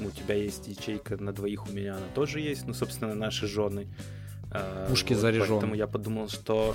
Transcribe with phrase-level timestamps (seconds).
[0.00, 2.66] У тебя есть ячейка на двоих, у меня она тоже есть.
[2.66, 3.86] Ну, собственно, наши жены.
[4.50, 5.48] А, Пушки вот, заряжены.
[5.48, 6.74] Поэтому я подумал, что...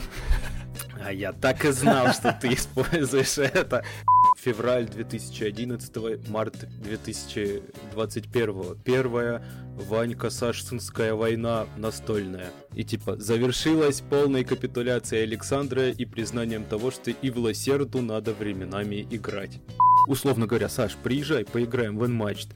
[1.04, 3.83] А я так и знал, что ты используешь это.
[4.38, 8.78] Февраль 2011, март 2021.
[8.84, 9.44] Первая
[9.90, 12.52] Ванька-Сашцинская война настольная.
[12.76, 19.08] И типа завершилась полной капитуляцией Александра и признанием того, что и в Лосерду надо временами
[19.10, 19.60] играть.
[20.07, 22.49] Условно говоря, Саш, приезжай, поиграем в Unmatched.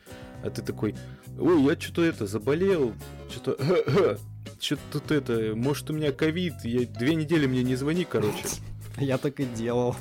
[0.43, 0.95] А ты такой,
[1.39, 2.93] ой, я что-то это, заболел,
[3.29, 3.57] что-то
[4.59, 8.43] что-то тут это, может у меня ковид, я две недели мне не звони, короче.
[8.97, 9.95] Я так и делал.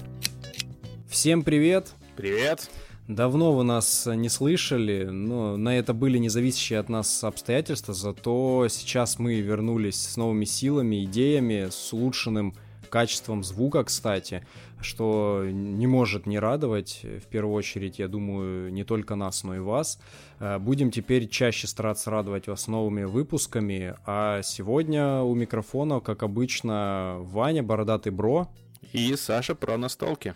[1.06, 1.92] Всем привет.
[2.16, 2.70] Привет.
[3.08, 9.18] Давно вы нас не слышали, но на это были независящие от нас обстоятельства, зато сейчас
[9.18, 12.54] мы вернулись с новыми силами, идеями, с улучшенным
[12.88, 14.46] качеством звука, кстати
[14.80, 19.58] что не может не радовать, в первую очередь, я думаю, не только нас, но и
[19.58, 19.98] вас.
[20.38, 27.16] Э, будем теперь чаще стараться радовать вас новыми выпусками, а сегодня у микрофона, как обычно,
[27.20, 28.48] Ваня, Бородатый Бро.
[28.92, 30.34] И Саша про настолки.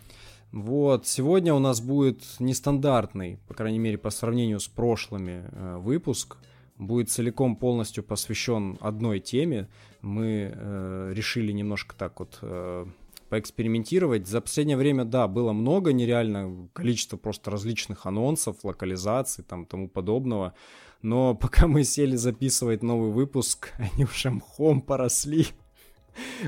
[0.53, 6.39] Вот, сегодня у нас будет нестандартный, по крайней мере, по сравнению с прошлыми, э, выпуск.
[6.77, 9.69] Будет целиком полностью посвящен одной теме.
[10.01, 12.87] Мы э, решили немножко так вот э,
[13.31, 14.27] поэкспериментировать.
[14.27, 20.55] За последнее время, да, было много нереально, количество просто различных анонсов, локализаций, там, тому подобного.
[21.01, 25.47] Но пока мы сели записывать новый выпуск, они уже мхом поросли.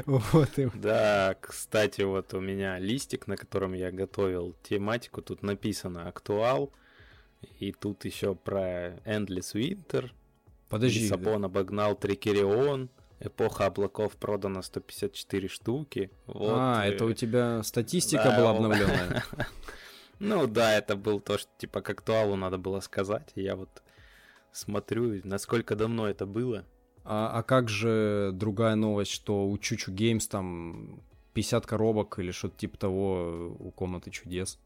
[0.06, 0.68] Вот и...
[0.74, 6.72] Да, кстати, вот у меня листик, на котором я готовил тематику, тут написано «Актуал»,
[7.58, 10.10] и тут еще про Endless Winter.
[10.68, 11.00] Подожди.
[11.00, 12.90] Лиссабон обогнал Трикерион.
[13.24, 16.10] Эпоха облаков продано 154 штуки.
[16.26, 16.52] Вот.
[16.52, 19.24] А, это у тебя статистика да, была обновленная?
[20.18, 23.32] Ну да, это был то, что типа к актуалу надо было сказать.
[23.34, 23.82] Я вот
[24.52, 26.64] смотрю, насколько давно это было.
[27.04, 31.02] А, а как же другая новость, что у Чучу Геймс там
[31.34, 34.60] 50 коробок или что-то типа того у комнаты чудес?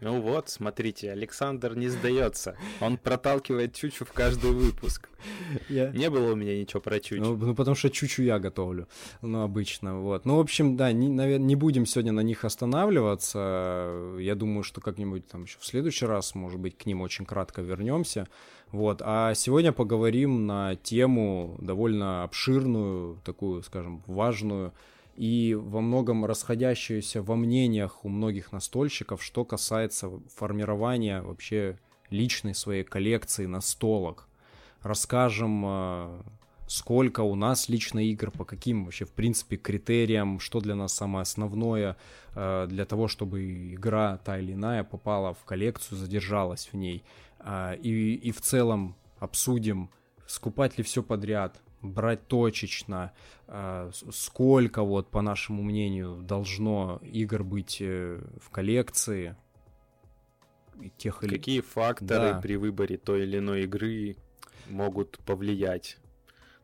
[0.00, 2.56] Ну вот, смотрите, Александр не сдается.
[2.80, 5.08] Он проталкивает Чучу в каждый выпуск.
[5.68, 5.90] Я...
[5.90, 7.20] Не было у меня ничего про Чучу.
[7.20, 8.86] Ну, ну, потому что Чучу я готовлю.
[9.22, 10.24] Ну, обычно, вот.
[10.24, 14.16] Ну, в общем, да, не, наверное, не будем сегодня на них останавливаться.
[14.18, 17.62] Я думаю, что как-нибудь там еще в следующий раз, может быть, к ним очень кратко
[17.62, 18.28] вернемся.
[18.70, 19.02] Вот.
[19.04, 24.72] А сегодня поговорим на тему довольно обширную, такую, скажем, важную,
[25.18, 31.76] и во многом расходящуюся во мнениях у многих настольщиков, что касается формирования вообще
[32.08, 34.28] личной своей коллекции настолок.
[34.80, 36.22] Расскажем, э,
[36.68, 41.22] сколько у нас лично игр, по каким вообще, в принципе, критериям, что для нас самое
[41.22, 41.96] основное
[42.36, 47.02] э, для того, чтобы игра та или иная попала в коллекцию, задержалась в ней.
[47.40, 49.90] Э, и, и в целом обсудим,
[50.28, 53.12] скупать ли все подряд, брать точечно,
[53.46, 59.36] а, сколько вот, по нашему мнению, должно игр быть э, в коллекции.
[60.96, 61.36] Тех или...
[61.36, 62.40] Какие факторы да.
[62.40, 64.16] при выборе той или иной игры
[64.68, 65.98] могут повлиять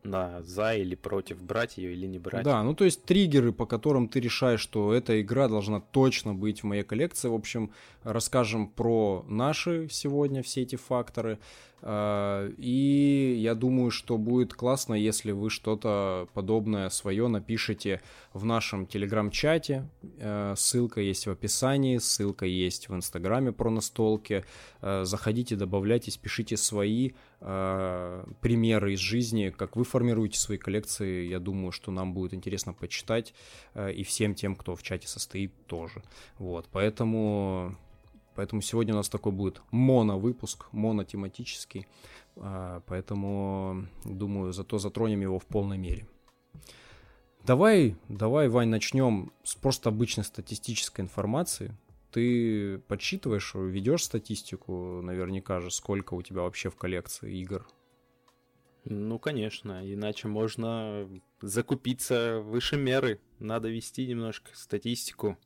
[0.04, 2.44] на за или против, брать ее или не брать.
[2.44, 6.62] Да, ну то есть триггеры, по которым ты решаешь, что эта игра должна точно быть
[6.62, 7.28] в моей коллекции.
[7.28, 7.72] В общем,
[8.02, 11.38] расскажем про наши сегодня все эти факторы.
[11.86, 18.00] А, и я думаю, что будет классно, если вы что-то подобное свое напишите
[18.32, 19.86] в нашем телеграм-чате.
[20.18, 24.46] А, ссылка есть в описании, ссылка есть в инстаграме про настолки.
[24.80, 27.12] А, заходите, добавляйтесь, пишите свои
[27.44, 31.26] примеры из жизни, как вы формируете свои коллекции.
[31.26, 33.34] Я думаю, что нам будет интересно почитать.
[33.94, 36.02] И всем тем, кто в чате состоит, тоже.
[36.38, 37.76] Вот, поэтому
[38.34, 41.86] Поэтому сегодня у нас такой будет моно-выпуск, монотематический.
[42.36, 46.08] А, поэтому, думаю, зато затронем его в полной мере.
[47.44, 51.76] Давай, давай, Вань, начнем с просто обычной статистической информации.
[52.14, 57.66] Ты подсчитываешь, ведешь статистику, наверняка же, сколько у тебя вообще в коллекции игр?
[58.84, 63.20] Ну, конечно, иначе можно закупиться выше меры.
[63.40, 65.36] Надо вести немножко статистику.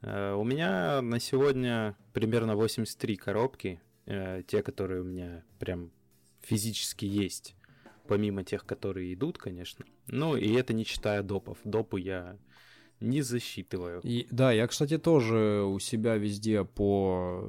[0.00, 5.92] Э, у меня на сегодня примерно 83 коробки, э, те, которые у меня прям
[6.40, 7.54] физически есть,
[8.08, 9.84] помимо тех, которые идут, конечно.
[10.08, 11.58] Ну, и это не считая допов.
[11.62, 12.36] Допы я
[13.02, 14.00] не засчитываю.
[14.02, 17.44] И, да, я, кстати, тоже у себя везде по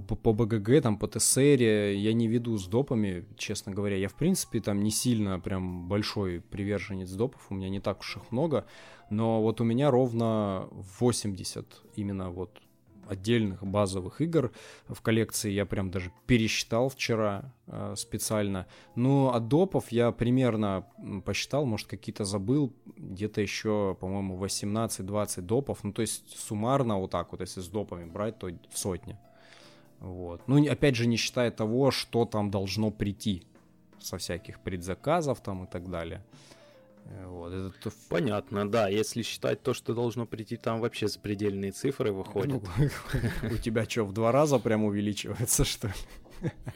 [0.00, 3.96] по, по БГГ, там, по ТСР я не веду с допами, честно говоря.
[3.96, 8.16] Я, в принципе, там не сильно прям большой приверженец допов, у меня не так уж
[8.16, 8.66] их много,
[9.10, 10.68] но вот у меня ровно
[11.00, 12.60] 80 именно вот
[13.08, 14.52] отдельных базовых игр
[14.88, 15.50] в коллекции.
[15.50, 18.66] Я прям даже пересчитал вчера э, специально.
[18.94, 20.86] Но от допов я примерно
[21.24, 22.72] посчитал, может, какие-то забыл.
[22.96, 25.84] Где-то еще, по-моему, 18-20 допов.
[25.84, 29.18] Ну, то есть суммарно вот так вот, если с допами брать, то в сотне.
[30.00, 30.42] Вот.
[30.46, 33.42] Ну, опять же, не считая того, что там должно прийти
[33.98, 36.22] со всяких предзаказов там и так далее.
[37.26, 37.92] Вот, это...
[38.08, 38.88] Понятно, да.
[38.88, 42.62] Если считать то, что должно прийти, там вообще запредельные цифры выходят.
[42.62, 45.94] Ну, у тебя что, в два раза прям увеличивается, что ли?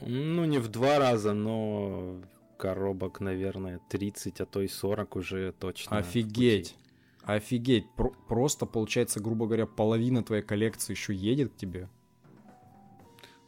[0.00, 2.21] Ну, не в два раза, но
[2.56, 5.99] коробок, наверное, 30, а то и 40 уже точно.
[5.99, 6.77] Офигеть.
[7.23, 7.91] Офигеть.
[7.97, 11.88] Про- просто, получается, грубо говоря, половина твоей коллекции еще едет к тебе.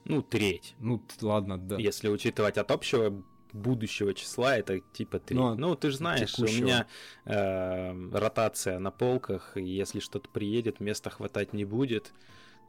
[0.05, 0.75] Ну, треть.
[0.81, 1.77] Ну, ладно, да.
[1.77, 5.37] Если учитывать от общего будущего числа, это типа 3.
[5.37, 6.59] Ну, ну ты же знаешь, текущего.
[6.59, 6.87] у меня
[7.25, 12.13] э, ротация на полках, и если что-то приедет, места хватать не будет,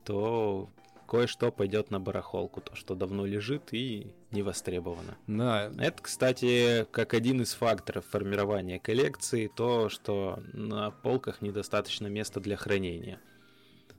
[0.05, 0.69] то
[1.07, 5.15] кое-что пойдет на барахолку, то, что давно лежит и не востребовано.
[5.27, 5.71] Да.
[5.77, 12.57] Это, кстати, как один из факторов формирования коллекции, то, что на полках недостаточно места для
[12.57, 13.19] хранения.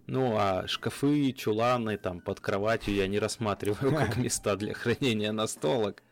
[0.07, 6.03] Ну, а шкафы, чуланы там под кроватью я не рассматриваю как места для хранения настолок.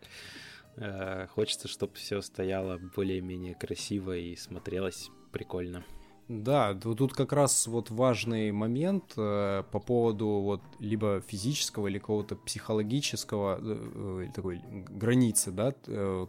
[0.76, 5.84] Э, хочется, чтобы все стояло более-менее красиво и смотрелось прикольно.
[6.28, 12.36] Да, тут как раз вот важный момент э, по поводу вот либо физического или какого-то
[12.36, 15.74] психологического э, такой границы, да,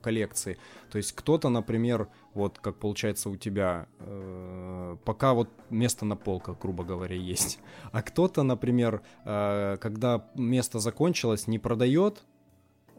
[0.02, 0.58] коллекции.
[0.92, 3.88] То есть кто-то, например, вот как получается у тебя,
[5.06, 7.60] пока вот место на полках, грубо говоря, есть,
[7.92, 12.26] а кто-то, например, когда место закончилось, не продает,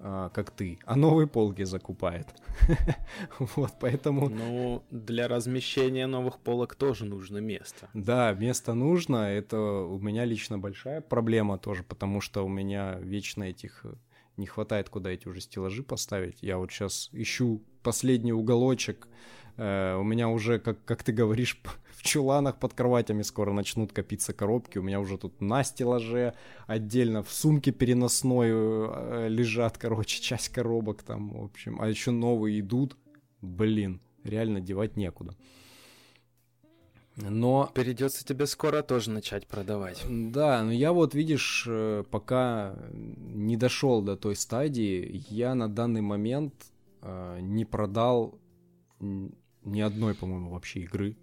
[0.04, 2.26] как ты, а новые полки закупает.
[3.38, 4.28] вот, поэтому...
[4.28, 7.88] Ну, для размещения новых полок тоже нужно место.
[7.94, 9.16] Да, место нужно.
[9.16, 13.94] Это у меня лично большая проблема тоже, потому что у меня вечно этих э,
[14.36, 16.42] не хватает, куда эти уже стеллажи поставить.
[16.42, 19.08] Я вот сейчас ищу последний уголочек.
[19.56, 21.60] Э, у меня уже, как, как ты говоришь,
[22.04, 24.78] чуланах под кроватями скоро начнут копиться коробки.
[24.78, 26.34] У меня уже тут на стеллаже
[26.66, 31.80] отдельно в сумке переносной э, лежат, короче, часть коробок там, в общем.
[31.80, 32.96] А еще новые идут.
[33.40, 35.34] Блин, реально девать некуда.
[37.16, 37.70] Но...
[37.74, 40.04] Придется тебе скоро тоже начать продавать.
[40.08, 46.02] Да, но я вот, видишь, э, пока не дошел до той стадии, я на данный
[46.02, 46.54] момент
[47.02, 48.38] э, не продал
[49.00, 51.16] ни одной, по-моему, вообще игры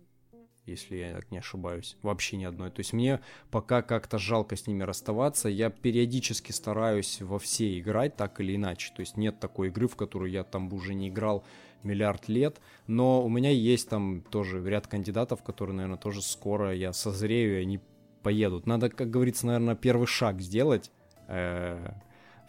[0.65, 1.97] если я не ошибаюсь.
[2.01, 2.71] Вообще ни одной.
[2.71, 3.19] То есть мне
[3.49, 5.49] пока как-то жалко с ними расставаться.
[5.49, 8.91] Я периодически стараюсь во все играть так или иначе.
[8.95, 11.43] То есть нет такой игры, в которую я там уже не играл
[11.83, 12.61] миллиард лет.
[12.87, 17.61] Но у меня есть там тоже ряд кандидатов, которые, наверное, тоже скоро я созрею, и
[17.63, 17.79] они
[18.21, 18.67] поедут.
[18.67, 20.91] Надо, как говорится, наверное, первый шаг сделать,
[21.27, 21.93] э,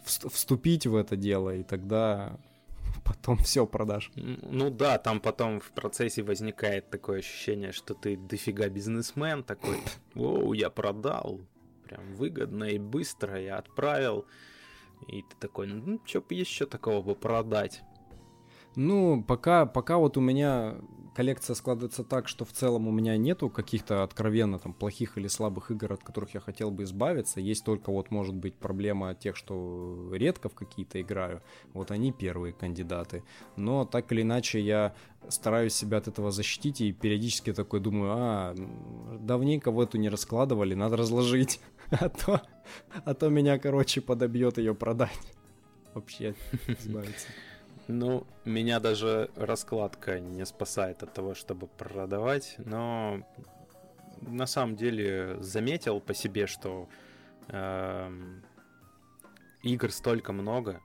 [0.03, 2.37] вступить в это дело, и тогда
[3.05, 4.11] потом все продашь.
[4.15, 9.77] Ну да, там потом в процессе возникает такое ощущение, что ты дофига бизнесмен такой,
[10.15, 11.41] оу, я продал,
[11.85, 14.25] прям выгодно и быстро я отправил.
[15.07, 17.81] И ты такой, ну, что бы еще такого бы продать?
[18.75, 20.77] Ну, пока, пока вот у меня
[21.13, 25.71] коллекция складывается так, что в целом у меня нету каких-то откровенно там плохих или слабых
[25.71, 27.39] игр, от которых я хотел бы избавиться.
[27.39, 31.41] Есть только вот может быть проблема тех, что редко в какие-то играю.
[31.73, 33.23] Вот они первые кандидаты.
[33.55, 34.95] Но так или иначе я
[35.29, 38.55] стараюсь себя от этого защитить и периодически такой думаю, а,
[39.19, 41.59] давненько в эту не раскладывали, надо разложить.
[41.91, 42.41] А то,
[43.05, 45.19] а то меня, короче, подобьет ее продать.
[45.93, 46.33] Вообще
[46.67, 47.27] избавиться.
[47.87, 53.27] Ну, меня даже раскладка не спасает от того, чтобы продавать, но
[54.21, 56.87] на самом деле заметил по себе, что
[57.49, 58.11] э,
[59.63, 60.81] игр столько много,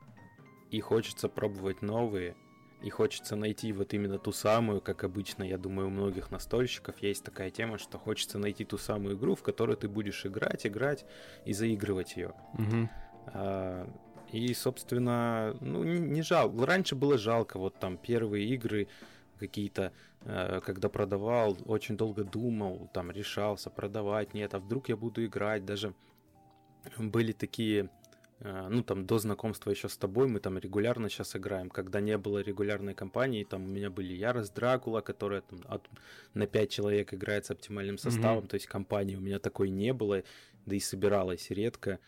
[0.70, 2.34] и хочется пробовать новые,
[2.82, 7.24] и хочется найти вот именно ту самую, как обычно, я думаю, у многих настольщиков есть
[7.24, 11.04] такая тема, что хочется найти ту самую игру, в которую ты будешь играть, играть
[11.44, 12.34] и заигрывать ее.
[12.54, 12.88] Угу.
[13.26, 13.90] А,
[14.32, 16.66] и, собственно, ну, не, не жалко.
[16.66, 18.88] Раньше было жалко, вот там первые игры
[19.38, 19.92] какие-то,
[20.22, 25.64] э, когда продавал, очень долго думал, там решался продавать, нет, а вдруг я буду играть,
[25.64, 25.94] даже
[26.98, 27.88] были такие,
[28.40, 32.18] э, ну там до знакомства еще с тобой, мы там регулярно сейчас играем, когда не
[32.18, 35.88] было регулярной кампании, там у меня были Ярость Дракула, которая там от,
[36.34, 38.48] на 5 человек играет с оптимальным составом, mm-hmm.
[38.48, 40.22] то есть компании у меня такой не было,
[40.66, 41.98] да и собиралась редко,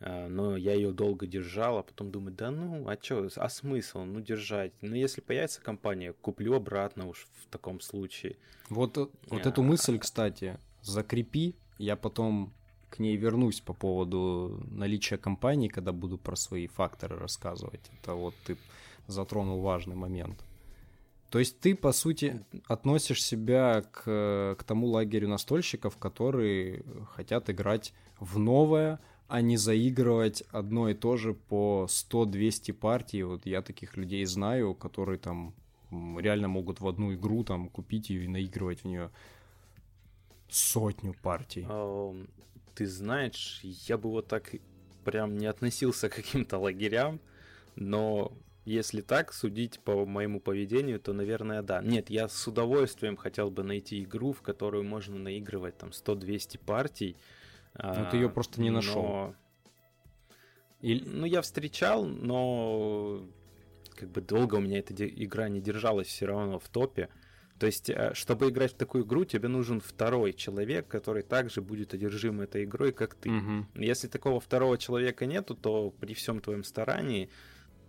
[0.00, 4.20] но я ее долго держал, а потом думаю, да ну, а что, а смысл, ну,
[4.20, 4.72] держать?
[4.80, 8.36] Ну, если появится компания, куплю обратно уж в таком случае.
[8.68, 9.48] Вот, вот а...
[9.48, 12.52] эту мысль, кстати, закрепи, я потом
[12.90, 17.90] к ней вернусь по поводу наличия компании, когда буду про свои факторы рассказывать.
[18.00, 18.56] Это вот ты
[19.06, 20.42] затронул важный момент.
[21.30, 26.82] То есть ты, по сути, относишь себя к, к тому лагерю настольщиков, которые
[27.14, 28.98] хотят играть в новое,
[29.28, 33.22] а не заигрывать одно и то же по 100-200 партий.
[33.22, 35.54] Вот я таких людей знаю, которые там
[35.90, 39.10] реально могут в одну игру там купить и наигрывать в нее
[40.48, 41.66] сотню партий.
[42.74, 44.54] Ты знаешь, я бы вот так
[45.04, 47.20] прям не относился к каким-то лагерям,
[47.76, 48.32] но
[48.64, 51.82] если так судить по моему поведению, то, наверное, да.
[51.82, 57.16] Нет, я с удовольствием хотел бы найти игру, в которую можно наигрывать там 100-200 партий.
[57.74, 59.02] Но а, ты ее просто не нашел.
[59.02, 59.34] Но...
[60.80, 61.04] Или...
[61.04, 63.26] Ну, я встречал, но
[63.96, 67.08] как бы долго у меня эта игра не держалась все равно в топе.
[67.58, 71.92] То есть, э, чтобы играть в такую игру, тебе нужен второй человек, который также будет
[71.92, 73.30] одержим этой игрой, как ты.
[73.30, 73.66] Угу.
[73.82, 77.30] Если такого второго человека нету, то при всем твоем старании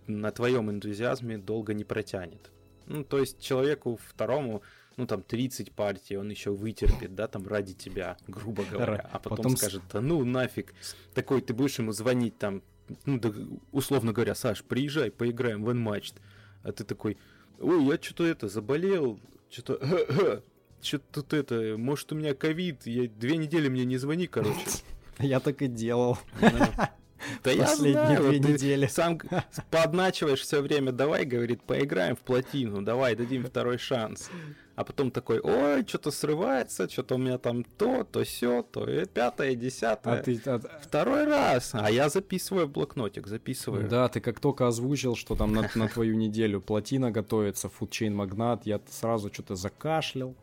[0.07, 2.51] на твоем энтузиазме долго не протянет.
[2.87, 4.63] Ну, то есть человеку второму,
[4.99, 9.37] ну, там, 30 партий он еще вытерпит, да, там, ради тебя, грубо говоря, а потом,
[9.37, 9.57] потом...
[9.57, 10.73] скажет, да ну нафиг,
[11.13, 12.61] такой, ты будешь ему звонить там,
[13.05, 13.31] ну, да,
[13.71, 16.15] условно говоря, Саш, приезжай, поиграем в Unmatched,
[16.63, 17.17] а ты такой,
[17.59, 20.43] ой, я что-то это, заболел, что-то,
[20.81, 24.59] что-то тут это, может у меня ковид, я две недели мне не звони, короче.
[25.21, 26.17] Я так и делал.
[26.39, 26.93] Да
[27.45, 28.87] я знаю, две недели.
[28.87, 29.19] сам
[29.71, 34.29] подначиваешь все время, давай, говорит, поиграем в плотину, давай, дадим второй шанс.
[34.75, 39.05] А потом такой, ой, что-то срывается, что-то у меня там то, то все, то и
[39.05, 40.13] пятое, десятое.
[40.13, 40.59] А ты, а...
[40.81, 41.71] Второй раз.
[41.73, 43.89] А я записываю в блокнотик, записываю.
[43.89, 48.65] Да, ты как только озвучил, что там на, на твою неделю плотина готовится, фудчейн магнат,
[48.65, 50.33] я сразу что-то закашлял.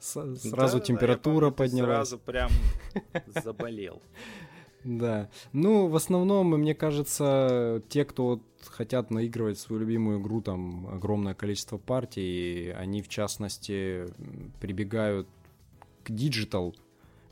[0.00, 2.08] Сразу да, температура да, поднялась.
[2.08, 2.50] Сразу прям
[3.44, 4.00] заболел.
[4.86, 5.28] Да.
[5.52, 11.76] Ну, в основном, мне кажется, те, кто хотят наигрывать свою любимую игру, там огромное количество
[11.76, 14.06] партий, они, в частности,
[14.60, 15.28] прибегают
[16.04, 16.76] к digital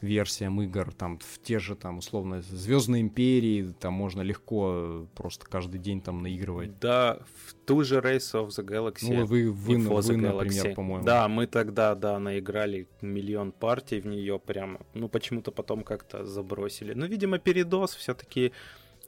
[0.01, 5.81] версиям игр, там, в те же, там, условно, Звездные империи, там можно легко просто каждый
[5.81, 6.79] день там наигрывать.
[6.79, 9.13] Да, в ту же Race for the Galaxy.
[9.13, 11.05] Ну, вы, вы, вы, вы например, по-моему.
[11.05, 14.81] Да, мы тогда, да, наиграли миллион партий в нее прямо.
[14.95, 16.95] Ну, почему-то потом как-то забросили.
[16.95, 18.53] Ну, видимо, передоз все-таки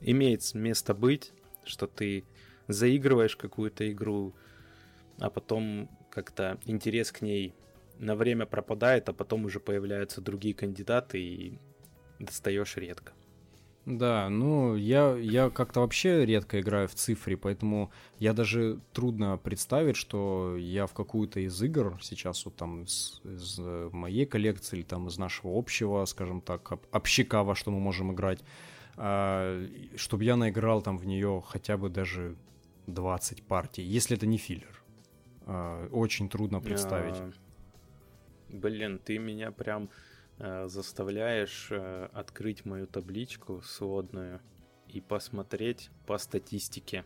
[0.00, 1.32] имеет место быть,
[1.64, 2.24] что ты
[2.68, 4.34] заигрываешь какую-то игру,
[5.18, 7.54] а потом как-то интерес к ней
[7.98, 11.58] на время пропадает, а потом уже появляются другие кандидаты и
[12.18, 13.12] достаешь редко.
[13.86, 19.94] Да, ну я, я как-то вообще редко играю в цифре, поэтому я даже трудно представить,
[19.94, 23.60] что я в какую-то из игр сейчас вот там из, из
[23.92, 28.40] моей коллекции или там из нашего общего, скажем так, общика, во что мы можем играть,
[28.96, 32.34] а, чтобы я наиграл там в нее хотя бы даже
[32.88, 34.82] 20 партий, если это не филлер.
[35.42, 37.14] А, очень трудно представить.
[37.14, 37.45] А
[38.48, 39.90] Блин, ты меня прям
[40.38, 44.40] э, заставляешь э, открыть мою табличку сводную
[44.88, 47.04] и посмотреть по статистике.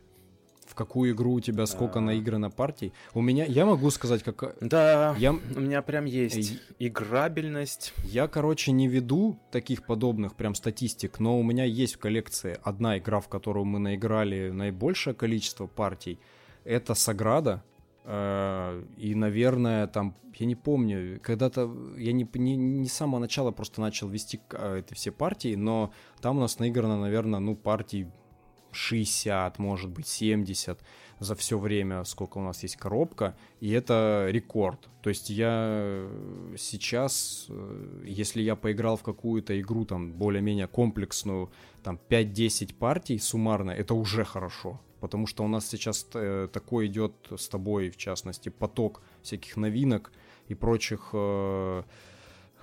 [0.67, 2.03] В какую игру у тебя сколько а...
[2.03, 2.93] наиграно партий?
[3.13, 4.57] У меня, я могу сказать, как...
[4.61, 5.33] Да, я...
[5.33, 6.87] у меня прям есть и...
[6.87, 7.93] играбельность.
[8.05, 12.99] Я, короче, не веду таких подобных прям статистик, но у меня есть в коллекции одна
[12.99, 16.21] игра, в которую мы наиграли наибольшее количество партий.
[16.63, 17.65] Это Саграда.
[18.05, 23.51] Э, и, наверное, там, я не помню, когда-то, я не, не, не с самого начала
[23.51, 28.09] просто начал вести э, эти все партии, но там у нас наиграно, наверное, ну, партий
[28.73, 30.81] 60, может быть, 70
[31.19, 34.89] за все время, сколько у нас есть коробка, и это рекорд.
[35.03, 36.09] То есть я
[36.57, 41.51] сейчас, э, если я поиграл в какую-то игру, там, более-менее комплексную,
[41.83, 47.13] там, 5-10 партий суммарно, это уже хорошо потому что у нас сейчас э, такой идет
[47.37, 50.13] с тобой, в частности, поток всяких новинок
[50.49, 51.83] и прочих, э,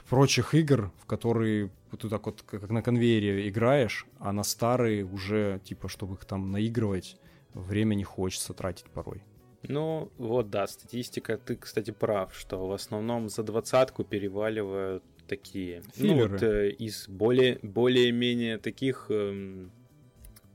[0.09, 5.59] прочих игр, в которые ты так вот как на конвейере играешь, а на старые уже,
[5.63, 7.17] типа, чтобы их там наигрывать,
[7.53, 9.21] время не хочется тратить порой.
[9.63, 15.81] Ну, вот да, статистика, ты, кстати, прав, что в основном за двадцатку переваливают такие.
[15.93, 16.27] Филлеры.
[16.27, 19.71] Ну, вот, э, из более, более-менее таких эм,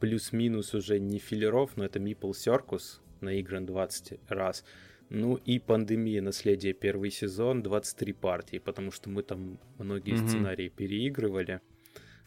[0.02, 4.64] плюс-минус уже не филлеров, но это Meeple Circus, наигран 20 раз.
[5.10, 10.28] Ну и пандемия, наследие первый сезон, 23 партии, потому что мы там многие mm-hmm.
[10.28, 11.60] сценарии переигрывали.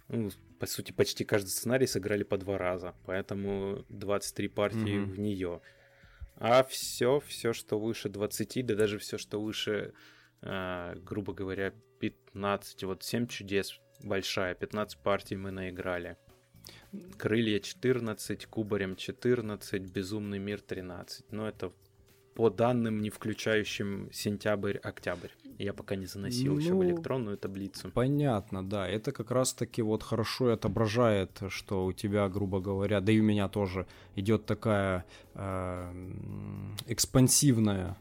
[0.08, 5.12] Ну, по сути, почти каждый сценарий сыграли по два раза, поэтому 23 партии mm-hmm.
[5.12, 5.62] в нее.
[6.38, 9.94] А все, все, что выше 20, да даже все, что выше,
[10.42, 16.16] э, грубо говоря, 15, вот 7 чудес большая, 15 партий мы наиграли.
[17.18, 21.32] Крылья 14, Кубарем 14, Безумный мир 13.
[21.32, 21.72] Но это
[22.36, 25.30] по данным, не включающим сентябрь-октябрь.
[25.58, 27.90] Я пока не заносил ну, еще в ну, электронную таблицу.
[27.92, 28.88] Понятно, да.
[28.88, 33.48] Это как раз-таки вот хорошо отображает, что у тебя, грубо говоря, да и у меня
[33.48, 35.94] тоже идет такая э,
[36.88, 37.98] экспансивная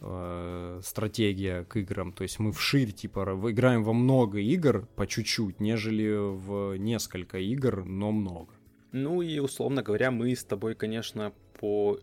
[0.00, 2.12] э, стратегия к играм.
[2.12, 7.84] То есть мы вширь, типа, играем во много игр по чуть-чуть, нежели в несколько игр,
[7.84, 8.54] но много.
[8.92, 11.98] Ну и, условно говоря, мы с тобой, конечно, по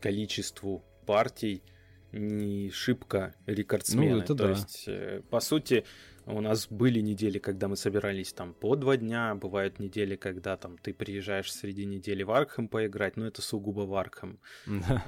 [0.00, 1.62] количеству партий
[2.12, 4.16] не шибко рекордсмены.
[4.16, 4.50] Ну, это То да.
[4.50, 5.84] есть, э, по сути,
[6.26, 10.78] у нас были недели, когда мы собирались там по два дня, бывают недели, когда там
[10.78, 14.38] ты приезжаешь среди недели в Аркхем поиграть, но это сугубо в Аркхем.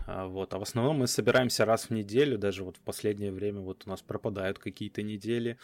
[0.07, 0.55] А, вот.
[0.55, 3.91] а в основном мы собираемся раз в неделю, даже вот в последнее время вот у
[3.91, 5.59] нас пропадают какие-то недели.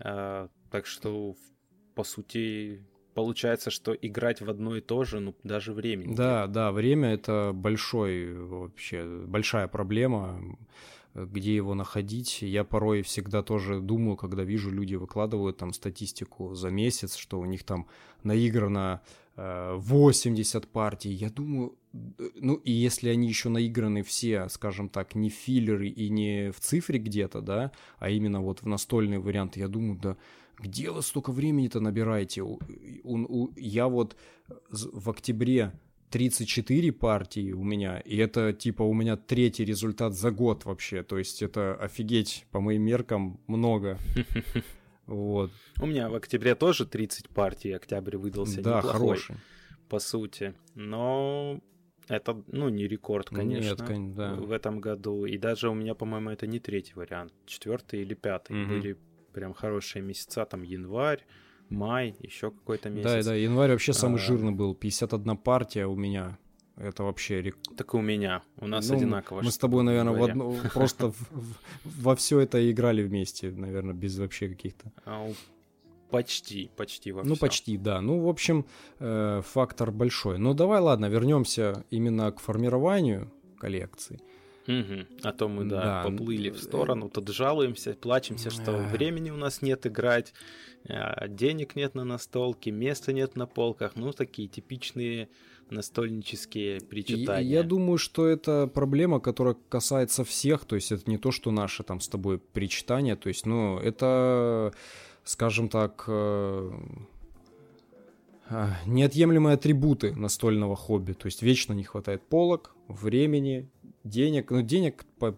[0.00, 1.36] А, так что,
[1.94, 6.14] по сути, получается, что играть в одно и то же, ну, даже времени.
[6.14, 10.40] Да, да, время это большой вообще, большая проблема,
[11.14, 12.42] где его находить.
[12.42, 17.44] Я порой всегда тоже думаю, когда вижу, люди выкладывают там статистику за месяц, что у
[17.44, 17.86] них там
[18.22, 19.00] наиграно
[19.36, 21.10] 80 э, партий.
[21.10, 26.50] Я думаю, ну и если они еще наиграны все, скажем так, не филлеры и не
[26.50, 30.16] в цифре где-то, да, а именно вот в настольный вариант, я думаю, да
[30.58, 32.42] где вы столько времени-то набираете?
[32.42, 32.58] У,
[33.04, 34.16] у, у, я вот
[34.70, 35.72] в октябре
[36.10, 41.02] 34 партии у меня, и это типа у меня третий результат за год вообще.
[41.02, 43.98] То есть это офигеть, по моим меркам, много.
[45.06, 45.50] Вот.
[45.80, 49.36] У меня в октябре тоже 30 партий, октябрь выдался да, неплохой, хороший.
[49.88, 50.54] по сути.
[50.74, 51.62] Но
[52.08, 54.34] это, ну, не рекорд, конечно, Нет, да.
[54.34, 55.24] в этом году.
[55.24, 58.62] И даже у меня, по-моему, это не третий вариант, четвертый или пятый.
[58.62, 58.70] Угу.
[58.70, 58.96] Были
[59.32, 61.24] прям хорошие месяца, там январь,
[61.70, 63.04] май, еще какой-то месяц.
[63.04, 64.18] Да, да, январь вообще самый а...
[64.18, 66.38] жирный был, 51 партия у меня.
[66.76, 67.42] Это вообще...
[67.42, 67.56] Рек...
[67.76, 68.42] Так и у меня.
[68.58, 69.42] У нас ну, одинаково.
[69.42, 71.12] Мы с тобой, наверное, в одно, просто
[71.84, 74.92] во все это играли вместе, наверное, без вообще каких-то...
[75.04, 75.28] А,
[76.10, 78.00] почти, почти во Ну, почти, да.
[78.00, 78.64] Ну, в общем,
[79.00, 80.38] э, фактор большой.
[80.38, 84.20] Ну, давай, ладно, вернемся именно к формированию коллекции.
[84.68, 85.06] Угу.
[85.22, 89.62] А то мы, да, да, поплыли в сторону, тут жалуемся, плачемся, что времени у нас
[89.62, 90.34] нет играть,
[90.86, 93.96] а, денег нет на настолке, места нет на полках.
[93.96, 95.30] Ну, такие типичные
[95.70, 97.48] настольнические причитания.
[97.48, 101.50] Я, я думаю, что это проблема, которая касается всех, то есть это не то, что
[101.50, 104.72] наши там с тобой причитания, то есть, ну, это,
[105.24, 106.70] скажем так, э,
[108.50, 111.12] а, неотъемлемые атрибуты настольного хобби.
[111.12, 113.68] То есть вечно не хватает полок, времени,
[114.08, 114.50] денег.
[114.50, 115.36] Ну, денег по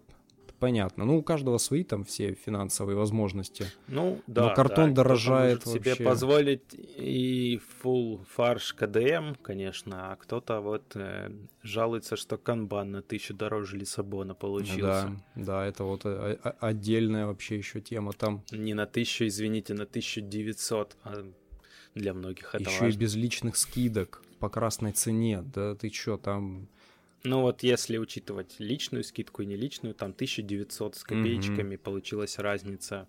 [0.60, 1.04] понятно.
[1.04, 3.66] Ну, у каждого свои там все финансовые возможности.
[3.88, 4.48] Ну, да.
[4.48, 5.94] Но картон да, дорожает может вообще.
[5.94, 13.02] себе позволить и full фарш КДМ, конечно, а кто-то вот э, жалуется, что канбан на
[13.02, 15.16] тысячу дороже Лиссабона получился.
[15.34, 18.44] Да, да, это вот э, отдельная вообще еще тема там.
[18.52, 21.24] Не на тысячу, извините, на 1900, а
[21.94, 22.94] для многих это Еще важно.
[22.94, 26.68] и без личных скидок по красной цене, да ты чё, там
[27.22, 31.78] ну вот если учитывать личную скидку и не личную, там 1900 с копеечками mm-hmm.
[31.78, 33.08] получилась разница,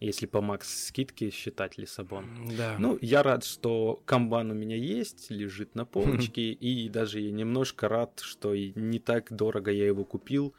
[0.00, 2.26] если по макс скидке считать Лиссабон.
[2.56, 2.76] Да.
[2.78, 7.88] Ну, я рад, что комбан у меня есть, лежит на полочке, и даже я немножко
[7.88, 10.54] рад, что не так дорого я его купил.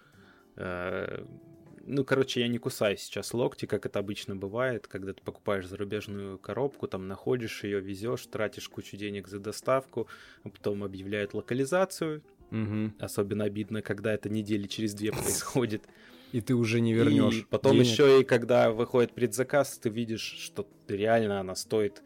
[0.56, 1.26] Э,
[1.86, 6.40] ну, короче, я не кусаю сейчас локти, как это обычно бывает, когда ты покупаешь зарубежную
[6.40, 10.08] коробку, там находишь ее, везешь, тратишь кучу денег за доставку,
[10.44, 12.94] а потом объявляют локализацию, Угу.
[13.00, 15.84] Особенно обидно, когда это недели через две происходит.
[16.32, 17.40] И ты уже не вернешь.
[17.40, 17.88] И потом денег.
[17.88, 22.04] еще и когда выходит предзаказ, ты видишь, что реально она стоит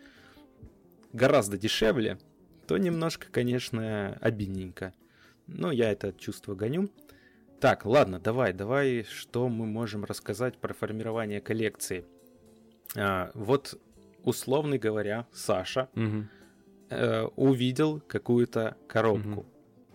[1.13, 2.17] гораздо дешевле,
[2.65, 4.93] то немножко, конечно, обидненько.
[5.47, 6.89] Но я это чувство гоню.
[7.61, 12.05] Так, ладно, давай, давай, что мы можем рассказать про формирование коллекции.
[12.95, 13.79] А, вот,
[14.23, 16.25] условно говоря, Саша угу.
[16.89, 19.41] э, увидел какую-то коробку.
[19.41, 19.45] Угу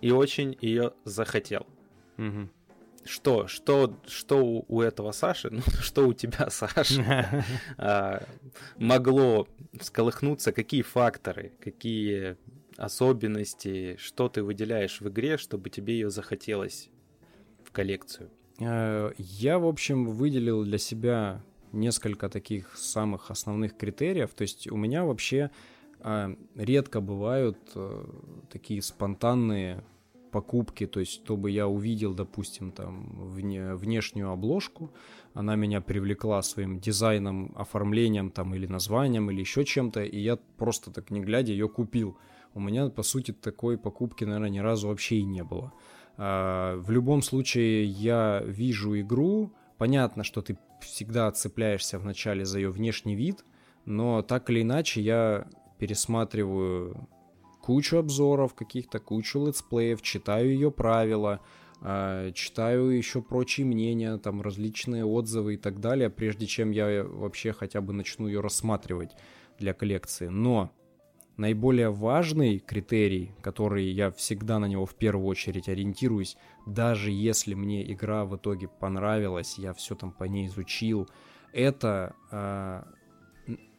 [0.03, 1.67] и очень ее захотел.
[2.19, 2.49] Угу.
[3.05, 7.45] Что, что, что у, у этого Саши, ну что у тебя, Саша,
[7.79, 8.23] а,
[8.77, 9.49] могло
[9.81, 12.37] всколыхнуться, какие факторы, какие
[12.77, 16.91] особенности, что ты выделяешь в игре, чтобы тебе ее захотелось
[17.65, 18.31] в коллекцию?
[18.61, 24.31] Э, я, в общем, выделил для себя несколько таких самых основных критериев.
[24.35, 25.51] То есть у меня вообще
[26.01, 28.05] а, редко бывают э,
[28.51, 29.83] такие спонтанные
[30.33, 34.91] покупки, то есть чтобы я увидел, допустим, там вне, внешнюю обложку,
[35.35, 40.91] она меня привлекла своим дизайном, оформлением там или названием или еще чем-то, и я просто
[40.91, 42.17] так не глядя ее купил.
[42.55, 45.73] У меня, по сути, такой покупки, наверное, ни разу вообще и не было.
[46.17, 52.71] А, в любом случае, я вижу игру, понятно, что ты всегда цепляешься вначале за ее
[52.71, 53.45] внешний вид,
[53.85, 55.47] но так или иначе я
[55.79, 57.09] пересматриваю
[57.63, 61.41] кучу обзоров каких-то, кучу летсплеев, читаю ее правила,
[61.81, 67.53] а, читаю еще прочие мнения, там различные отзывы и так далее, прежде чем я вообще
[67.53, 69.13] хотя бы начну ее рассматривать
[69.59, 70.27] для коллекции.
[70.27, 70.71] Но
[71.37, 77.91] наиболее важный критерий, который я всегда на него в первую очередь ориентируюсь, даже если мне
[77.93, 81.09] игра в итоге понравилась, я все там по ней изучил,
[81.53, 82.83] это, э,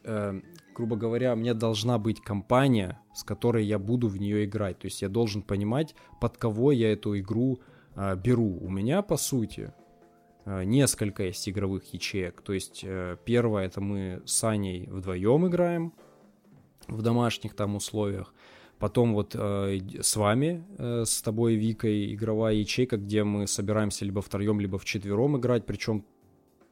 [0.04, 0.40] э,
[0.74, 4.78] грубо говоря, мне должна быть компания, с которой я буду в нее играть.
[4.78, 7.60] То есть я должен понимать, под кого я эту игру
[7.94, 8.58] э, беру.
[8.60, 9.72] У меня, по сути,
[10.46, 12.42] несколько есть игровых ячеек.
[12.42, 12.84] То есть
[13.24, 15.94] первое это мы с Аней вдвоем играем,
[16.88, 18.34] в домашних там условиях.
[18.78, 24.20] Потом вот э, с вами, э, с тобой, Викой, игровая ячейка, где мы собираемся либо
[24.20, 25.64] втроем, либо в четвером играть.
[25.64, 26.04] Причем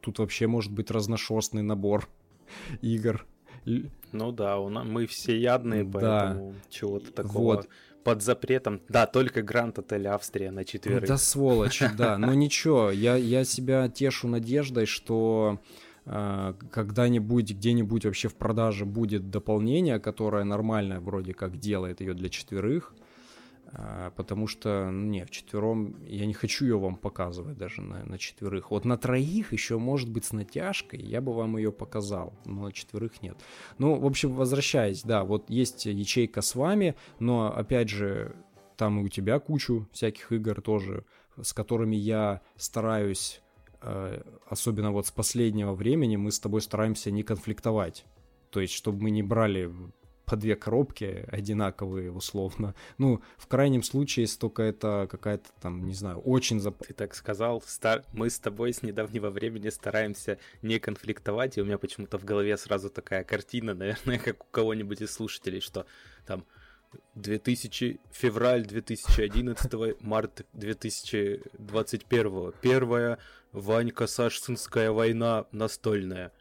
[0.01, 2.09] тут вообще может быть разношерстный набор
[2.83, 3.25] игр.
[3.64, 6.59] Ну да, у нас, мы все ядные, поэтому да.
[6.68, 7.68] чего-то такого вот.
[8.05, 8.81] под запретом.
[8.88, 11.09] Да, только Гранд Отель Австрия на четверых.
[11.09, 12.18] Да сволочь, да.
[12.18, 15.61] Но ничего, я, я себя тешу надеждой, что
[16.05, 22.29] а, когда-нибудь где-нибудь вообще в продаже будет дополнение, которое нормально вроде как делает ее для
[22.29, 22.92] четверых,
[24.17, 28.71] потому что, ну, не, четвером я не хочу ее вам показывать даже на, на четверых.
[28.71, 32.73] Вот на троих еще может быть с натяжкой, я бы вам ее показал, но на
[32.73, 33.37] четверых нет.
[33.79, 38.35] Ну, в общем, возвращаясь, да, вот есть ячейка с вами, но, опять же,
[38.77, 41.05] там и у тебя кучу всяких игр тоже,
[41.41, 43.43] с которыми я стараюсь
[43.83, 48.05] Э, особенно вот с последнего времени, мы с тобой стараемся не конфликтовать.
[48.51, 49.73] То есть, чтобы мы не брали
[50.33, 52.75] по две коробки одинаковые, условно.
[52.97, 56.59] Ну, в крайнем случае, если только это какая-то там, не знаю, очень...
[56.59, 56.87] Зап...
[56.87, 58.03] Ты так сказал, стар...
[58.14, 62.57] мы с тобой с недавнего времени стараемся не конфликтовать, и у меня почему-то в голове
[62.57, 65.85] сразу такая картина, наверное, как у кого-нибудь из слушателей, что
[66.27, 66.47] там
[67.16, 72.53] 2000, февраль 2011, март 2021.
[72.62, 73.18] Первая
[73.53, 76.33] Ванька-Сашинская война настольная.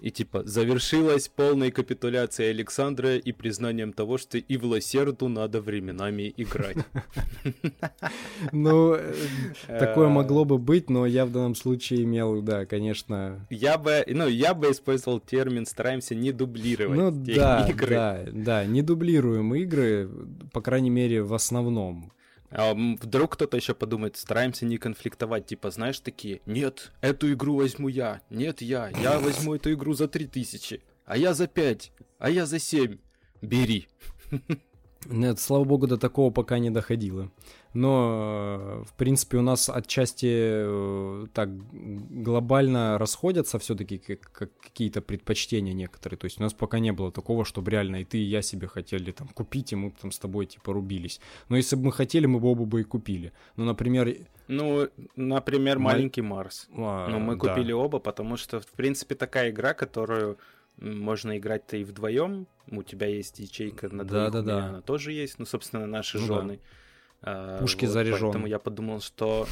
[0.00, 6.32] И типа завершилась полной капитуляцией Александра и признанием того, что и в Лосерду надо временами
[6.36, 6.78] играть.
[8.52, 9.14] Ну, э,
[9.66, 13.46] такое могло бы быть, но я в данном случае имел, да, конечно...
[13.50, 17.94] Я бы, ну, я бы использовал термин «стараемся не дублировать ну, да, игры».
[17.94, 20.10] Да, да, не дублируем игры,
[20.52, 22.12] по крайней мере, в основном.
[22.50, 27.88] А вдруг кто-то еще подумает, стараемся не конфликтовать, типа, знаешь, такие, нет, эту игру возьму
[27.88, 32.46] я, нет, я, я возьму эту игру за 3000, а я за 5, а я
[32.46, 32.98] за 7,
[33.40, 33.88] бери.
[35.06, 37.30] Нет, слава богу, до такого пока не доходило
[37.72, 41.50] но, в принципе, у нас отчасти э, так
[42.22, 46.18] глобально расходятся все-таки какие-то предпочтения некоторые.
[46.18, 48.66] То есть у нас пока не было такого, чтобы реально и ты, и я себе
[48.66, 51.20] хотели там купить, и мы там с тобой типа рубились.
[51.48, 53.32] Но если бы мы хотели, мы бы оба бы и купили.
[53.56, 54.16] Ну, например...
[54.48, 55.94] Ну, например, Маль...
[55.94, 56.68] «Маленький Марс».
[56.76, 57.54] А, Но мы да.
[57.54, 60.38] купили оба, потому что, в принципе, такая игра, которую
[60.76, 62.48] можно играть-то и вдвоем.
[62.68, 64.66] У тебя есть ячейка на двоих, да, да, да.
[64.66, 65.38] она тоже есть.
[65.38, 66.56] Ну, собственно, наши ну, жены.
[66.56, 66.62] Да.
[67.22, 68.26] А, Пушки вот, заряжены.
[68.26, 69.46] Поэтому я подумал, что...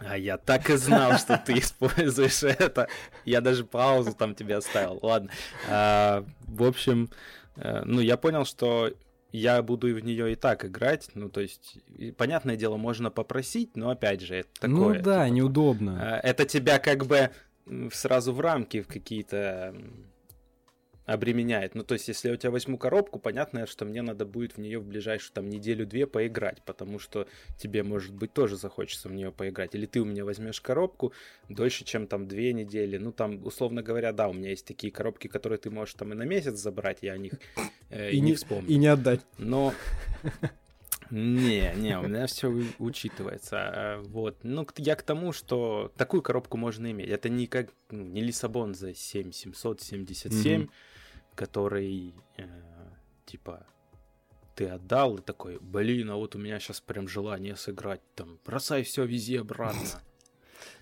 [0.00, 2.88] А я так и знал, что ты используешь это.
[3.24, 5.00] Я даже паузу там тебе оставил.
[5.02, 5.30] Ладно.
[5.68, 7.10] А, в общем,
[7.56, 8.92] э, ну, я понял, что
[9.32, 11.10] я буду в нее и так играть.
[11.14, 11.78] Ну, то есть,
[12.16, 14.98] понятное дело, можно попросить, но опять же, это такое.
[14.98, 16.20] Ну да, типа, неудобно.
[16.22, 17.30] Э, это тебя как бы
[17.92, 19.74] сразу в рамки в какие-то
[21.08, 21.74] обременяет.
[21.74, 24.60] Ну, то есть, если я у тебя возьму коробку, понятно, что мне надо будет в
[24.60, 29.32] нее в ближайшую там неделю-две поиграть, потому что тебе, может быть, тоже захочется в нее
[29.32, 29.74] поиграть.
[29.74, 31.14] Или ты у меня возьмешь коробку
[31.48, 32.98] дольше, чем там две недели.
[32.98, 36.14] Ну, там, условно говоря, да, у меня есть такие коробки, которые ты можешь там и
[36.14, 37.32] на месяц забрать, я о них
[37.88, 38.68] э, и, и не вспомню.
[38.68, 39.22] И не отдать.
[39.38, 39.72] Но
[41.10, 43.56] не, не, у меня все учитывается.
[43.56, 44.36] А, вот.
[44.42, 47.08] Ну, я к тому, что такую коробку можно иметь.
[47.08, 50.68] Это не как ну, не Лиссабон за 7777, mm-hmm
[51.38, 52.44] который э,
[53.24, 53.64] типа
[54.56, 58.82] ты отдал и такой, блин, а вот у меня сейчас прям желание сыграть там, бросай
[58.82, 60.02] все, вези обратно.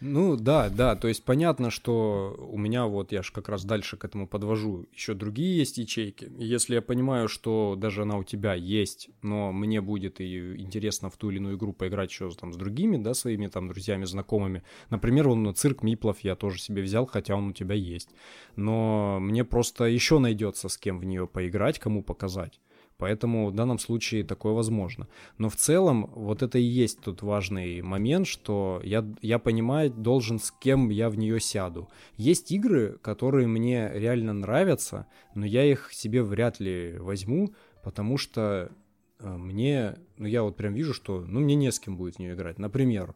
[0.01, 3.97] Ну да, да, то есть понятно, что у меня вот, я же как раз дальше
[3.97, 6.31] к этому подвожу, еще другие есть ячейки.
[6.39, 11.17] Если я понимаю, что даже она у тебя есть, но мне будет и интересно в
[11.17, 14.63] ту или иную игру поиграть еще там с другими, да, своими там друзьями, знакомыми.
[14.91, 18.11] Например, он цирк Миплов я тоже себе взял, хотя он у тебя есть.
[18.57, 22.61] Но мне просто еще найдется с кем в нее поиграть, кому показать.
[22.99, 25.07] Поэтому в данном случае такое возможно.
[25.37, 30.39] Но в целом вот это и есть тут важный момент, что я, я понимаю, должен
[30.39, 31.91] с кем я в нее сяду.
[32.17, 37.55] Есть игры, которые мне реально нравятся, но я их себе вряд ли возьму,
[37.85, 38.71] потому что
[39.19, 42.19] э, мне, ну я вот прям вижу, что, ну мне не с кем будет в
[42.19, 42.59] нее играть.
[42.59, 43.15] Например,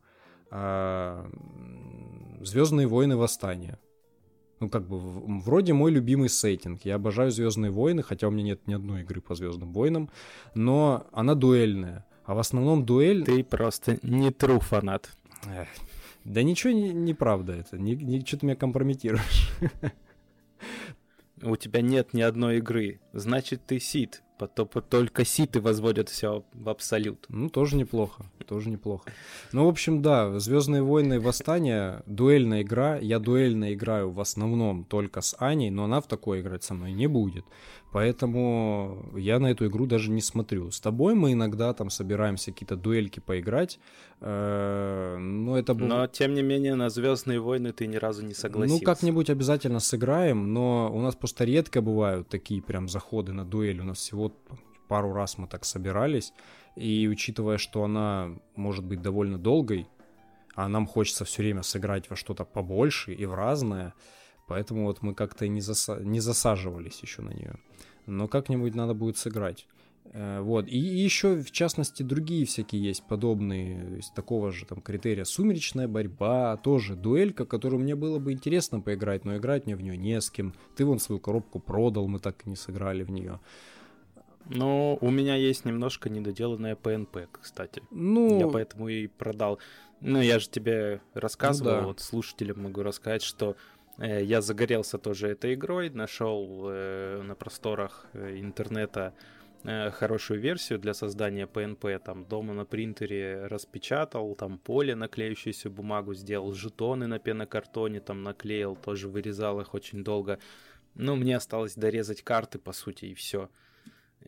[0.50, 1.30] а,
[2.40, 3.78] Звездные войны Восстания
[4.60, 4.98] ну, как бы,
[5.40, 6.82] вроде мой любимый сеттинг.
[6.84, 10.10] Я обожаю Звездные войны, хотя у меня нет ни одной игры по Звездным войнам,
[10.54, 12.06] но она дуэльная.
[12.24, 13.24] А в основном дуэль...
[13.24, 15.10] Ты просто не true фанат.
[15.46, 15.68] Эх,
[16.24, 17.78] да ничего не, не правда это.
[17.78, 19.50] Не, не, что ты меня компрометируешь.
[21.42, 23.00] У тебя нет ни одной игры.
[23.14, 24.22] Значит, ты сит.
[24.40, 27.26] Потом только ситы возводят все в абсолют.
[27.28, 28.24] Ну, тоже неплохо.
[28.48, 29.12] Тоже неплохо.
[29.52, 32.96] Ну, в общем, да, Звездные войны Восстания, дуэльная игра.
[32.96, 36.92] Я дуэльно играю в основном только с Аней, но она в такой играть со мной
[36.92, 37.44] не будет.
[37.92, 40.70] Поэтому я на эту игру даже не смотрю.
[40.70, 43.80] С тобой мы иногда там собираемся какие-то дуэльки поиграть.
[44.20, 45.86] Э, но это было...
[45.88, 48.80] Но, тем не менее, на Звездные войны ты ни разу не согласился.
[48.80, 53.80] Ну, как-нибудь обязательно сыграем, но у нас просто редко бывают такие прям заходы на дуэль.
[53.80, 54.32] У нас всего
[54.88, 56.32] пару раз мы так собирались.
[56.76, 59.88] И учитывая, что она может быть довольно долгой,
[60.54, 63.94] а нам хочется все время сыграть во что-то побольше и в разное,
[64.50, 66.00] Поэтому вот мы как-то не, заса...
[66.00, 67.54] не засаживались еще на нее.
[68.06, 69.68] Но как-нибудь надо будет сыграть.
[70.06, 70.66] Э, вот.
[70.66, 75.22] И еще, в частности, другие всякие есть подобные, из такого же там критерия.
[75.22, 79.96] Сумеречная борьба, тоже дуэлька, которую мне было бы интересно поиграть, но играть мне в нее
[79.96, 80.52] не с кем.
[80.74, 83.38] Ты вон свою коробку продал, мы так и не сыграли в нее.
[84.46, 87.84] Ну, у меня есть немножко недоделанная ПНП, кстати.
[87.92, 88.40] Ну...
[88.40, 89.60] Я поэтому и продал.
[90.00, 91.86] Ну, я же тебе рассказывал, ну, да.
[91.86, 93.54] вот слушателям могу рассказать, что
[94.06, 99.14] я загорелся тоже этой игрой, нашел э, на просторах э, интернета
[99.62, 106.54] хорошую версию для создания PNP, там дома на принтере распечатал, там поле, наклеющуюся бумагу сделал,
[106.54, 110.38] жетоны на пенокартоне там наклеил, тоже вырезал их очень долго.
[110.94, 113.50] Ну, мне осталось дорезать карты, по сути, и все.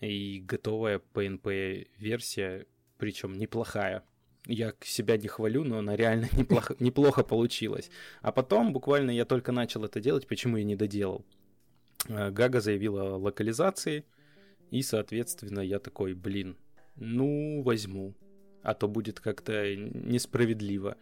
[0.02, 2.66] И готовая PNP версия,
[2.98, 4.04] причем неплохая
[4.46, 7.90] я себя не хвалю, но она реально неплохо, неплохо получилась.
[8.20, 11.24] А потом, буквально я только начал это делать, почему я не доделал.
[12.08, 14.04] Э, Гага заявила о локализации,
[14.70, 16.56] и, соответственно, я такой, блин,
[16.96, 18.14] ну, возьму,
[18.62, 20.96] а то будет как-то несправедливо.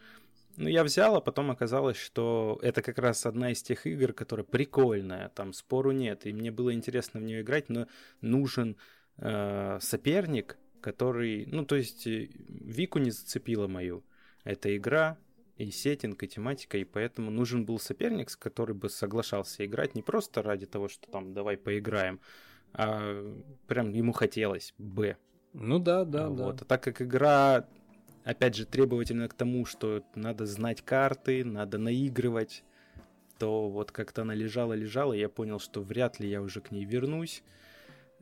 [0.56, 4.44] Ну, я взял, а потом оказалось, что это как раз одна из тех игр, которая
[4.44, 7.86] прикольная, там спору нет, и мне было интересно в нее играть, но
[8.20, 8.76] нужен
[9.18, 14.04] э, соперник, который, ну, то есть э, Вику не зацепила мою.
[14.44, 15.18] Это игра,
[15.56, 20.02] и сеттинг, и тематика, и поэтому нужен был соперник, с который бы соглашался играть не
[20.02, 22.20] просто ради того, что там давай поиграем,
[22.72, 25.16] а прям ему хотелось бы.
[25.52, 26.56] Ну да, да, вот.
[26.56, 26.62] да.
[26.62, 27.66] А так как игра,
[28.24, 32.64] опять же, требовательна к тому, что надо знать карты, надо наигрывать,
[33.38, 37.42] то вот как-то она лежала-лежала, я понял, что вряд ли я уже к ней вернусь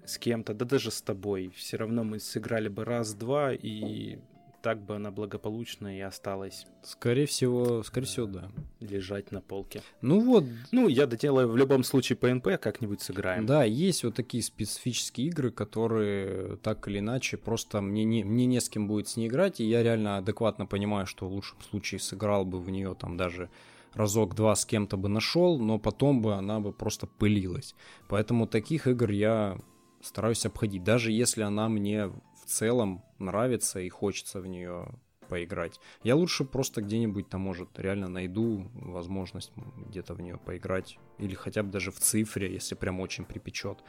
[0.04, 1.52] с кем-то, да даже с тобой.
[1.54, 4.18] Все равно мы сыграли бы раз-два, и
[4.62, 6.66] так бы она благополучно и осталась.
[6.82, 8.50] Скорее всего, скорее всего, да.
[8.80, 9.82] Лежать на полке.
[10.00, 10.44] Ну вот.
[10.72, 13.46] Ну, я доделаю в любом случае ПНП, как-нибудь сыграем.
[13.46, 18.60] Да, есть вот такие специфические игры, которые так или иначе просто мне не, мне не
[18.60, 22.00] с кем будет с ней играть, и я реально адекватно понимаю, что в лучшем случае
[22.00, 23.50] сыграл бы в нее там даже
[23.94, 27.74] разок-два с кем-то бы нашел, но потом бы она бы просто пылилась.
[28.08, 29.58] Поэтому таких игр я
[30.00, 34.88] стараюсь обходить, даже если она мне в целом нравится и хочется в нее
[35.28, 35.78] поиграть.
[36.02, 39.52] Я лучше просто где-нибудь там, может, реально найду возможность
[39.88, 40.98] где-то в нее поиграть.
[41.18, 43.84] Или хотя бы даже в цифре, если прям очень припечет.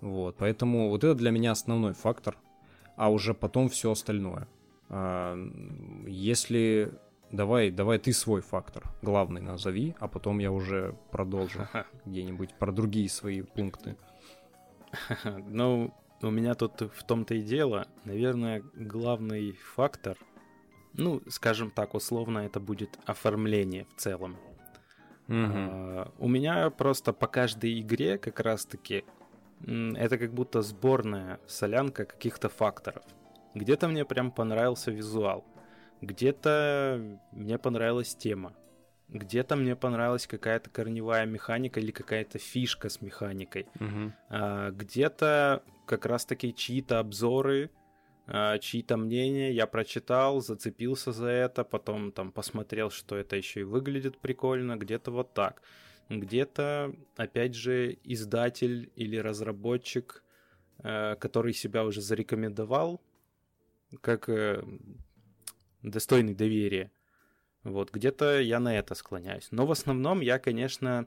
[0.00, 2.36] Вот, поэтому вот это для меня основной фактор,
[2.96, 4.48] а уже потом все остальное.
[4.88, 5.36] А,
[6.06, 6.92] если
[7.30, 11.68] давай, давай ты свой фактор главный назови, а потом я уже продолжу
[12.04, 13.96] где-нибудь про другие свои пункты.
[15.24, 17.86] Ну, у меня тут в том-то и дело.
[18.04, 20.16] Наверное, главный фактор,
[20.94, 24.36] ну, скажем так, условно, это будет оформление в целом.
[25.28, 25.52] Mm-hmm.
[25.54, 29.04] А, у меня просто по каждой игре как раз-таки
[29.64, 33.04] это как будто сборная солянка каких-то факторов.
[33.54, 35.44] Где-то мне прям понравился визуал,
[36.00, 38.54] где-то мне понравилась тема,
[39.12, 43.66] где-то мне понравилась какая-то корневая механика или какая-то фишка с механикой.
[43.78, 44.14] Мгм.
[44.28, 47.70] А, где-то как раз-таки чьи-то обзоры,
[48.26, 53.64] а, чьи-то мнения я прочитал, зацепился за это, потом там посмотрел, что это еще и
[53.64, 55.62] выглядит прикольно, где-то вот так.
[56.08, 60.24] Где-то, опять же, издатель или разработчик,
[60.82, 63.00] э, который себя уже зарекомендовал
[64.00, 64.62] как э,
[65.82, 66.90] достойный доверия.
[67.64, 69.48] Вот, где-то я на это склоняюсь.
[69.50, 71.06] Но в основном я, конечно,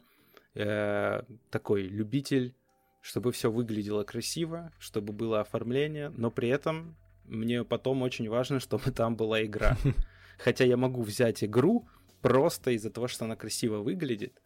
[0.54, 2.54] э, такой любитель,
[3.02, 8.92] чтобы все выглядело красиво, чтобы было оформление, но при этом мне потом очень важно, чтобы
[8.92, 9.78] там была игра.
[10.38, 11.88] Хотя я могу взять игру
[12.22, 14.42] просто из-за того, что она красиво выглядит,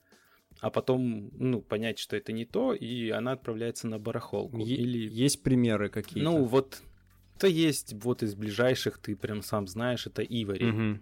[0.59, 4.57] а потом, ну, понять, что это не то, и она отправляется на барахолку.
[4.57, 6.29] Е- Или, Есть примеры какие-то?
[6.29, 6.81] ну, вот,
[7.37, 10.65] то есть вот из ближайших, ты прям сам знаешь, это Ивари.
[10.65, 11.01] Мгм.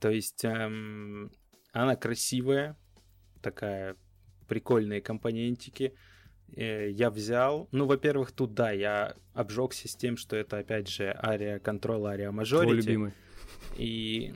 [0.00, 1.30] То есть эм,
[1.72, 2.76] она красивая,
[3.42, 3.96] такая
[4.48, 5.94] прикольные компонентики.
[6.56, 7.68] Э, я взял.
[7.70, 12.28] Ну, во-первых, тут да, я обжегся с тем, что это опять же ария контрол, ария
[12.28, 12.86] Твой мажорити.
[12.86, 13.12] любимый.
[13.76, 14.34] И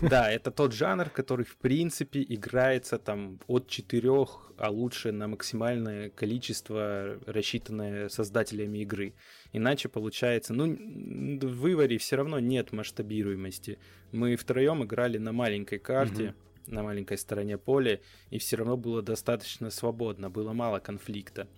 [0.00, 6.10] да, это тот жанр, который в принципе играется там от четырех, а лучше на максимальное
[6.10, 9.14] количество, рассчитанное создателями игры.
[9.52, 13.78] Иначе получается, ну, в вываре все равно нет масштабируемости.
[14.12, 16.34] Мы втроем играли на маленькой карте,
[16.66, 18.00] на маленькой стороне поля,
[18.30, 21.48] и все равно было достаточно свободно, было мало конфликта.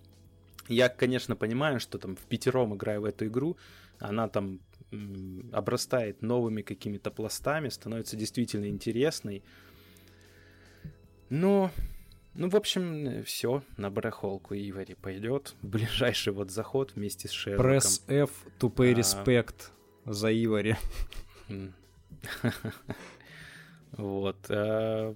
[0.67, 3.57] Я, конечно, понимаю, что там в пятером играя в эту игру,
[3.99, 4.59] она там
[5.51, 9.43] обрастает новыми какими-то пластами, становится действительно интересной.
[11.29, 11.71] Но,
[12.35, 15.55] ну, в общем, все, на барахолку Ивари пойдет.
[15.61, 17.71] Ближайший вот заход вместе с Шерлоком.
[17.71, 18.99] Press F to pay А.
[18.99, 19.69] respect
[20.05, 20.77] за Ивари.
[23.91, 24.37] Вот.
[24.49, 25.15] э,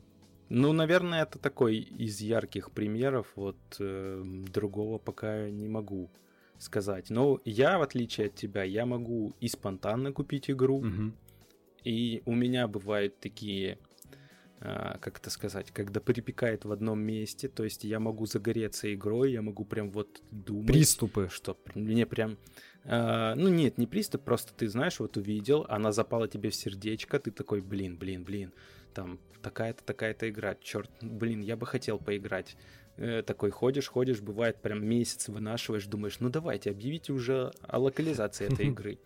[0.49, 3.27] Ну, наверное, это такой из ярких примеров.
[3.35, 6.09] Вот э, другого пока не могу
[6.61, 7.09] сказать.
[7.09, 11.15] Но я, в отличие от тебя, я могу и спонтанно купить игру, Мгм.
[11.83, 13.77] и у меня бывают такие,
[14.59, 19.31] а, как это сказать, когда припекает в одном месте, то есть я могу загореться игрой,
[19.31, 21.29] я могу прям вот думать, Приступы.
[21.31, 22.37] что мне прям...
[22.85, 27.19] а, ну нет, не приступ, просто ты знаешь, вот увидел, она запала тебе в сердечко,
[27.19, 28.53] ты такой, блин, блин, блин,
[28.93, 32.55] там такая-то, такая-то игра, черт, блин, я бы хотел поиграть.
[33.01, 38.45] Э, такой ходишь, ходишь, бывает прям месяц вынашиваешь, думаешь, ну давайте, объявите уже о локализации
[38.45, 38.99] этой игры.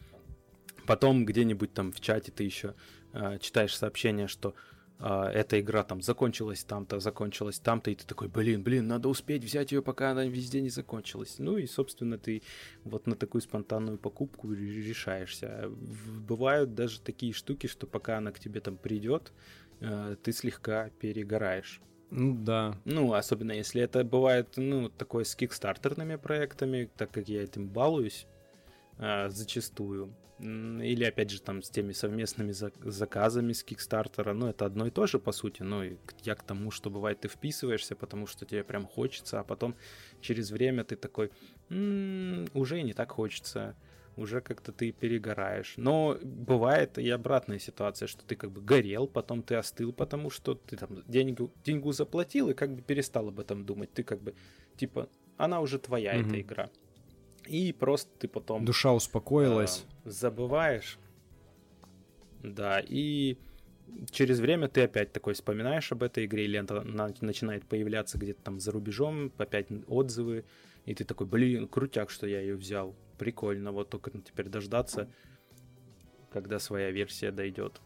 [0.85, 2.75] Потом где-нибудь там в чате ты еще
[3.13, 4.53] а, читаешь сообщение, что
[4.99, 9.45] а, эта игра там закончилась там-то, закончилась там-то, и ты такой, блин, блин, надо успеть
[9.45, 11.35] взять ее, пока она везде не закончилась.
[11.39, 12.43] Ну и, собственно, ты
[12.83, 15.69] вот на такую спонтанную покупку ре- решаешься.
[15.69, 19.31] Бывают даже такие штуки, что пока она к тебе там придет,
[19.79, 21.81] э, ты слегка перегораешь.
[22.17, 22.77] Ну да.
[22.85, 28.25] Ну, особенно если это бывает, ну, такое с кикстартерными проектами, так как я этим балуюсь
[28.99, 30.13] а, зачастую.
[30.39, 34.33] Или, опять же, там, с теми совместными зак- заказами с Кикстартера.
[34.33, 35.63] Ну, это одно и то же, по сути.
[35.63, 39.43] Ну, и я к тому, что бывает, ты вписываешься, потому что тебе прям хочется, а
[39.45, 39.75] потом
[40.21, 41.31] через время ты такой,
[41.69, 43.75] «М, уже не так хочется.
[44.17, 45.73] Уже как-то ты перегораешь.
[45.77, 50.55] Но бывает и обратная ситуация, что ты как бы горел, потом ты остыл, потому что
[50.55, 53.91] ты там деньгу, деньгу заплатил и как бы перестал об этом думать.
[53.91, 54.33] Ты как бы,
[54.77, 56.27] типа, она уже твоя, Мгм.
[56.29, 56.69] эта игра.
[57.47, 59.85] И просто ты потом Душа успокоилась.
[60.05, 60.97] а, забываешь.
[62.41, 63.37] Да, и
[64.11, 68.41] через время ты опять такой вспоминаешь об этой игре, или она на- начинает появляться где-то
[68.43, 70.45] там за рубежом, опять отзывы,
[70.85, 72.95] и ты такой, блин, крутяк, что я ее взял.
[73.17, 75.09] Прикольно, вот только теперь дождаться,
[76.31, 77.81] когда своя версия дойдет.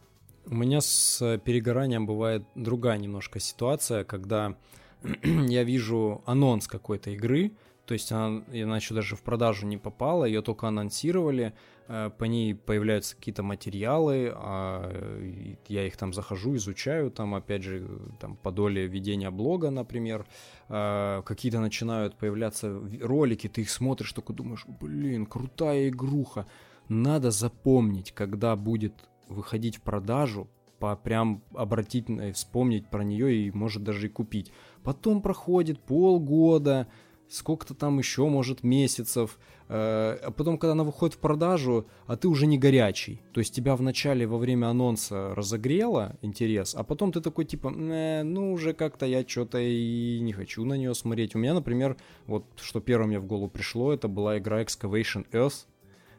[0.46, 4.58] У меня с перегоранием бывает другая немножко ситуация, когда
[5.24, 7.52] я вижу анонс какой-то игры,
[7.86, 11.54] то есть она, и она еще даже в продажу не попала, ее только анонсировали,
[11.89, 17.88] по ней появляются какие-то материалы, а, я их там захожу, изучаю, там опять же
[18.19, 20.28] там по доле ведения блога, например,
[20.67, 26.45] э, какие-то начинают появляться ролики, ты их смотришь, такой думаешь, блин, крутая игруха,
[26.89, 28.93] надо запомнить, когда будет
[29.28, 30.47] выходить в продажу,
[30.78, 34.51] по прям обратить, на- вспомнить про нее и может даже и купить.
[34.84, 36.88] Потом проходит полгода,
[37.30, 42.28] сколько-то там еще, может, месяцев, э, а потом, когда она выходит в продажу, а ты
[42.28, 43.22] уже не горячий.
[43.34, 48.24] То есть тебя вначале во время анонса разогрело интерес, а потом ты такой типа, «Э,
[48.24, 51.36] ну уже как-то я что-то и не хочу на нее смотреть.
[51.36, 55.67] У меня, например, вот что первое мне в голову пришло, это была игра Excavation Earth.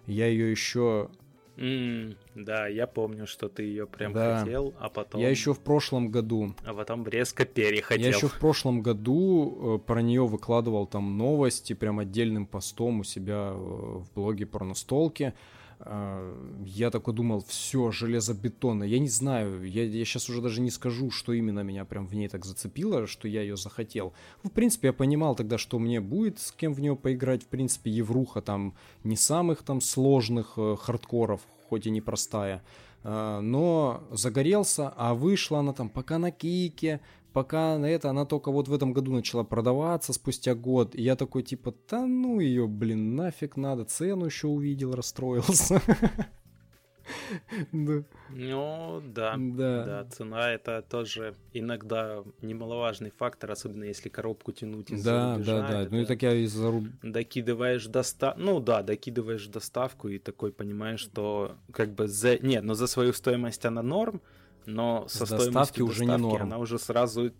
[0.07, 1.11] Я ее еще
[1.61, 4.39] Mm, да, я помню, что ты ее прям да.
[4.41, 5.21] хотел, а потом...
[5.21, 6.55] Я еще в прошлом году...
[6.65, 8.03] А потом резко перехотел.
[8.03, 13.05] Я еще в прошлом году э, про нее выкладывал там новости прям отдельным постом у
[13.05, 15.35] себя э, в блоге про настолки.
[15.83, 18.85] А, я такой думал, все, железобетонно.
[18.85, 22.15] Я не знаю, я, я сейчас уже даже не скажу, что именно меня прям в
[22.15, 24.13] ней так зацепило, что я ее захотел.
[24.43, 27.45] В принципе, я понимал тогда, что мне будет с кем в нее поиграть.
[27.45, 28.75] В принципе, Евруха там
[29.05, 32.63] не самых там сложных э, хардкоров, хоть и непростая.
[33.03, 37.01] Э, но загорелся, а вышла она там пока на кике,
[37.33, 40.95] пока на это она только вот в этом году начала продаваться спустя год.
[40.95, 45.83] И я такой типа, да ну ее, блин, нафиг надо, цену еще увидел, расстроился.
[47.73, 48.03] Да.
[48.31, 49.35] Ну, да.
[49.37, 49.85] да.
[49.85, 55.89] Да, цена это тоже иногда немаловажный фактор, особенно если коробку тянуть из Да, да, да.
[55.91, 56.73] Ну и так я из-за
[57.03, 58.41] Докидываешь доставку.
[58.41, 62.39] Ну да, докидываешь доставку и такой понимаешь, что как бы за.
[62.39, 64.21] Нет, но за свою стоимость она норм,
[64.67, 66.43] но со стоимостью уже не норм.
[66.43, 67.33] она уже сразу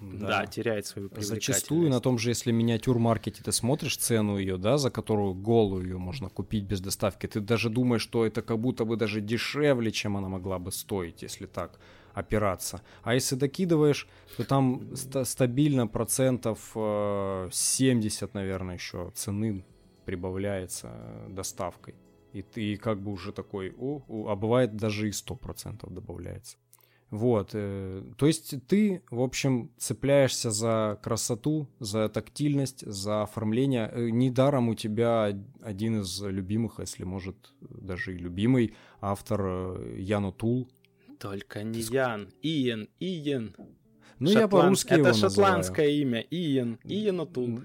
[0.00, 0.28] да.
[0.28, 4.90] да, теряет свою Зачастую на том же, если миниатюр-маркете ты смотришь цену ее, да, за
[4.90, 8.96] которую голую ее можно купить без доставки, ты даже думаешь, что это как будто бы
[8.96, 11.78] даже дешевле, чем она могла бы стоить, если так
[12.14, 12.82] опираться.
[13.02, 19.64] А если докидываешь, то там ст- стабильно процентов 70, э, наверное, еще цены
[20.04, 20.90] прибавляется
[21.28, 21.94] доставкой.
[22.32, 26.56] И ты как бы уже такой, о, о а бывает даже и 100% добавляется.
[27.10, 33.90] Вот, э, то есть ты, в общем, цепляешься за красоту, за тактильность, за оформление.
[33.90, 40.30] Э, недаром у тебя один из любимых, если может даже и любимый автор э, Ян
[40.32, 40.68] Тул.
[41.18, 41.94] Только не Ты...
[41.94, 43.54] Ян, Иен, Иен.
[44.18, 44.42] Ну, Шотланд...
[44.42, 46.02] я по-русски Это его шотландское называю.
[46.02, 47.60] имя, Иен, Иен Отул.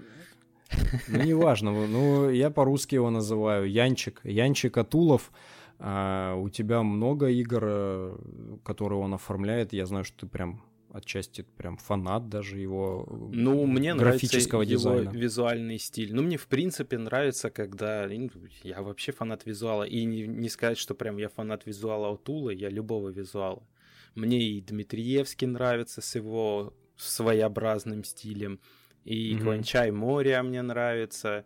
[1.08, 5.30] Ну, неважно, ну, я по-русски его называю Янчик, Янчик Атулов.
[5.78, 8.16] А у тебя много игр, э,
[8.64, 9.72] которые он оформляет.
[9.72, 10.62] Я знаю, что ты прям
[10.94, 15.00] отчасти прям фанат даже его ну, мне графического нравится дизайна.
[15.00, 16.14] его визуальный стиль.
[16.14, 18.06] Ну, мне в принципе нравится, когда...
[18.08, 18.30] Ну,
[18.62, 19.82] я вообще фанат визуала.
[19.82, 23.66] И не, не сказать, что прям я фанат визуала от Тула, я любого визуала.
[24.14, 28.60] Мне и Дмитриевский нравится с его своеобразным стилем.
[29.04, 29.40] И mm-hmm.
[29.40, 31.44] Кванчай Моря мне нравится.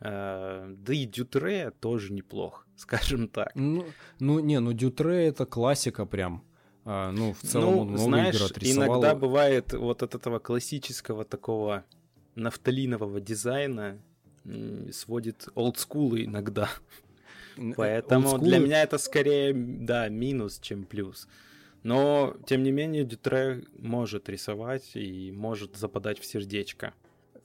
[0.00, 3.52] Э, да и Дютре тоже неплох, скажем так.
[3.54, 3.86] Ну,
[4.18, 6.44] ну не, ну Дютре это классика прям.
[6.84, 8.86] А, ну, в целом ну, он знаешь, игры отрисовал.
[8.86, 11.84] иногда бывает вот от этого классического такого
[12.36, 13.98] нафталинового дизайна
[14.92, 16.70] сводит олдскулы иногда.
[17.76, 18.48] Поэтому олдскулы...
[18.50, 21.26] для меня это скорее, да, минус, чем плюс.
[21.82, 26.94] Но, тем не менее, Дютре может рисовать и может западать в сердечко.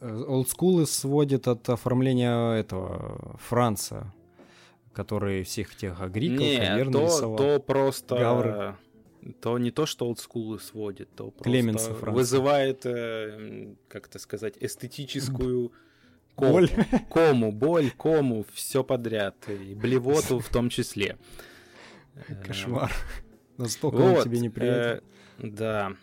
[0.01, 4.11] Олдскулы сводит от оформления этого Франца,
[4.93, 8.17] который всех тех агриков, Не, то, то просто...
[8.17, 8.75] Гавры.
[9.39, 15.71] То не то, что олдскулы сводит, то просто вызывает, э, как это сказать, эстетическую
[16.35, 16.69] кому, боль.
[17.07, 21.19] кому, боль, кому, все подряд, и блевоту в том числе.
[22.43, 22.91] Кошмар.
[23.57, 25.03] Настолько вот, он тебе неприятен.
[25.37, 25.93] Э, да.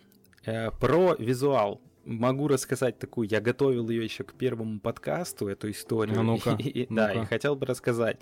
[0.45, 6.19] Э, про визуал могу рассказать такую, я готовил ее еще к первому подкасту, эту историю.
[6.19, 8.19] А ну-ка, и, ну Да, и хотел бы рассказать.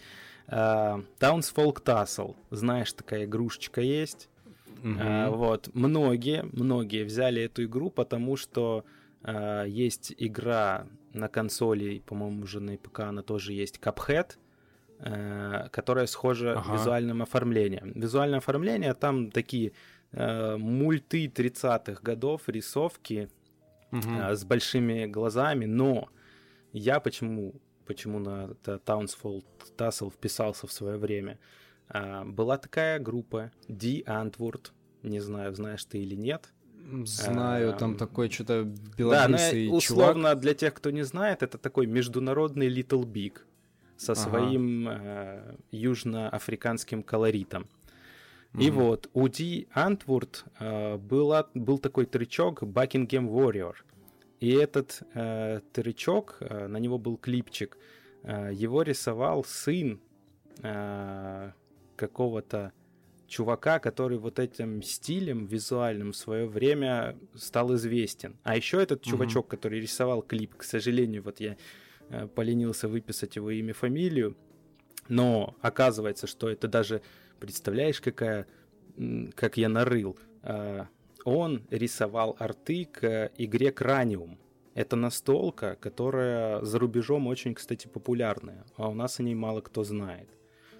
[0.49, 4.29] Uh, Townsfolk Tassel, знаешь, такая игрушечка есть.
[4.83, 5.29] Uh-huh.
[5.29, 8.85] Uh, вот, многие, многие взяли эту игру, потому что
[9.23, 14.37] uh, есть игра на консоли, по-моему, уже на ПК она тоже есть, Cuphead,
[15.01, 16.75] uh, которая схожа ага.
[16.75, 17.93] визуальным оформлением.
[17.95, 19.73] Визуальное оформление, там такие
[20.13, 23.29] uh, мульты 30-х годов, рисовки,
[23.93, 24.35] угу.
[24.35, 26.09] с большими глазами, но
[26.73, 29.45] я почему, почему на Townsfold
[29.77, 31.39] Tassel вписался в свое время,
[31.89, 34.71] а, была такая группа D Antwoord,
[35.03, 36.53] не знаю, знаешь ты или нет.
[37.05, 38.63] Знаю, а, там такой что-то
[38.97, 40.41] белобрысый да, но, условно, чувак.
[40.41, 43.39] для тех, кто не знает, это такой международный Little Big
[43.97, 44.21] со ага.
[44.21, 47.67] своим э, южноафриканским колоритом.
[48.57, 48.65] Mm-hmm.
[48.65, 53.75] И вот у Ди Антвурд э, была, был такой трючок Buckingham Warrior.
[54.41, 57.77] И этот э, трючок, э, на него был клипчик,
[58.23, 60.01] э, его рисовал сын
[60.63, 61.53] э,
[61.97, 62.73] какого-то
[63.27, 68.37] чувака, который вот этим стилем визуальным в свое время стал известен.
[68.43, 69.11] А еще этот mm-hmm.
[69.11, 71.59] чувачок, который рисовал клип, к сожалению, вот я
[72.09, 74.35] э, поленился выписать его имя, фамилию,
[75.09, 77.03] но оказывается, что это даже
[77.41, 78.47] Представляешь, какая,
[79.35, 80.17] как я нарыл.
[80.43, 80.87] А,
[81.25, 84.39] он рисовал арты к игре Краниум.
[84.75, 89.85] Это настолка, которая за рубежом очень, кстати, популярная, а у нас о ней мало кто
[89.85, 90.29] знает.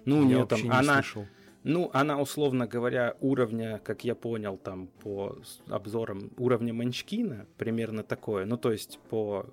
[0.05, 1.25] Ну, у нее там она, слышал.
[1.63, 5.35] Ну, она, условно говоря, уровня, как я понял, там, по
[5.67, 8.45] обзорам, уровня Манчкина, примерно такое.
[8.45, 9.47] Ну, то есть по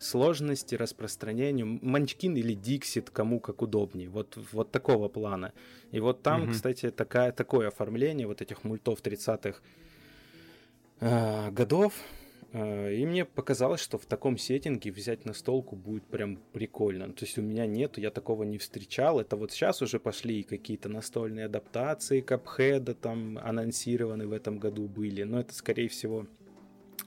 [0.00, 1.78] сложности, распространению.
[1.82, 4.08] Манчкин или Диксит, кому как удобнее.
[4.08, 5.52] Вот, вот такого плана.
[5.92, 6.52] И вот там, mm-hmm.
[6.52, 9.60] кстати, такая, такое оформление вот этих мультов 30-х
[11.00, 11.92] э, годов.
[12.52, 17.12] Э, и мне показалось, что в таком сеттинге взять настолку будет прям прикольно.
[17.12, 19.20] То есть у меня нету, я такого не встречал.
[19.20, 25.24] Это вот сейчас уже пошли какие-то настольные адаптации Капхеда там анонсированы в этом году были.
[25.24, 26.26] Но это, скорее всего,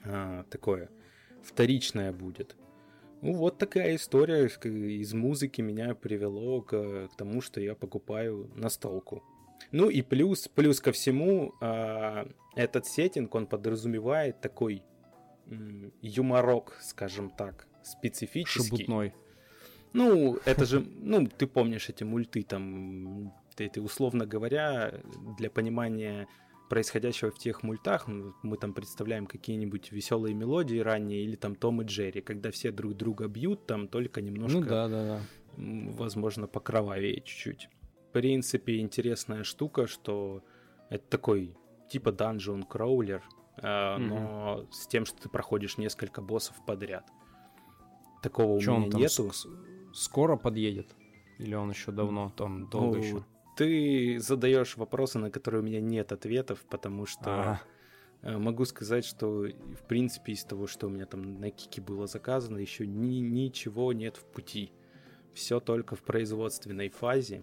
[0.04, 0.90] э, такое
[1.42, 2.56] вторичное будет.
[3.24, 9.22] Ну, вот такая история из музыки меня привело к, тому, что я покупаю настолку.
[9.72, 14.82] Ну и плюс, плюс ко всему, э, этот сеттинг, он подразумевает такой
[16.02, 18.76] юморок, скажем так, специфический.
[18.76, 19.14] Шебутной.
[19.94, 25.00] Ну, это же, ну, ты помнишь эти мульты там, ты условно говоря,
[25.38, 26.28] для понимания
[26.68, 31.84] происходящего в тех мультах, мы там представляем какие-нибудь веселые мелодии ранние, или там Том и
[31.84, 35.20] Джерри, когда все друг друга бьют, там только немножко, ну, да, да, да.
[35.56, 37.68] возможно, покровавее чуть-чуть.
[38.08, 40.42] В принципе, интересная штука, что
[40.88, 41.56] это такой
[41.88, 43.22] типа Dungeon Crawler,
[43.58, 43.98] mm-hmm.
[43.98, 47.08] но с тем, что ты проходишь несколько боссов подряд.
[48.22, 49.30] Такого Чё у меня нету.
[49.32, 49.46] С-
[49.92, 50.94] скоро подъедет?
[51.38, 53.24] Или он еще давно, там долго ну, еще?
[53.56, 57.60] Ты задаешь вопросы, на которые у меня нет ответов, потому что а
[58.38, 62.58] могу сказать, что в принципе из того, что у меня там на Кике было заказано,
[62.58, 64.72] еще ни, ничего нет в пути.
[65.34, 67.42] Все только в производственной фазе.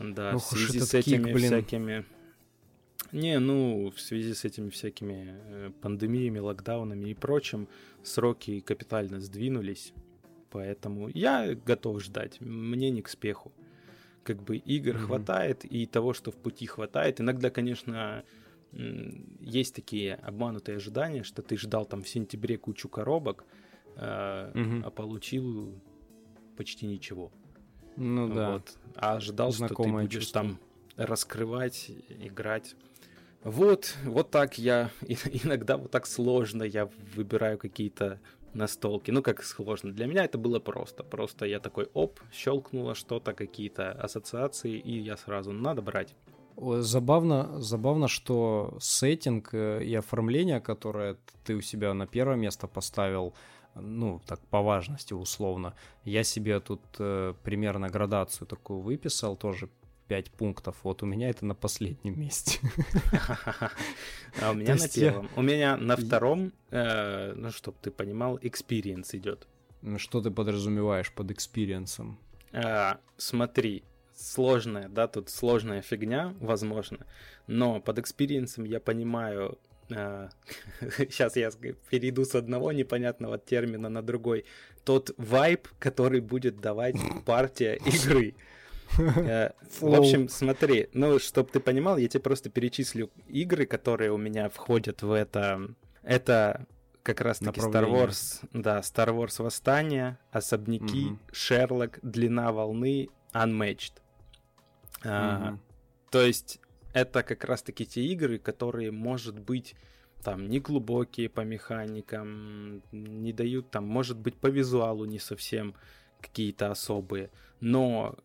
[0.00, 1.46] Да, Ох в связи с этими кик, блин.
[1.46, 2.06] всякими...
[3.12, 7.68] Не, ну, в связи с этими всякими э, пандемиями, локдаунами и прочим,
[8.02, 9.92] сроки капитально сдвинулись.
[10.50, 12.40] Поэтому я готов ждать.
[12.40, 13.52] Мне не к спеху
[14.26, 15.06] как бы игр mm-hmm.
[15.06, 17.20] хватает и того, что в пути хватает.
[17.20, 18.24] Иногда, конечно,
[19.40, 23.44] есть такие обманутые ожидания, что ты ждал там в сентябре кучу коробок,
[23.96, 24.82] э, mm-hmm.
[24.84, 25.80] а получил
[26.56, 27.32] почти ничего.
[27.96, 28.52] Ну да.
[28.52, 28.76] Вот.
[28.96, 30.42] А ожидал, Знакомое что ты будешь чувство.
[30.42, 30.58] там
[30.96, 32.74] раскрывать, играть.
[33.44, 34.90] Вот, вот так я
[35.44, 38.18] иногда вот так сложно я выбираю какие-то
[38.56, 39.12] настолки.
[39.12, 39.92] Ну, как сложно.
[39.92, 41.04] Для меня это было просто.
[41.04, 46.14] Просто я такой, оп, щелкнуло что-то, какие-то ассоциации, и я сразу, надо брать.
[46.56, 53.34] Забавно, забавно, что сеттинг э, и оформление, которое ты у себя на первое место поставил,
[53.74, 59.68] ну, так по важности условно, я себе тут э, примерно градацию такую выписал, тоже
[60.08, 60.76] 5 пунктов.
[60.82, 62.58] Вот у меня это на последнем месте.
[64.42, 65.30] А у меня на первом.
[65.34, 69.46] У меня на втором, э, ну, чтобы ты понимал, experience идет.
[69.80, 72.18] Ну, что ты подразумеваешь под experience ом?
[73.16, 73.82] Смотри,
[74.14, 76.98] сложная, да, тут сложная фигня, возможно,
[77.46, 81.50] но под experience ом я понимаю сейчас я
[81.90, 84.44] перейду с одного непонятного термина на другой.
[84.84, 88.34] Тот вайб, который будет давать партия игры.
[89.16, 94.16] Э, в общем, смотри, ну, чтобы ты понимал, я тебе просто перечислю игры, которые у
[94.16, 95.68] меня входят в это.
[96.02, 96.66] Это
[97.02, 103.92] как раз-таки Star Wars, да, Star Wars Восстание, Особняки, Шерлок, Длина волны, Unmatched.
[105.04, 105.58] А,
[106.10, 106.60] то есть
[106.92, 109.76] это как раз-таки те игры, которые, может быть,
[110.24, 115.74] там не глубокие по механикам, не дают там, может быть, по визуалу не совсем
[116.20, 117.30] какие-то особые,
[117.60, 118.16] но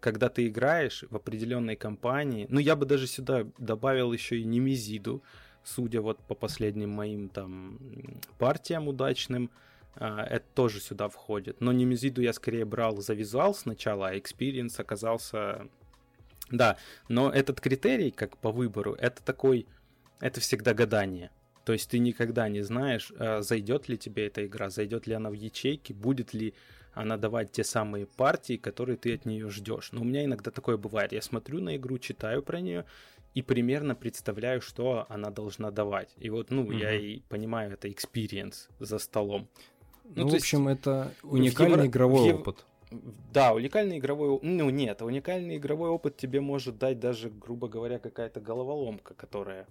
[0.00, 5.22] когда ты играешь в определенной компании, ну я бы даже сюда добавил еще и Немезиду,
[5.64, 7.78] судя вот по последним моим там
[8.38, 9.50] партиям удачным,
[9.96, 11.60] э, это тоже сюда входит.
[11.60, 15.68] Но Немезиду я скорее брал за визуал сначала, а Experience оказался...
[16.50, 16.76] Да,
[17.08, 19.66] но этот критерий, как по выбору, это такой...
[20.20, 21.30] Это всегда гадание.
[21.64, 25.30] То есть ты никогда не знаешь, э, зайдет ли тебе эта игра, зайдет ли она
[25.30, 26.54] в ячейки, будет ли
[26.94, 29.90] она давать те самые партии, которые ты от нее ждешь.
[29.92, 31.12] Но у меня иногда такое бывает.
[31.12, 32.84] Я смотрю на игру, читаю про нее
[33.34, 36.14] и примерно представляю, что она должна давать.
[36.18, 36.78] И вот, ну, mm-hmm.
[36.78, 39.48] я и понимаю, это experience за столом.
[40.04, 41.86] Ну, ну в общем, есть, это уникальный евро...
[41.86, 42.40] игровой ев...
[42.40, 42.64] опыт.
[43.32, 48.40] Да, уникальный игровой Ну, нет, уникальный игровой опыт тебе может дать даже, грубо говоря, какая-то
[48.40, 49.66] головоломка, которая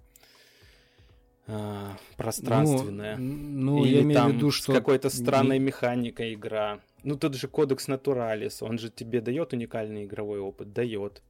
[1.48, 3.18] а, пространственная.
[3.18, 4.72] Ну, ну Или я имею в виду, что...
[4.72, 5.66] с какой-то странной не...
[5.66, 6.80] механикой игра.
[7.04, 10.72] Ну, тот же кодекс Натуралис, он же тебе дает уникальный игровой опыт?
[10.72, 11.22] Дает.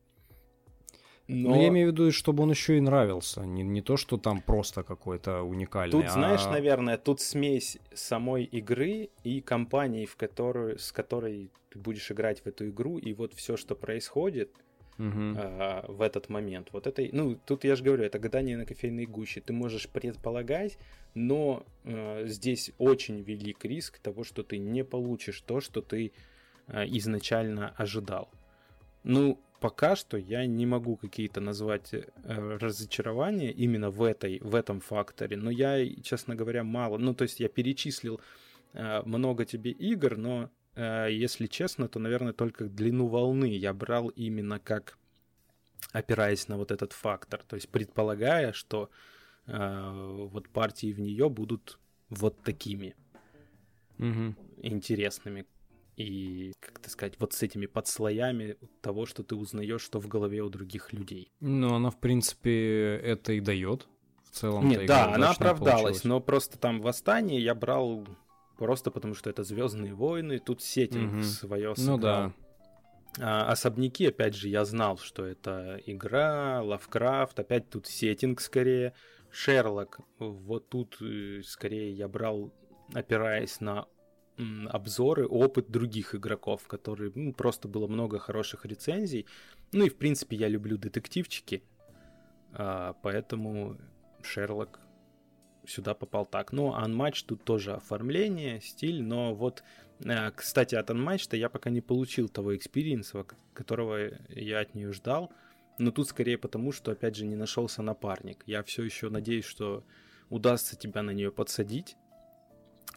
[1.27, 1.51] Но...
[1.51, 3.41] Но я имею в виду, чтобы он еще и нравился.
[3.41, 5.91] Не, не то, что там просто какой-то уникальный.
[5.91, 6.09] Тут, а...
[6.09, 12.41] знаешь, наверное, тут смесь самой игры и компании, в которую, с которой ты будешь играть
[12.41, 14.51] в эту игру, и вот все, что происходит,
[14.97, 16.69] а, в этот момент.
[16.71, 19.41] Вот это, ну, тут я же говорю, это гадание на кофейной гуще.
[19.41, 20.77] Ты можешь предполагать,
[21.13, 26.11] но а, здесь очень велик риск того, что ты не получишь то, что ты
[26.67, 28.29] а, изначально ожидал.
[29.03, 34.81] Ну, пока что я не могу какие-то назвать э, разочарования именно в, этой, в этом
[34.81, 36.97] факторе, но я, честно говоря, мало.
[36.97, 38.19] Ну, то есть я перечислил
[38.73, 44.59] э, много тебе игр, но если честно, то, наверное, только длину волны я брал именно
[44.59, 44.97] как
[45.91, 48.89] опираясь на вот этот фактор, то есть предполагая, что
[49.45, 52.95] э, вот партии в нее будут вот такими
[53.99, 54.35] угу.
[54.57, 55.45] интересными
[55.95, 60.41] и, как то сказать, вот с этими подслоями того, что ты узнаешь, что в голове
[60.41, 61.31] у других людей.
[61.39, 63.87] Ну, она, в принципе, это и дает.
[64.23, 64.67] В целом.
[64.67, 66.03] Нет, да, она оправдалась, получилась.
[66.05, 68.07] но просто там восстание я брал
[68.57, 71.23] просто потому что это Звездные войны, тут сеттинг угу.
[71.23, 71.97] свое сыграл.
[71.97, 72.33] Ну да.
[73.19, 78.93] А, особняки, опять же, я знал, что это игра, Лавкрафт, опять тут сеттинг скорее.
[79.31, 82.53] Шерлок, вот тут э, скорее я брал,
[82.93, 83.87] опираясь на
[84.69, 89.25] обзоры, опыт других игроков, которые ну, просто было много хороших рецензий.
[89.71, 91.63] Ну и в принципе я люблю детективчики,
[92.51, 93.77] а, поэтому
[94.21, 94.79] Шерлок
[95.67, 96.51] сюда попал так.
[96.51, 99.63] Ну, Unmatched тут тоже оформление, стиль, но вот,
[100.03, 104.91] э, кстати, от Unmatched-то я пока не получил того experience а, которого я от нее
[104.91, 105.31] ждал.
[105.79, 108.43] Но тут скорее потому, что, опять же, не нашелся напарник.
[108.45, 109.83] Я все еще надеюсь, что
[110.29, 111.97] удастся тебя на нее подсадить.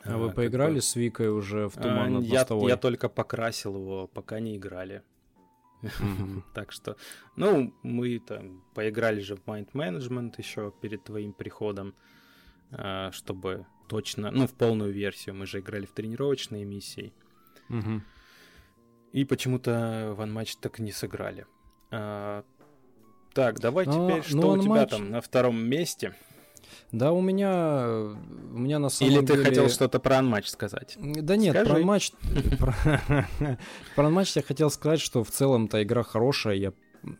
[0.05, 0.83] А, а вы поиграли бы...
[0.83, 5.03] с Викой уже в туман над я, я только покрасил его, пока не играли.
[6.55, 6.97] Так что,
[7.37, 11.95] ну, мы там поиграли же в Mind Management еще перед твоим приходом.
[12.73, 15.35] А, чтобы точно, ну, в полную версию.
[15.37, 17.13] Мы же играли в тренировочные миссии.
[17.69, 18.03] Угу.
[19.13, 21.47] И почему-то в Unmatch так не сыграли.
[21.91, 22.45] А,
[23.33, 26.15] так, давай но, теперь, что у тебя там на втором месте?
[26.93, 29.39] Да, у меня, у меня на самом Или деле...
[29.39, 30.97] ты хотел что-то про Unmatch сказать?
[30.99, 31.71] Да нет, Скажи.
[31.71, 32.13] про Unmatch...
[33.95, 36.55] Про Unmatch я хотел сказать, что в целом-то игра хорошая.
[36.55, 36.73] Я,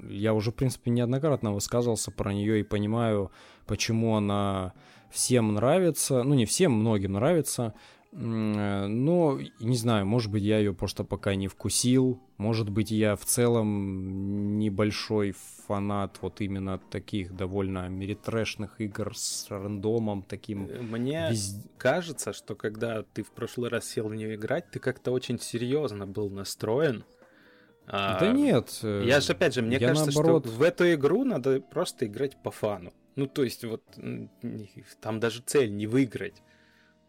[0.09, 3.31] я уже, в принципе, неоднократно высказывался про нее и понимаю,
[3.67, 4.75] почему она
[5.17, 7.73] всем нравится, ну не всем, многим нравится,
[8.13, 13.25] но, не знаю, может быть, я ее просто пока не вкусил, может быть, я в
[13.25, 15.35] целом небольшой
[15.67, 20.69] фанат вот именно таких довольно меритрэшных игр с рандомом таким.
[20.91, 21.63] Мне вез...
[21.79, 26.07] кажется, что когда ты в прошлый раз сел в нее играть, ты как-то очень серьезно
[26.07, 27.05] был настроен.
[27.87, 28.81] Да а, нет.
[28.83, 30.47] Я же опять же, мне кажется, наоборот...
[30.47, 32.93] что в эту игру надо просто играть по фану.
[33.17, 33.83] Ну, то есть, вот
[35.01, 36.43] там даже цель не выиграть.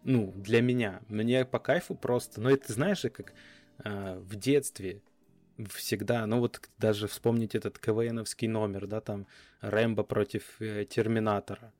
[0.03, 1.01] Ну, для меня.
[1.09, 2.41] Мне по кайфу просто.
[2.41, 3.33] Но это, знаешь, как
[3.83, 5.01] э, в детстве
[5.65, 9.27] всегда, ну вот даже вспомнить этот КВНовский номер, да, там
[9.61, 11.73] Рэмбо против э, Терминатора,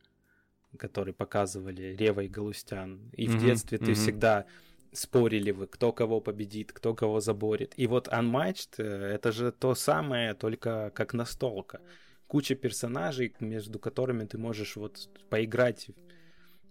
[0.78, 3.10] который показывали Рева и Галустян.
[3.14, 3.86] И mm-hmm, в детстве mm-hmm.
[3.86, 4.46] ты всегда
[4.92, 7.74] спорили вы, кто кого победит, кто кого заборет.
[7.78, 11.82] И вот Unmatched э, это же то самое, только как настолка.
[12.28, 15.88] Куча персонажей, между которыми ты можешь вот поиграть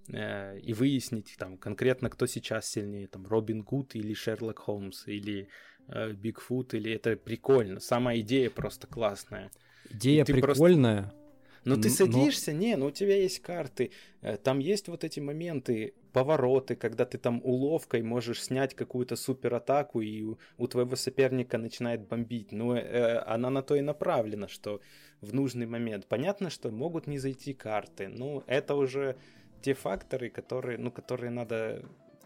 [0.09, 5.49] э, и выяснить там конкретно, кто сейчас сильнее, там Робин Гуд или Шерлок Холмс, или
[5.89, 7.81] э, Бигфут, или это прикольно.
[7.81, 9.51] Сама идея просто классная.
[9.91, 11.03] Идея прикольная.
[11.03, 11.27] Просто...
[11.65, 12.59] Но ты садишься, но...
[12.59, 13.91] не, ну у тебя есть карты,
[14.21, 20.01] э, там есть вот эти моменты, повороты, когда ты там уловкой можешь снять какую-то суператаку,
[20.01, 22.53] и у, у твоего соперника начинает бомбить.
[22.53, 24.81] Ну, э, она на то и направлена, что
[25.21, 26.07] в нужный момент.
[26.07, 29.17] Понятно, что могут не зайти карты, но это уже
[29.61, 31.85] те факторы, которые, ну, которые надо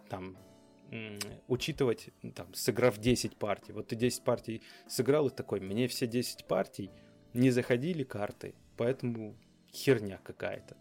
[0.09, 0.36] там
[1.49, 3.72] учитывать, там, сыграв 10 партий.
[3.72, 6.91] Вот ты 10 партий сыграл и такой, мне все 10 партий
[7.34, 9.34] не заходили карты, поэтому
[9.72, 10.76] херня какая-то.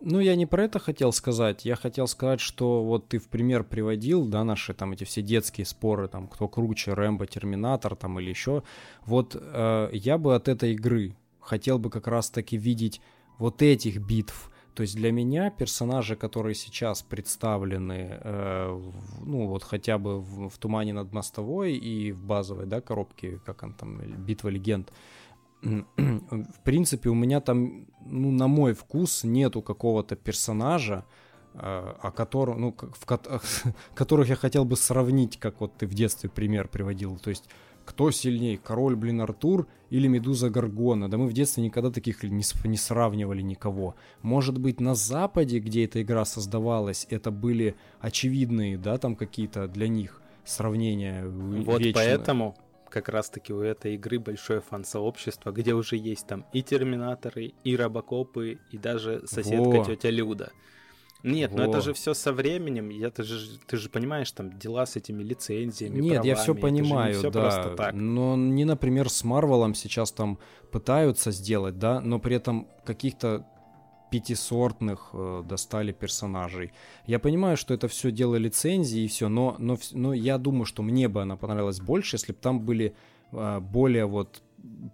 [0.00, 1.64] Ну, я не про это хотел сказать.
[1.64, 5.66] Я хотел сказать, что вот ты в пример приводил, да, наши там эти все детские
[5.66, 8.62] споры, там, кто круче, Рэмбо, Терминатор, там, или еще.
[9.04, 13.00] Вот э, я бы от этой игры хотел бы как раз-таки видеть
[13.38, 14.52] вот этих битв.
[14.74, 18.80] То есть для меня персонажи, которые сейчас представлены, э,
[19.24, 23.64] ну вот хотя бы в, в «Тумане над мостовой» и в базовой, да, коробке, как
[23.64, 24.92] он там, «Битва легенд»,
[25.62, 31.04] в принципе, у меня там, ну, на мой вкус, нету какого-то персонажа,
[31.54, 33.06] э, о котором, ну, в,
[33.94, 37.18] которых я хотел бы сравнить, как вот ты в детстве пример приводил.
[37.18, 37.44] То есть
[37.88, 41.10] кто сильнее, король, блин, Артур или Медуза Гаргона?
[41.10, 43.94] Да мы в детстве никогда таких не, не сравнивали никого.
[44.20, 49.88] Может быть, на Западе, где эта игра создавалась, это были очевидные, да, там какие-то для
[49.88, 51.26] них сравнения.
[51.26, 52.02] Вот вечно.
[52.02, 52.56] поэтому
[52.90, 58.58] как раз-таки у этой игры большое фан-сообщество, где уже есть там и Терминаторы, и Робокопы,
[58.70, 59.84] и даже соседка Во.
[59.84, 60.52] тетя Люда.
[61.24, 61.70] Нет, но Во.
[61.70, 62.90] это же все со временем.
[62.90, 66.00] Я, ты, же, ты же понимаешь, там дела с этими лицензиями.
[66.00, 67.40] Нет, я правами, все же не понимаю, всё да.
[67.40, 67.94] просто так.
[67.94, 70.38] Но не, например, с Марвелом сейчас там
[70.70, 73.46] пытаются сделать, да, но при этом каких-то
[74.10, 76.72] пятисортных э, достали персонажей.
[77.06, 80.82] Я понимаю, что это все дело лицензии и все, но, но, но я думаю, что
[80.82, 82.94] мне бы она понравилась больше, если бы там были
[83.32, 84.42] э, более вот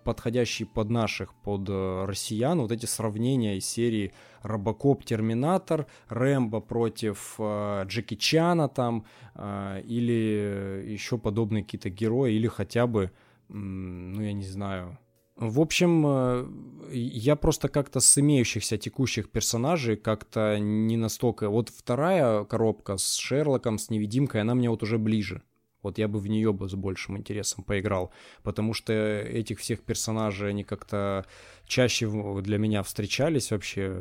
[0.04, 4.12] подходящие под наших, под э, россиян, вот эти сравнения из серии
[4.42, 12.46] Робокоп, Терминатор, Рэмбо против э, Джеки Чана там, э, или еще подобные какие-то герои, или
[12.46, 13.10] хотя бы,
[13.48, 14.98] ну я не знаю.
[15.36, 16.46] В общем, э,
[16.92, 21.48] я просто как-то с имеющихся текущих персонажей как-то не настолько...
[21.48, 25.42] Вот вторая коробка с Шерлоком, с Невидимкой, она мне вот уже ближе.
[25.82, 28.10] Вот я бы в нее бы с большим интересом поиграл,
[28.42, 31.26] потому что этих всех персонажей, они как-то
[31.66, 32.08] чаще
[32.40, 34.00] для меня встречались вообще.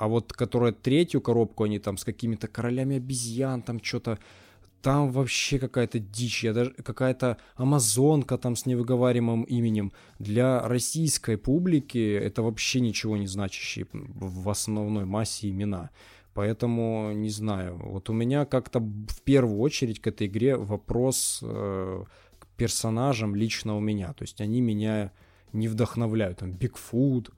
[0.00, 4.18] А вот которая третью коробку, они там с какими-то королями обезьян, там что-то...
[4.82, 9.92] Там вообще какая-то дичь, я даже какая-то амазонка там с невыговариваемым именем.
[10.18, 15.90] Для российской публики это вообще ничего не значащие в основной массе имена.
[16.34, 17.78] Поэтому не знаю.
[17.84, 22.04] Вот у меня как-то в первую очередь к этой игре вопрос э,
[22.40, 24.12] к персонажам лично у меня.
[24.14, 25.12] То есть они меня
[25.52, 26.38] не вдохновляют.
[26.38, 27.30] Там Бигфут,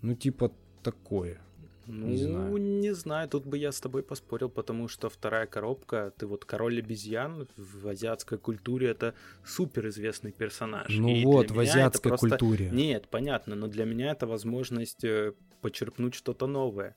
[0.00, 0.50] ну типа
[0.82, 1.40] такое.
[1.86, 2.56] Ну, Не знаю.
[2.56, 6.78] не знаю, тут бы я с тобой поспорил, потому что вторая коробка, ты вот король
[6.78, 9.14] обезьян в азиатской культуре это
[9.44, 10.88] супер известный персонаж.
[10.90, 12.70] Ну И вот, в азиатской просто- культуре.
[12.72, 16.94] Нет, понятно, но для меня это возможность э, почерпнуть что-то новое.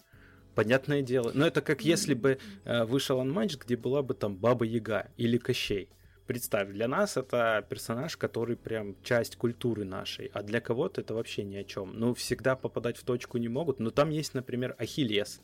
[0.56, 1.32] Понятное дело.
[1.34, 5.38] Но это как если бы э, вышел матч, где была бы там Баба Яга или
[5.38, 5.90] Кощей.
[6.30, 11.44] Представь, для нас это персонаж, который прям часть культуры нашей, а для кого-то это вообще
[11.44, 12.00] ни о чем.
[12.00, 15.42] Ну, всегда попадать в точку не могут, но там есть, например, Ахиллес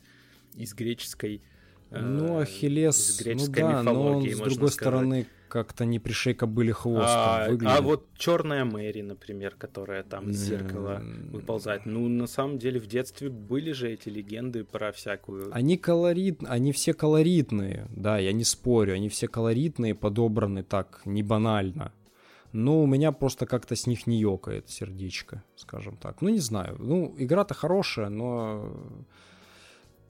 [0.54, 1.42] из греческой...
[1.90, 4.72] э, Ну, Ахиллес, из ну греческой да, но он, с другой сказать.
[4.74, 7.76] стороны, как-то не пришей кобыли хвост а, выглядит.
[7.78, 11.86] а вот черная Мэри, например, которая там из зеркала выползает.
[11.86, 15.54] Ну, на самом деле, в детстве были же эти легенды про всякую...
[15.54, 21.22] Они колорит, они все колоритные, да, я не спорю, они все колоритные, подобраны так, не
[21.22, 21.92] банально.
[22.52, 26.22] Но у меня просто как-то с них не ёкает сердечко, скажем так.
[26.22, 26.76] Ну, не знаю.
[26.78, 28.72] Ну, игра-то хорошая, но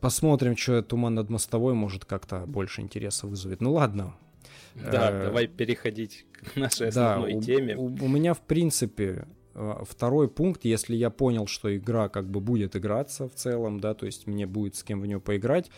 [0.00, 3.60] посмотрим, что Туман над мостовой может как-то больше интереса вызовет.
[3.60, 4.14] Ну, ладно.
[4.74, 7.76] Да, Э, давай переходить к нашей Да, основной у, теме.
[7.76, 12.40] у- у меня, в принципе, э, второй пункт, если я понял, что игра как бы
[12.40, 15.70] будет играться в целом, да, то есть мне будет с кем в нее поиграть,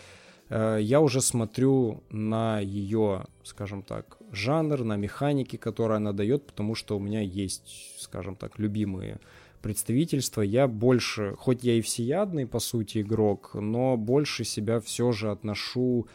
[0.50, 6.74] э, я уже смотрю на ее, скажем так, жанр, на механики, которые она дает, потому
[6.74, 9.18] что у меня есть, скажем так, любимые
[9.62, 10.42] представительства.
[10.42, 16.02] Я больше, хоть я и всеядный, по сути, игрок, но больше себя все же отношу
[16.04, 16.08] к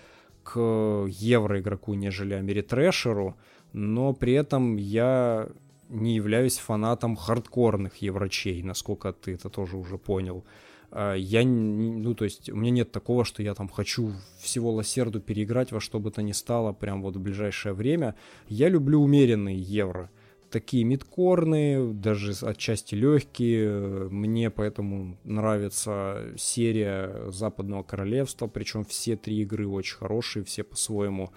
[0.56, 3.36] евроигроку, нежели америтрэшеру,
[3.74, 5.50] но при этом я
[5.90, 10.44] не являюсь фанатом хардкорных еврочей, насколько ты это тоже уже понял.
[10.92, 15.20] А, Я, ну, то есть, у меня нет такого, что я там хочу всего лосерду
[15.20, 18.16] переиграть во что бы то ни стало прям вот в ближайшее время.
[18.48, 20.10] Я люблю умеренные евро.
[20.54, 24.08] Такие мидкорные, даже отчасти легкие.
[24.10, 31.32] Мне поэтому нравится серия Западного Королевства, причем все три игры очень хорошие, все по-своему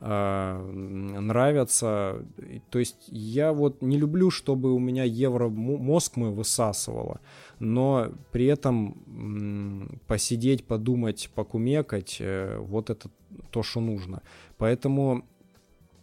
[0.00, 2.26] а, нравятся.
[2.68, 7.22] То есть я вот не люблю, чтобы у меня евро мозг мой высасывало,
[7.58, 13.08] но при этом посидеть, подумать, покумекать, э, вот это
[13.50, 14.20] то, что нужно.
[14.58, 15.24] Поэтому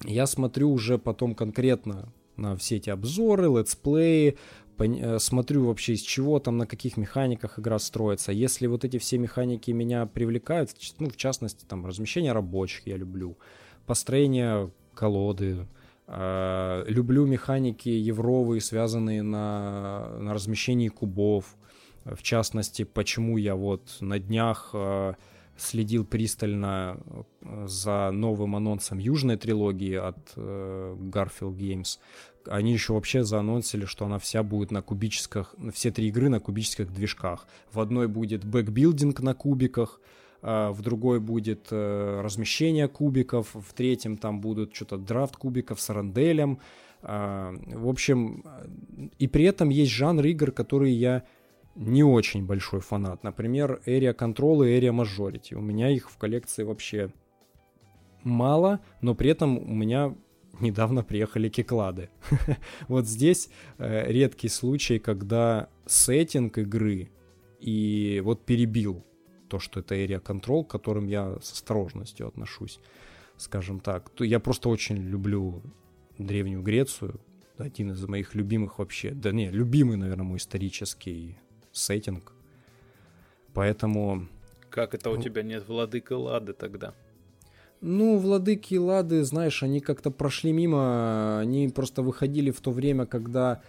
[0.04, 4.38] я смотрю уже потом конкретно на все эти обзоры, летсплеи,
[4.78, 8.32] э, смотрю вообще из чего там, на каких механиках игра строится.
[8.32, 13.38] Если вот эти все механики меня привлекают, ну, в частности, там, размещение рабочих я люблю,
[13.86, 15.68] построение колоды,
[16.08, 21.56] э, люблю механики евровые, связанные на, на размещении кубов,
[22.06, 25.14] в частности, почему я вот на днях э,
[25.58, 26.98] следил пристально
[27.42, 32.00] э, за новым анонсом южной трилогии от э, Garphill Games.
[32.48, 36.94] Они еще вообще заанонсили, что она вся будет на кубических, все три игры на кубических
[36.94, 37.48] движках.
[37.72, 40.00] В одной будет bag building на кубиках,
[40.42, 45.90] а в другой будет э, размещение кубиков, в третьем там будут что-то драфт кубиков с
[45.90, 46.60] ронделем.
[47.02, 51.24] А, в общем, э, и при этом есть жанр игр, которые я
[51.76, 53.24] не очень большой фанат.
[53.24, 55.56] Например, Area Control и Area Majority.
[55.56, 57.12] У меня их в коллекции вообще
[58.24, 60.16] мало, но при этом у меня
[60.60, 62.10] недавно приехали кеклады.
[62.88, 67.12] вот здесь э, редкий случай, когда сеттинг игры
[67.60, 69.06] и вот перебил
[69.50, 72.80] то, что это Area Control, к которым я с осторожностью отношусь,
[73.38, 74.12] скажем так.
[74.20, 75.62] Я просто очень люблю
[76.18, 77.20] Древнюю Грецию,
[77.58, 81.38] один из моих любимых вообще, да не, любимый, наверное, мой исторический
[81.76, 82.32] сеттинг.
[83.54, 84.28] Поэтому...
[84.70, 86.94] Как это у тебя нет Владыка Лады тогда?
[87.82, 93.62] Ну, Владыки Лады, знаешь, они как-то прошли мимо, они просто выходили в то время, когда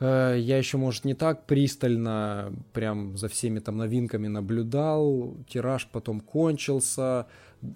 [0.00, 6.20] э, я еще, может, не так пристально прям за всеми там новинками наблюдал, тираж потом
[6.20, 7.26] кончился,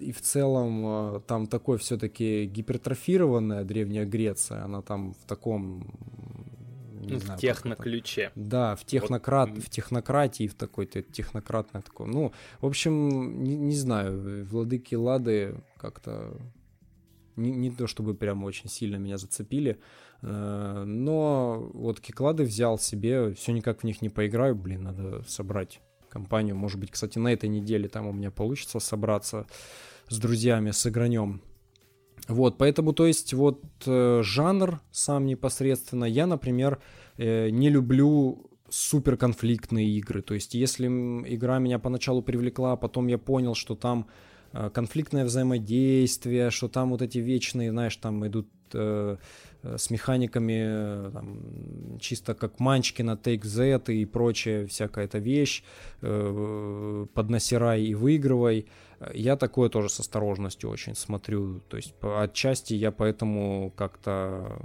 [0.00, 5.86] и в целом э, там такой все-таки гипертрофированная Древняя Греция, она там в таком
[7.00, 8.32] не ну, знаю, в техноключе.
[8.34, 9.64] Да, в, технократ, вот.
[9.64, 12.06] в технократии, в такой-то технократной такой.
[12.06, 16.36] Ну, в общем, не, не знаю, владыки Лады как-то
[17.36, 19.80] не, не то чтобы прям очень сильно меня зацепили,
[20.22, 25.80] э, но вот Киклады взял себе, все никак в них не поиграю, блин, надо собрать
[26.08, 26.56] компанию.
[26.56, 29.46] Может быть, кстати, на этой неделе там у меня получится собраться
[30.08, 31.40] с друзьями, с игранем.
[32.30, 36.78] Вот, поэтому, то есть, вот э, жанр сам непосредственно, я, например,
[37.18, 40.22] э, не люблю суперконфликтные игры.
[40.22, 44.06] То есть, если игра меня поначалу привлекла, а потом я понял, что там
[44.52, 49.16] э, конфликтное взаимодействие, что там вот эти вечные, знаешь, там идут э,
[49.62, 55.64] с механиками там, чисто как манчки на Take Z и прочая всякая эта вещь,
[56.00, 58.66] э, поднасирай и выигрывай.
[59.14, 61.60] Я такое тоже с осторожностью очень смотрю.
[61.60, 64.60] То есть отчасти я поэтому как-то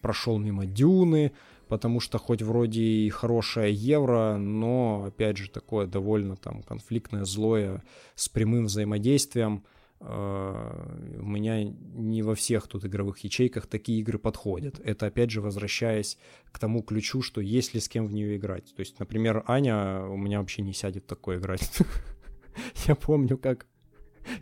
[0.00, 1.32] прошел мимо Дюны,
[1.68, 7.82] потому что хоть вроде и хорошая евро, но опять же такое довольно там конфликтное, злое,
[8.14, 9.64] с прямым взаимодействием.
[10.00, 14.80] Э, у меня не во всех тут игровых ячейках такие игры подходят.
[14.80, 16.16] Это опять же возвращаясь
[16.50, 18.74] к тому ключу, что есть ли с кем в нее играть.
[18.74, 21.70] То есть, например, Аня у меня вообще не сядет такое играть.
[22.86, 23.66] Я помню, как,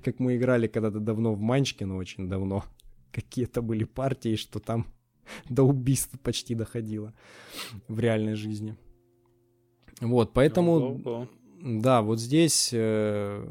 [0.05, 2.65] как мы играли когда-то давно в Манчке, ну очень давно.
[3.13, 4.87] Какие-то были партии, что там
[5.49, 7.13] до убийства почти доходило
[7.89, 8.77] в реальной жизни.
[10.01, 11.29] Вот, поэтому...
[11.65, 13.47] Да, вот здесь э,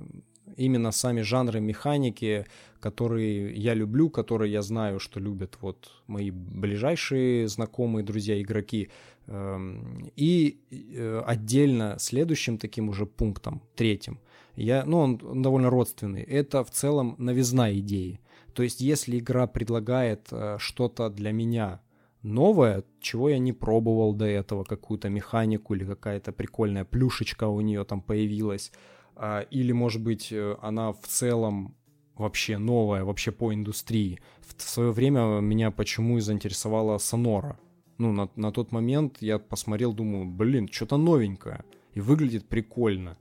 [0.58, 2.46] именно сами жанры механики,
[2.82, 8.90] которые я люблю, которые я знаю, что любят вот мои ближайшие знакомые, друзья, игроки.
[9.28, 14.20] Эм, и э, отдельно следующим таким уже пунктом, третьим–
[14.62, 16.22] я, ну, он, довольно родственный.
[16.22, 18.20] Это в целом новизна идеи.
[18.54, 21.82] То есть, если игра предлагает э, что-то для меня
[22.22, 27.84] новое, чего я не пробовал до этого, какую-то механику или какая-то прикольная плюшечка у нее
[27.86, 28.72] там появилась,
[29.16, 31.76] э, или, может быть, э, она в целом
[32.16, 34.20] вообще новая, вообще по индустрии.
[34.42, 37.58] В свое время меня почему и заинтересовала Сонора.
[37.98, 41.64] Ну, на, на тот момент я посмотрел, думаю, блин, что-то новенькое.
[41.94, 43.18] И выглядит прикольно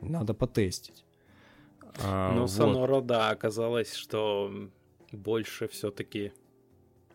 [0.00, 1.04] надо потестить.
[2.02, 2.50] А, ну, вот.
[2.50, 4.52] Сонора, да, оказалось, что
[5.12, 6.32] больше все-таки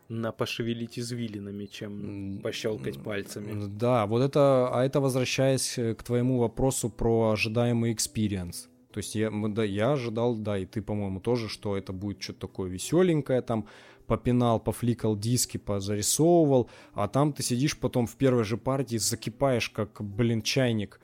[0.09, 3.67] на пошевелить извилинами, чем пощелкать пальцами.
[3.67, 8.67] Да, вот это, а это возвращаясь к твоему вопросу про ожидаемый experience.
[8.91, 12.41] То есть я, да, я ожидал, да, и ты, по-моему, тоже, что это будет что-то
[12.41, 13.67] такое веселенькое, там,
[14.07, 20.01] попинал, пофликал диски, позарисовывал, а там ты сидишь потом в первой же партии, закипаешь, как,
[20.01, 21.01] блин, чайник,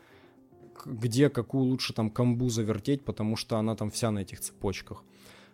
[0.86, 5.04] где какую лучше там камбу завертеть, потому что она там вся на этих цепочках.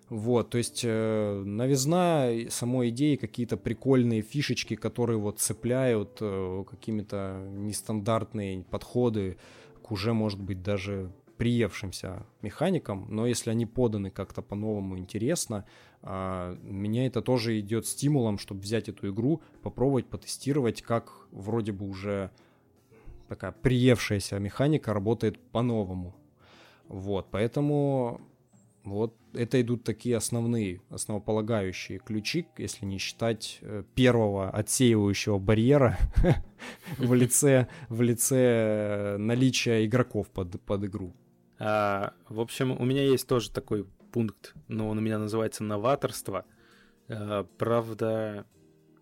[0.10, 7.46] Вот, то есть э, новизна самой идеи, какие-то прикольные фишечки, которые вот цепляют э, какими-то
[7.52, 9.38] нестандартные подходы
[9.84, 15.66] к уже, может быть, даже приевшимся механикам, но если они поданы как-то по-новому интересно,
[16.02, 21.86] э, меня это тоже идет стимулом, чтобы взять эту игру, попробовать потестировать, как вроде бы
[21.86, 22.32] уже
[23.28, 26.16] такая приевшаяся механика работает по-новому.
[26.88, 28.22] Вот, поэтому
[28.84, 35.98] вот это идут такие основные, основополагающие ключи, если не считать э, первого отсеивающего барьера
[36.98, 41.14] в лице, в лице э, наличия игроков под, под игру.
[41.60, 46.46] А, в общем, у меня есть тоже такой пункт, но он у меня называется новаторство.
[47.10, 48.46] А, правда,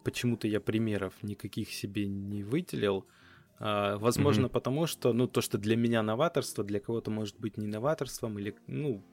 [0.03, 3.05] почему-то я примеров никаких себе не выделил.
[3.59, 4.49] Возможно, mm-hmm.
[4.49, 8.55] потому что, ну, то, что для меня новаторство, для кого-то может быть не новаторством, или,
[8.67, 9.03] ну,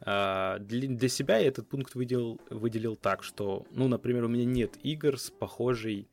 [0.00, 4.44] а, для, для себя я этот пункт выделил, выделил так, что, ну, например, у меня
[4.44, 6.08] нет игр с похожей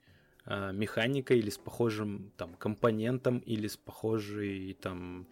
[0.46, 5.28] а, механикой или с похожим, там, компонентом или с похожей, там,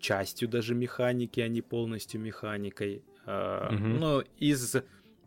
[0.00, 3.04] частью даже механики, а не полностью механикой.
[3.26, 3.98] Mm-hmm.
[3.98, 4.76] Но из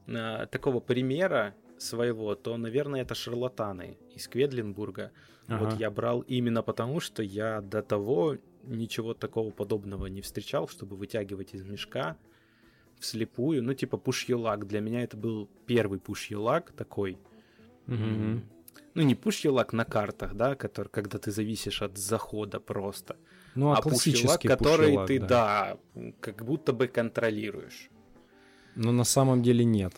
[0.08, 5.12] такого примера своего, то, наверное, это шарлатаны из Кведлинбурга.
[5.52, 5.66] Ага.
[5.66, 10.96] Вот я брал именно потому, что я до того ничего такого подобного не встречал, чтобы
[10.96, 12.18] вытягивать из мешка
[13.00, 13.64] вслепую.
[13.64, 14.68] Ну, типа пуш-елак.
[14.68, 17.18] Для меня это был первый пуш-елак такой.
[17.88, 18.42] Угу.
[18.94, 23.18] Ну, не пуш-елак на картах, да, который, когда ты зависишь от захода просто.
[23.56, 25.78] Ну, а, а пуш-елак, который ты, да.
[25.96, 27.90] да, как будто бы контролируешь.
[28.76, 29.94] Но на самом деле нет.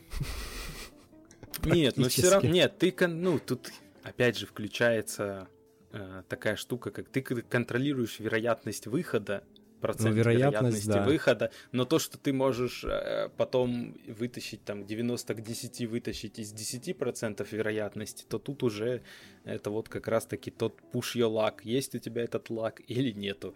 [1.64, 3.72] Нет, но все равно, нет, ты, ну, тут
[4.04, 5.48] опять же включается
[5.92, 9.44] э, такая штука, как ты контролируешь вероятность выхода,
[9.84, 11.06] процент ну, вероятность, вероятности да.
[11.06, 16.54] выхода, но то, что ты можешь э, потом вытащить там 90 к 10 вытащить из
[16.54, 19.04] 10% вероятности, то тут уже
[19.44, 23.56] это вот как раз-таки тот push your luck, есть у тебя этот лак или нету,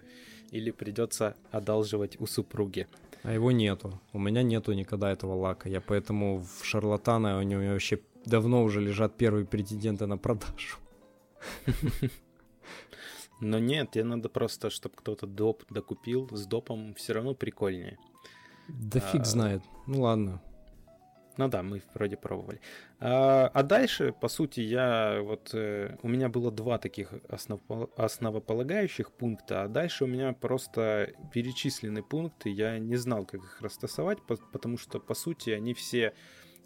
[0.52, 2.88] или придется одалживать у супруги.
[3.24, 4.00] А его нету.
[4.14, 5.70] У меня нету никогда этого лака.
[5.70, 10.78] Я поэтому в шарлатана у него вообще давно уже лежат первые претенденты на продажу.
[13.40, 16.28] Но нет, тебе надо просто, чтобы кто-то доп докупил.
[16.32, 17.98] С допом все равно прикольнее.
[18.68, 19.62] Да а, фиг знает.
[19.86, 20.42] Ну ладно.
[21.38, 22.60] Ну да, мы вроде пробовали.
[23.00, 27.62] А, а дальше, по сути, я вот э, у меня было два таких основ,
[27.96, 32.50] основополагающих пункта, а дальше у меня просто перечислены пункты.
[32.50, 36.16] Я не знал, как их растасовать, потому что по сути они все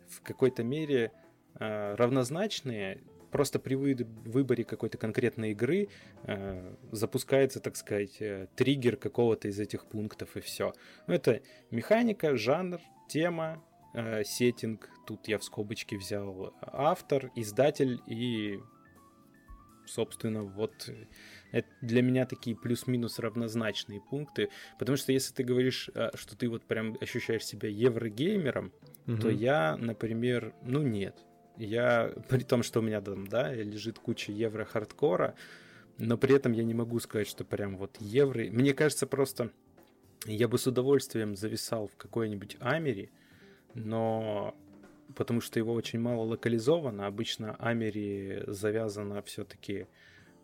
[0.07, 1.11] в какой-то мере
[1.55, 3.01] равнозначные.
[3.31, 5.87] Просто при выборе какой-то конкретной игры
[6.23, 10.73] э, запускается, так сказать, э, триггер какого-то из этих пунктов и все.
[11.07, 11.41] Ну, это
[11.71, 18.59] механика, жанр, тема, э, сеттинг, тут я в скобочке взял автор, издатель и,
[19.85, 20.89] собственно, вот
[21.51, 24.49] это для меня такие плюс-минус равнозначные пункты,
[24.79, 28.71] потому что если ты говоришь, э, что ты вот прям ощущаешь себя еврогеймером,
[29.07, 29.17] угу.
[29.17, 31.15] то я, например, ну нет.
[31.57, 35.35] Я, при том, что у меня там, да, лежит куча евро-хардкора,
[35.97, 38.43] но при этом я не могу сказать, что прям вот евро.
[38.45, 39.51] Мне кажется, просто
[40.25, 43.11] я бы с удовольствием зависал в какой-нибудь Амери,
[43.73, 44.55] но
[45.15, 47.05] потому что его очень мало локализовано.
[47.05, 49.87] Обычно Амери завязано все-таки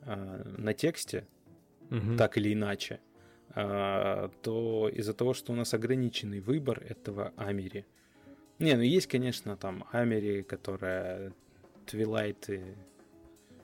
[0.01, 1.27] э, на тексте,
[1.89, 2.17] угу.
[2.17, 2.99] так или иначе.
[3.55, 7.85] Э, то из-за того, что у нас ограниченный выбор этого Амери.
[8.59, 11.33] Не, ну есть, конечно, там Амери, которая
[11.85, 12.75] Twilight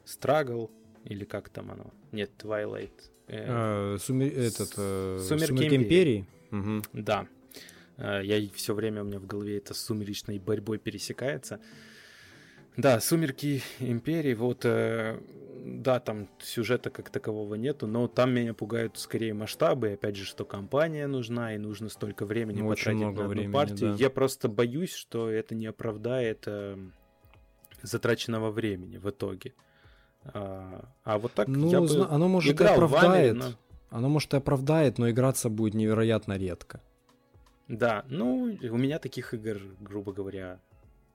[0.06, 0.70] Struggle,
[1.06, 1.92] или как там оно?
[2.12, 2.92] Нет, Twilight.
[3.28, 4.28] Э, а, сумер...
[4.38, 5.78] этот, э, Сумерки, Сумерки Империи.
[5.82, 6.28] Империи.
[6.52, 6.84] Угу.
[6.94, 7.28] Да.
[7.98, 11.60] Э, я все время у меня в голове это с сумеречной борьбой пересекается.
[12.78, 15.20] Да, «Сумерки Империи», вот, э,
[15.64, 20.44] да, там сюжета как такового нету, но там меня пугают скорее масштабы, опять же, что
[20.46, 23.92] компания нужна, и нужно столько времени ну, потратить много на одну времени, партию.
[23.92, 23.98] Да.
[23.98, 26.78] Я просто боюсь, что это не оправдает э,
[27.82, 29.54] затраченного времени в итоге.
[30.26, 33.98] А, а вот так ну, я бы оно может играл и оправдает, Амере, но...
[33.98, 36.82] оно может и оправдает, но играться будет невероятно редко.
[37.68, 40.60] Да, ну, у меня таких игр, грубо говоря,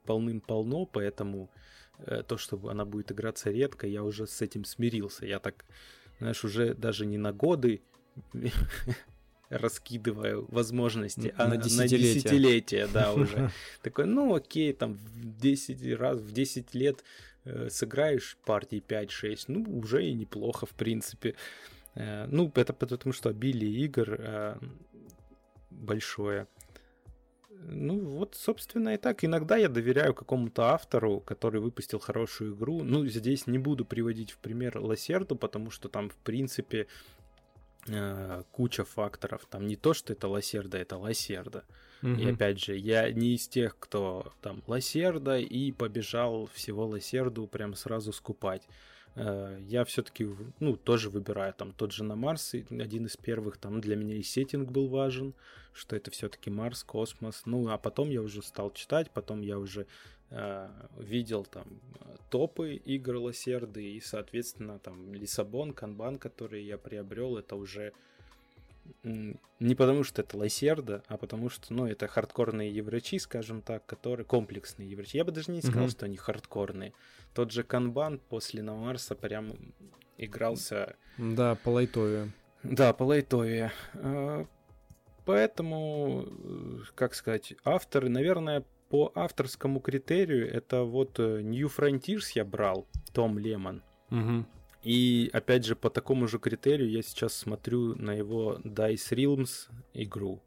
[0.09, 1.51] полным-полно, поэтому
[1.99, 5.27] э, то, что она будет играться редко, я уже с этим смирился.
[5.27, 5.67] Я так,
[6.19, 7.83] знаешь, уже даже не на годы
[9.51, 13.51] раскидываю возможности, а на десятилетия, на десятилетия да, уже.
[13.83, 17.05] Такой, ну окей, там в 10 раз, в 10 лет
[17.45, 21.35] э, сыграешь партии 5-6, ну уже и неплохо, в принципе.
[21.95, 24.57] Э, ну, это потому что обилие игр э,
[25.71, 26.47] большое.
[27.61, 29.25] Ну, вот, собственно, и так.
[29.25, 32.83] Иногда я доверяю какому-то автору, который выпустил хорошую игру.
[32.83, 36.87] Ну, здесь не буду приводить в пример Лосерду, потому что там, в принципе,
[37.89, 39.47] э, куча факторов.
[39.51, 41.65] Там не то, что это Лосерда, это Лосерда.
[42.03, 42.13] Угу.
[42.13, 47.75] И опять же, я не из тех, кто там Лосерда и побежал всего Лосерду прям
[47.75, 48.63] сразу скупать.
[49.17, 50.29] Э, я все-таки,
[50.61, 54.23] ну, тоже выбираю там тот же на Марс, один из первых, там для меня и
[54.23, 55.35] сеттинг был важен,
[55.79, 59.87] что это все-таки Марс, космос, ну, а потом я уже стал читать, потом я уже
[60.31, 60.69] э,
[60.99, 61.67] видел там
[62.31, 67.93] топы игр Лосерды, и, соответственно, там Лиссабон, Канбан, который я приобрел, это уже
[69.05, 74.25] не потому, что это лосерда, а потому что, ну, это хардкорные еврачи, скажем так, которые
[74.25, 75.17] комплексные еврачи.
[75.17, 75.91] Я бы даже не сказал, mm-hmm.
[75.91, 76.93] что они хардкорные.
[77.35, 79.53] Тот же Канбан после Намарса прям
[80.17, 80.97] игрался...
[81.19, 82.33] Да, по лайтове.
[82.63, 83.73] Да, по лайтове.
[85.29, 86.27] Поэтому,
[86.95, 93.39] как сказать, авторы, наверное, по авторскому критерию, это вот э, New Frontiers я брал, Том
[93.39, 93.83] Лемон.
[94.11, 94.47] Угу.
[94.85, 100.41] И опять же, по такому же критерию я сейчас смотрю на его Dice Realms игру.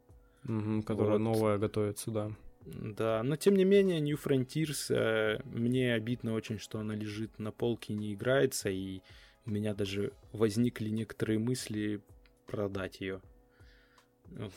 [0.48, 1.18] Угу, которая вот.
[1.18, 2.32] новая готовится, да.
[2.66, 7.52] Да, но тем не менее, New Frontiers, э, мне обидно очень, что она лежит на
[7.52, 9.00] полке и не играется, и
[9.46, 12.02] у меня даже возникли некоторые мысли
[12.48, 13.20] продать ее.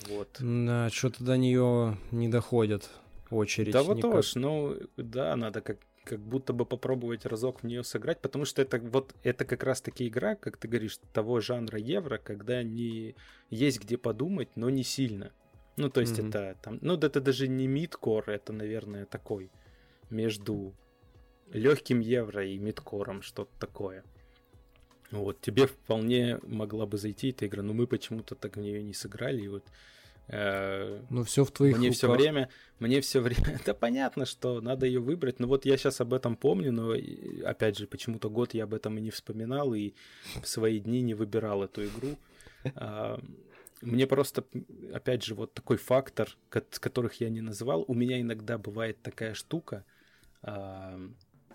[0.08, 0.38] Вот.
[0.40, 2.90] Да, что-то до нее не доходит
[3.30, 3.74] очередь.
[3.74, 4.12] Да вот никак...
[4.12, 8.62] тоже, ну да, надо как как будто бы попробовать разок в нее сыграть, потому что
[8.62, 13.16] это вот это как раз таки игра, как ты говоришь, того жанра евро, когда не
[13.50, 15.32] есть где подумать, но не сильно.
[15.78, 16.30] Ну, то есть mm-hmm.
[16.30, 19.52] это там, ну, это даже не мидкор, это, наверное, такой
[20.10, 20.74] между
[21.52, 24.04] легким евро и мидкором, что-то такое.
[25.12, 28.94] Вот, тебе вполне могла бы зайти эта игра, но мы почему-то так в нее не
[28.94, 29.64] сыграли, и вот
[30.28, 31.98] э, ну, все в твоих Мне руках.
[31.98, 32.50] все время,
[32.80, 36.36] мне все время, да понятно, что надо ее выбрать, но вот я сейчас об этом
[36.36, 36.94] помню, но
[37.48, 39.94] опять же, почему-то год я об этом и не вспоминал, и
[40.42, 42.16] в свои дни не выбирал эту игру.
[42.74, 43.20] А,
[43.82, 44.44] мне просто,
[44.92, 47.86] опять же, вот такой фактор, которых я не называл.
[47.88, 49.86] У меня иногда бывает такая штука.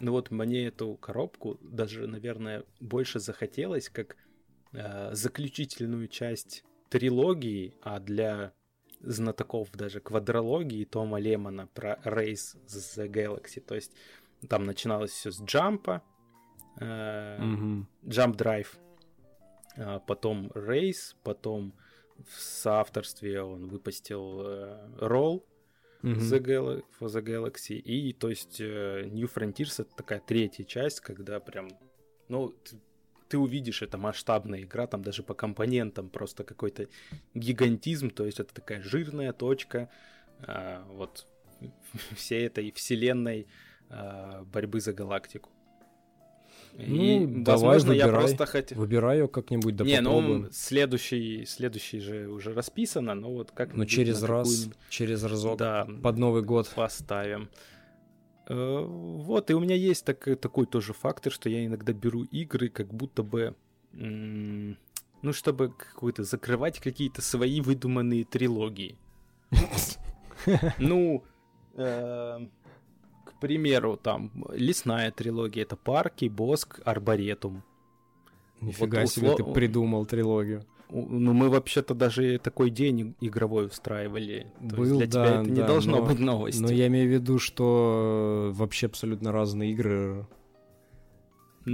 [0.00, 4.16] Ну вот мне эту коробку даже, наверное, больше захотелось как
[4.72, 8.52] а, заключительную часть трилогии, а для
[9.00, 13.60] знатоков даже квадрологии Тома Лемона про Race the Galaxy.
[13.60, 13.92] То есть
[14.48, 16.02] там начиналось все с джампа,
[16.78, 17.84] э, mm-hmm.
[18.04, 18.78] Jump Drive,
[19.76, 21.74] э, потом Race, потом
[22.18, 25.42] в соавторстве он выпустил э, Roll
[26.02, 26.18] mm-hmm.
[26.18, 27.78] the Gal- for the Galaxy.
[27.78, 31.68] И, то есть, э, New Frontiers— это такая третья часть, когда прям...
[32.28, 32.76] Ну, ты,
[33.28, 36.88] ты увидишь, это масштабная игра, там даже по компонентам просто какой-то
[37.34, 39.88] гигантизм, то есть это такая жирная точка
[40.46, 41.26] э, вот
[42.16, 43.46] всей этой вселенной
[43.88, 45.50] э, борьбы за галактику.
[46.74, 48.78] Ну, и, давай, возможно, выбирай, я просто хотел...
[48.78, 50.42] Выбирай ее как-нибудь, да Не, ну, попробуем.
[50.42, 55.86] ну, следующий, следующий же уже расписано, но вот как Ну, через раз, через разок, да,
[56.02, 56.70] под Новый год.
[56.74, 57.50] Поставим.
[58.48, 62.68] Э, вот, и у меня есть так, такой тоже фактор, что я иногда беру игры,
[62.68, 63.54] как будто бы,
[63.92, 68.96] ну, чтобы какую-то закрывать какие-то свои выдуманные трилогии.
[70.78, 71.22] Ну,
[71.74, 72.38] э,
[73.40, 77.62] примеру, там, лесная трилогия, это парки, боск, арборетум.
[78.60, 79.48] Нифига вот, себе услов...
[79.48, 80.64] ты придумал трилогию.
[80.92, 84.52] Ну, мы вообще-то даже такой день игровой устраивали.
[84.68, 86.66] То Был, для да, тебя это не должно но, быть новостью.
[86.66, 90.26] Но я имею в виду, что вообще абсолютно разные игры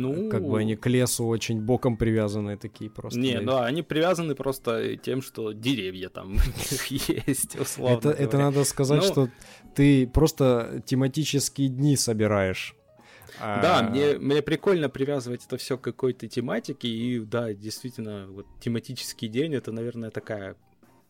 [0.01, 0.31] ну...
[0.31, 3.19] Как бы они к лесу очень боком привязаны такие просто.
[3.19, 6.37] Не, ну они привязаны просто тем, что деревья там
[6.89, 9.09] есть, условно это, это надо сказать, ну...
[9.09, 9.29] что
[9.75, 12.75] ты просто тематические дни собираешь.
[13.39, 13.91] Да, а...
[13.91, 19.55] мне, мне прикольно привязывать это все к какой-то тематике, и да, действительно, вот тематический день
[19.55, 20.57] это, наверное, такая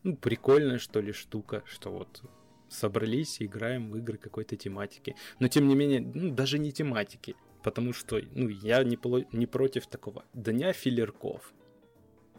[0.03, 2.23] ну, прикольная, что ли, штука, что вот
[2.69, 5.15] собрались и играем в игры какой-то тематики.
[5.39, 7.37] Но тем не менее, ну, даже не тематики
[7.67, 8.97] потому что ну, я не,
[9.37, 11.53] не против такого дня филлерков.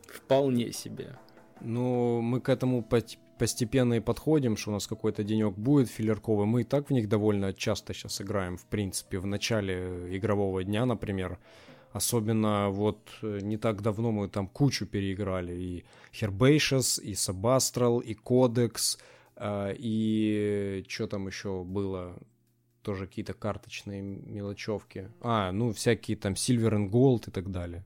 [0.08, 1.18] Вполне себе.
[1.60, 2.82] Ну, мы к этому
[3.38, 6.46] постепенно и подходим, что у нас какой-то денек будет филлерковый.
[6.46, 10.86] Мы и так в них довольно часто сейчас играем, в принципе, в начале игрового дня,
[10.86, 11.40] например.
[11.92, 15.54] Особенно вот э, не так давно мы там кучу переиграли.
[15.54, 18.98] И Herbaceous, и Sabastral, и Codex,
[19.36, 22.16] э, и что там еще было?
[22.88, 25.12] Тоже какие-то карточные мелочевки.
[25.20, 27.84] А, ну, всякие там Silver and Gold и так далее.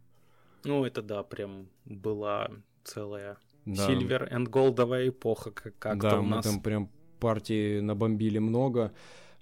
[0.63, 2.51] Ну, это да, прям была
[2.83, 3.89] целая да.
[3.89, 6.45] Silver and Goldовая эпоха как- как-то да, у нас.
[6.45, 6.89] Да, мы там прям
[7.19, 8.93] партии набомбили много.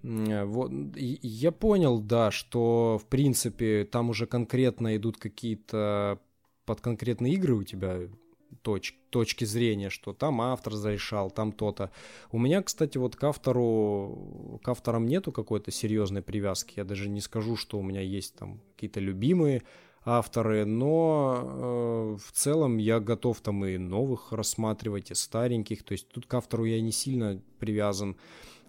[0.01, 6.21] Вот, я понял, да, что, в принципе, там уже конкретно идут какие-то
[6.65, 7.99] под конкретные игры у тебя
[8.61, 11.91] точ, точки зрения, что там автор зарешал, там то-то.
[12.31, 16.73] У меня, кстати, вот к автору, к авторам нету какой-то серьезной привязки.
[16.77, 19.63] Я даже не скажу, что у меня есть там какие-то любимые
[20.05, 25.83] авторы, но э, в целом я готов там и новых рассматривать, и стареньких.
[25.83, 28.15] То есть тут к автору я не сильно привязан.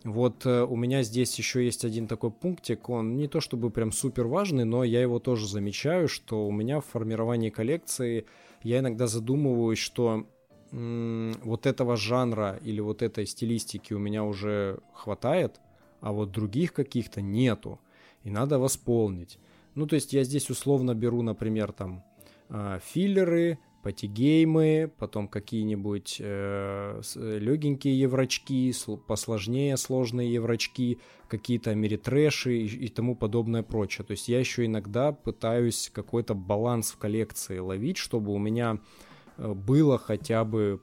[0.04, 3.92] Вот э, у меня здесь еще есть один такой пунктик, он не то чтобы прям
[3.92, 8.24] супер важный, но я его тоже замечаю, что у меня в формировании коллекции
[8.62, 10.26] я иногда задумываюсь, что
[10.72, 15.60] м- вот этого жанра или вот этой стилистики у меня уже хватает,
[16.00, 17.80] а вот других каких-то нету,
[18.24, 19.38] и надо восполнить.
[19.74, 22.04] Ну, то есть я здесь условно беру, например, там
[22.48, 28.72] э, филлеры, патигеймы, потом какие-нибудь э, легенькие еврочки,
[29.06, 34.04] посложнее сложные еврочки, какие-то америтрэши и, и тому подобное прочее.
[34.04, 38.78] То есть я еще иногда пытаюсь какой-то баланс в коллекции ловить, чтобы у меня
[39.36, 40.80] э, было хотя бы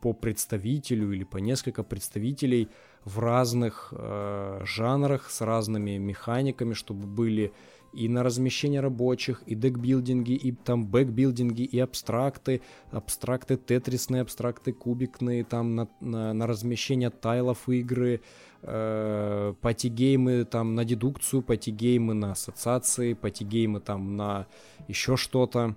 [0.00, 2.68] по представителю или по несколько представителей
[3.04, 7.52] в разных э, жанрах с разными механиками, чтобы были
[7.92, 15.44] и на размещение рабочих, и декбилдинги, и там бэкбилдинги, и абстракты, абстракты тетрисные, абстракты кубикные,
[15.44, 18.22] там на, на, на размещение тайлов игры,
[18.62, 24.46] э, патигеймы там на дедукцию, патигеймы на ассоциации, патигеймы там на
[24.88, 25.74] еще что-то,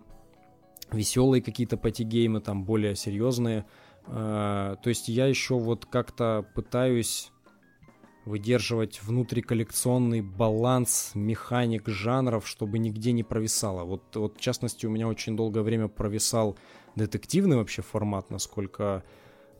[0.91, 3.65] веселые какие-то патигеймы, там более серьезные.
[4.06, 7.32] Э, то есть я еще вот как-то пытаюсь
[8.25, 13.83] выдерживать внутриколлекционный баланс механик жанров, чтобы нигде не провисало.
[13.83, 16.57] Вот, вот в частности у меня очень долгое время провисал
[16.95, 19.03] детективный вообще формат, насколько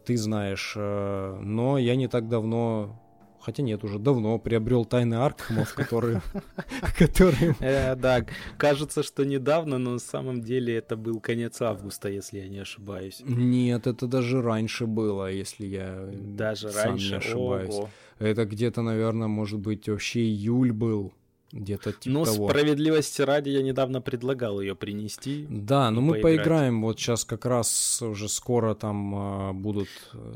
[0.06, 3.03] ты знаешь, э, но я не так давно
[3.44, 6.22] Хотя нет, уже давно приобрел тайны Аркхемов, которые...
[6.98, 7.56] которые...
[7.60, 8.26] Э, да,
[8.58, 13.22] кажется, что недавно, но на самом деле это был конец августа, если я не ошибаюсь.
[13.26, 17.76] Нет, это даже раньше было, если я даже раньше не ошибаюсь.
[18.20, 21.12] Это где-то, наверное, может быть, вообще июль был.
[21.52, 22.50] Где-то типа Ну, того.
[22.50, 25.46] справедливости ради, я недавно предлагал ее принести.
[25.50, 26.38] Да, но мы поиграть.
[26.38, 26.82] поиграем.
[26.82, 29.90] Вот сейчас как раз уже скоро там а, будут...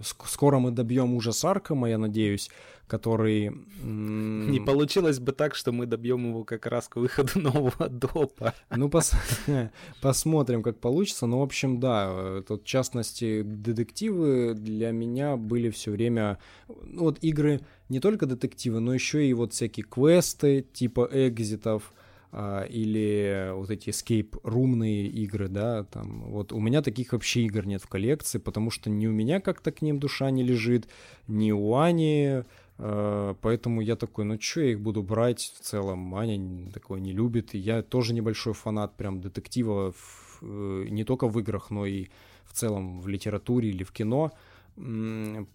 [0.03, 2.51] Скоро мы добьем ужас Аркама, я надеюсь
[2.87, 3.51] который...
[3.83, 8.53] Не получилось бы так, что мы добьем его как раз к выходу нового допа.
[8.75, 9.11] Ну, пос...
[10.01, 11.27] посмотрим, как получится.
[11.27, 16.39] Ну, в общем, да, тут, в частности, детективы для меня были все время...
[16.67, 21.93] Ну, вот игры не только детективы, но еще и вот всякие квесты типа экзитов,
[22.31, 27.65] а, или вот эти escape румные игры, да, там, вот у меня таких вообще игр
[27.65, 30.87] нет в коллекции, потому что ни у меня как-то к ним душа не лежит,
[31.27, 32.43] ни у Ани,
[32.77, 36.13] поэтому я такой, ну что я их буду брать в целом?
[36.15, 37.53] Аня такое не любит.
[37.53, 39.93] Я тоже небольшой фанат прям детектива
[40.41, 42.07] э, не только в играх, но и
[42.45, 44.31] в целом в литературе или в кино.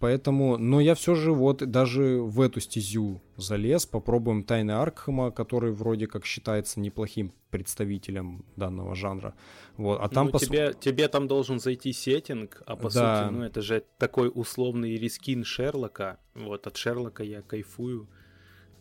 [0.01, 3.87] Поэтому, но я все же вот даже в эту стезю залез.
[3.87, 9.35] Попробуем Тайны Аркхема, который вроде как считается неплохим представителем данного жанра.
[9.77, 10.43] Вот, а там ну, пос...
[10.43, 13.23] тебе, тебе там должен зайти сеттинг, а по да.
[13.23, 16.19] сути, ну это же такой условный рискин Шерлока.
[16.35, 18.09] Вот от Шерлока я кайфую.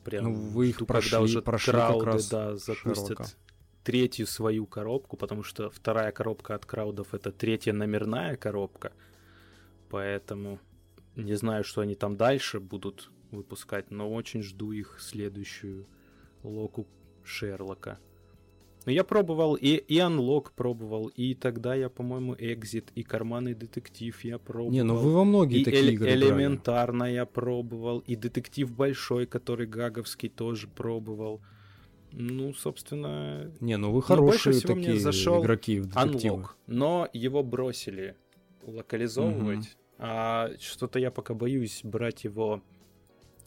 [0.04, 3.26] Прям ну, вы их жду, прошли, когда уже прошли крауды, как раз да, запустят Шерлока.
[3.84, 8.92] третью свою коробку, потому что вторая коробка от краудов это третья номерная коробка.
[9.92, 10.60] Поэтому
[11.18, 15.86] не знаю, что они там дальше будут выпускать, но очень жду их следующую
[16.44, 16.88] локу
[17.24, 18.00] Шерлока.
[18.86, 24.20] Но я пробовал и, и Unlock пробовал, и тогда я, по-моему, Exit, и Карманный детектив
[24.24, 24.72] я пробовал.
[24.72, 29.28] Не, ну вы во многие и такие эль- игры Элементарно я пробовал, и Детектив Большой,
[29.28, 31.42] который Гаговский, тоже пробовал.
[32.12, 33.52] Ну, собственно...
[33.60, 36.38] Не, ну вы хорошие такие мне зашел игроки в детективы.
[36.38, 38.16] Unlock, но его бросили
[38.64, 39.60] локализовывать.
[39.60, 39.81] Угу.
[40.04, 42.64] А что-то я пока боюсь брать его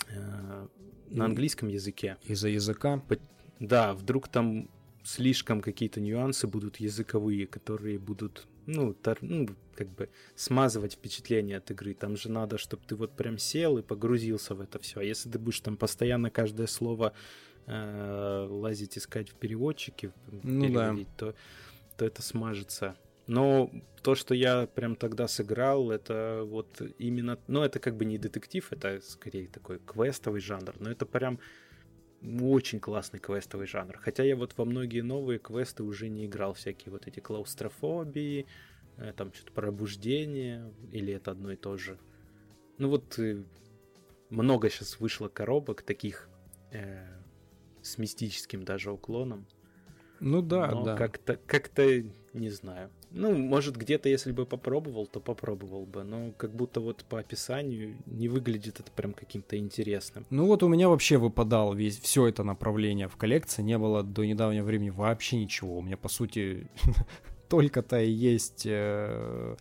[0.09, 0.66] э,
[1.10, 2.16] на английском языке.
[2.22, 3.02] Из-за языка?
[3.59, 4.70] Да, вдруг там
[5.02, 11.72] слишком какие-то нюансы будут языковые, которые будут, ну, тор, ну, как бы смазывать впечатление от
[11.72, 11.93] игры.
[11.93, 15.01] Там же надо, чтобы ты вот прям сел и погрузился в это все.
[15.01, 17.14] А если ты будешь там постоянно каждое слово
[17.66, 20.97] э, лазить искать в переводчике, ну, да.
[21.16, 21.35] то,
[21.97, 22.97] то это смажется.
[23.26, 23.70] Но
[24.02, 27.38] то, что я прям тогда сыграл, это вот именно...
[27.46, 31.38] Ну, это как бы не детектив, это скорее такой квестовый жанр, но это прям
[32.40, 33.98] очень классный квестовый жанр.
[33.98, 38.46] Хотя я вот во многие новые квесты уже не играл, всякие вот эти клаустрофобии,
[38.96, 41.98] э, там что-то пробуждение, или это одно и то же.
[42.78, 43.42] Ну вот э,
[44.30, 46.28] много сейчас вышло коробок таких
[46.72, 47.06] э,
[47.82, 49.46] с мистическим даже уклоном.
[50.20, 50.96] Ну да, Но да.
[50.96, 52.02] Как-то, как-то
[52.32, 52.90] не знаю.
[53.16, 56.02] Ну, может, где-то, если бы попробовал, то попробовал бы.
[56.02, 60.26] Но как будто вот по описанию не выглядит это прям каким-то интересным.
[60.30, 63.62] Ну вот у меня вообще выпадал весь все это направление в коллекции.
[63.62, 65.78] Не было до недавнего времени вообще ничего.
[65.78, 66.66] У меня, по сути,
[67.48, 69.56] только-то и есть э,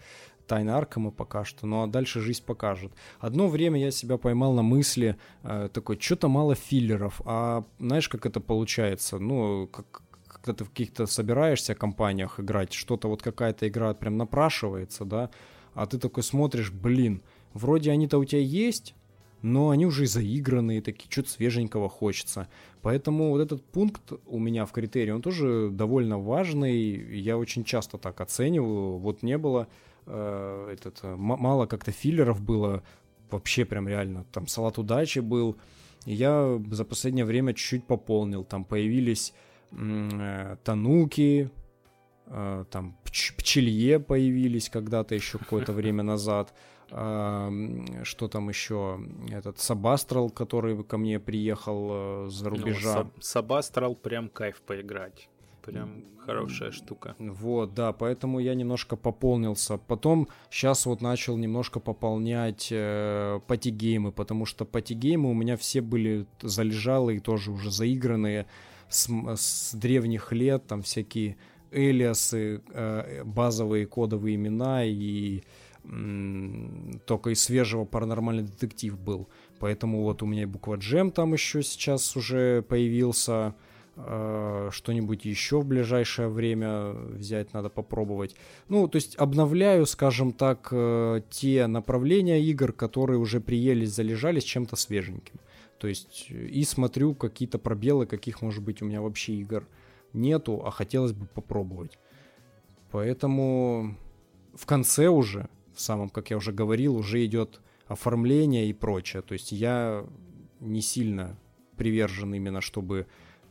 [0.48, 2.92] Тайна Аркама пока что, ну а дальше жизнь покажет.
[3.20, 8.26] Одно время я себя поймал на мысли э, такой, что-то мало филлеров, а знаешь, как
[8.26, 9.20] это получается?
[9.20, 10.02] Ну, как,
[10.44, 15.30] когда ты в каких-то собираешься компаниях играть, что-то вот какая-то игра прям напрашивается, да,
[15.74, 17.22] а ты такой смотришь, блин,
[17.54, 18.94] вроде они-то у тебя есть,
[19.42, 22.50] но они уже заигранные, такие, что-то свеженького хочется.
[22.82, 27.98] Поэтому вот этот пункт у меня в критерии, он тоже довольно важный, я очень часто
[27.98, 29.68] так оцениваю, вот не было,
[30.06, 32.84] э, этот, мало как-то филлеров было,
[33.32, 35.56] вообще прям реально, там салат удачи был,
[36.06, 39.53] и я за последнее время чуть-чуть пополнил, там появились Э,
[40.64, 41.50] тануки,
[42.28, 46.54] э, там пч- пчелье появились когда-то еще какое-то время назад.
[46.90, 49.00] Что там еще?
[49.32, 53.04] Этот Сабастрал, который ко мне приехал uh, за ну, рубежа.
[53.06, 55.28] Ну, Сабастрал прям кайф поиграть.
[55.64, 57.16] Прям хорошая штука.
[57.18, 59.78] Вот, да, поэтому я немножко пополнился.
[59.78, 66.26] Потом сейчас вот начал немножко пополнять э, патигеймы, потому что патигеймы у меня все были
[66.42, 68.46] залежалые, тоже уже заигранные
[68.94, 71.38] с, с древних лет, там всякие
[71.72, 75.42] элиасы, э, базовые кодовые имена и
[77.06, 79.28] только из свежего паранормальный детектив был.
[79.60, 83.54] Поэтому вот у меня буква Джем там еще сейчас уже появился.
[83.96, 88.36] Э, что-нибудь еще в ближайшее время взять надо попробовать.
[88.68, 94.76] Ну, то есть обновляю, скажем так, э, те направления игр, которые уже приелись, залежались чем-то
[94.76, 95.36] свеженьким.
[95.84, 99.68] То есть и смотрю какие-то пробелы, каких, может быть, у меня вообще игр
[100.14, 102.00] нету, а хотелось бы попробовать.
[102.90, 103.94] Поэтому
[104.56, 109.22] в конце уже, в самом, как я уже говорил, уже идет оформление и прочее.
[109.24, 110.06] То есть я
[110.62, 111.38] не сильно
[111.76, 113.06] привержен именно, чтобы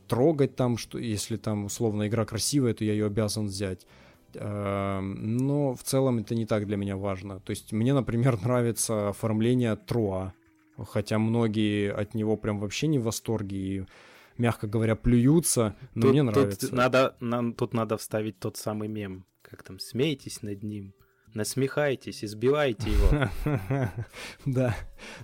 [0.07, 3.85] трогать там, что если там условно игра красивая, то я ее обязан взять.
[4.33, 7.41] Эм, но в целом это не так для меня важно.
[7.41, 10.33] То есть мне, например, нравится оформление Труа,
[10.77, 13.85] хотя многие от него прям вообще не в восторге и
[14.37, 16.67] мягко говоря, плюются, но тут, мне нравится.
[16.67, 20.93] Тут надо, нам, тут надо вставить тот самый мем, как там, смейтесь над ним
[21.33, 23.29] насмехайтесь, избивайте его.
[24.45, 24.75] Да,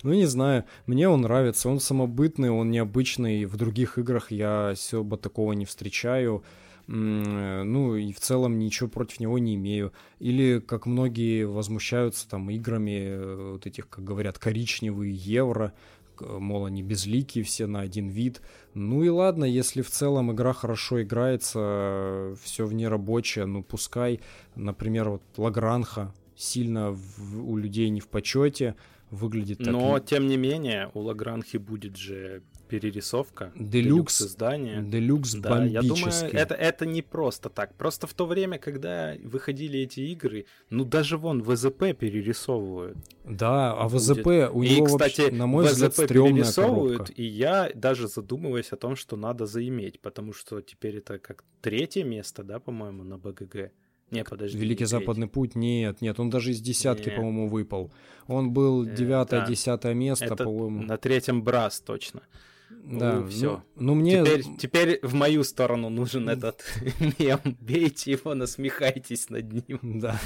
[0.04, 5.18] ну не знаю, мне он нравится, он самобытный, он необычный, в других играх я особо
[5.18, 6.44] такого не встречаю,
[6.92, 9.94] ну и в целом ничего против него не имею.
[10.20, 15.74] Или как многие возмущаются там играми э, вот этих, как говорят, коричневые евро,
[16.20, 18.42] мол, они безликие все на один вид.
[18.74, 24.20] Ну и ладно, если в целом игра хорошо играется, все в ней рабочее, ну пускай,
[24.56, 28.76] например, вот Лагранха сильно в, у людей не в почете,
[29.12, 29.68] выглядит так.
[29.68, 34.82] Но, тем не менее, у Лагранхи будет же перерисовка, делюкс, издание.
[34.84, 37.76] Делюкс да, я думаю, это, это не просто так.
[37.76, 42.98] Просто в то время, когда выходили эти игры, ну даже вон ВЗП перерисовывают.
[43.26, 44.52] Да, а ВЗП будет.
[44.52, 47.14] у него, и, кстати, вообще, на мой ВЗП взгляд, перерисовывают, коробка.
[47.14, 52.04] и я даже задумываюсь о том, что надо заиметь, потому что теперь это как третье
[52.04, 53.72] место, да, по-моему, на БГГ.
[54.12, 54.58] Не, подожди.
[54.58, 57.92] Великий не Западный путь, нет, нет, он даже из десятки, по-моему, выпал.
[58.28, 60.84] Он был э, девятое, десятое место, по-моему.
[60.84, 62.22] На третьем Брас точно.
[62.70, 63.64] Да, ну, все.
[63.76, 64.24] Ну, ну мне...
[64.24, 66.64] Теперь, теперь в мою сторону нужен этот
[67.20, 67.40] мем.
[67.60, 69.80] Бейте его, насмехайтесь над ним.
[69.82, 70.20] Да.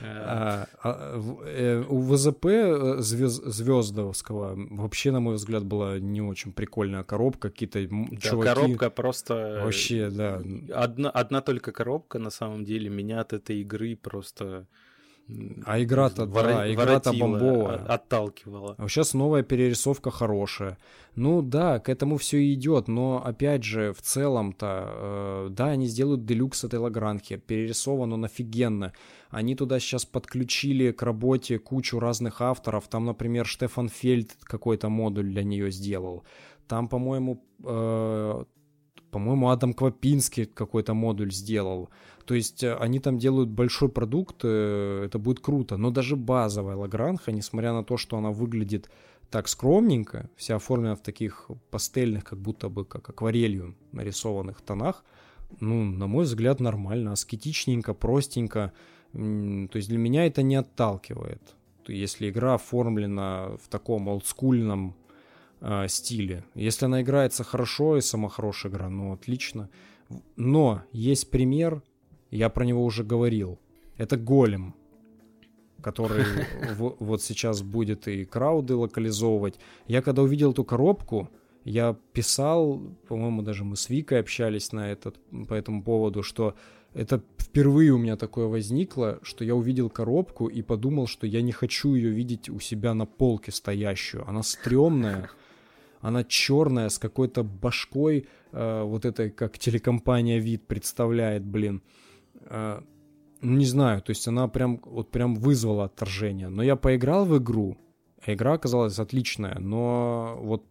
[0.00, 0.06] Э.
[0.06, 6.52] А, а, э, у ВЗП э, звезд, Звездовского вообще, на мой взгляд, была не очень
[6.52, 7.50] прикольная коробка.
[7.50, 8.54] Какие-то да, чуваки...
[8.54, 9.60] коробка просто...
[9.64, 10.42] Вообще, да.
[10.74, 14.66] Одна, одна только коробка, на самом деле, меня от этой игры просто
[15.64, 17.78] а игра-то, да, игра-то бомбовая.
[17.78, 18.76] Отталкивала.
[18.78, 20.78] А сейчас новая перерисовка хорошая.
[21.16, 26.24] Ну да, к этому все идет, но опять же, в целом-то, э, да, они сделают
[26.26, 28.92] делюкс этой Лагранхи, перерисован он офигенно.
[29.30, 32.88] Они туда сейчас подключили к работе кучу разных авторов.
[32.88, 36.24] Там, например, Штефан Фельд какой-то модуль для нее сделал.
[36.68, 38.44] Там, по-моему, э,
[39.10, 41.88] по-моему, Адам Квапинский какой-то модуль сделал.
[42.26, 45.76] То есть э, они там делают большой продукт, э, это будет круто.
[45.76, 48.90] Но даже базовая Лагранха, несмотря на то, что она выглядит
[49.30, 55.04] так скромненько, вся оформлена в таких пастельных, как будто бы как акварелью нарисованных тонах,
[55.60, 58.72] ну, на мой взгляд, нормально, аскетичненько, простенько.
[59.16, 61.40] То есть для меня это не отталкивает.
[61.88, 64.94] Если игра оформлена в таком олдскульном
[65.60, 66.44] э, стиле.
[66.54, 69.70] Если она играется хорошо и сама хорошая игра, ну отлично.
[70.36, 71.82] Но есть пример,
[72.30, 73.58] я про него уже говорил.
[73.96, 74.74] Это голем,
[75.80, 76.24] который
[76.76, 79.58] вот сейчас будет и крауды локализовывать.
[79.86, 81.30] Я когда увидел эту коробку,
[81.64, 85.16] я писал, по-моему, даже мы с Викой общались на этот,
[85.48, 86.54] по этому поводу, что
[86.96, 91.52] это впервые у меня такое возникло, что я увидел коробку и подумал, что я не
[91.52, 94.26] хочу ее видеть у себя на полке стоящую.
[94.26, 95.28] Она стрёмная,
[96.00, 101.82] она черная, с какой-то башкой, э, вот этой, как телекомпания вид представляет, блин.
[102.40, 102.80] Э,
[103.42, 106.48] не знаю, то есть она прям, вот прям вызвала отторжение.
[106.48, 107.76] Но я поиграл в игру,
[108.24, 110.64] а игра оказалась отличная, но вот,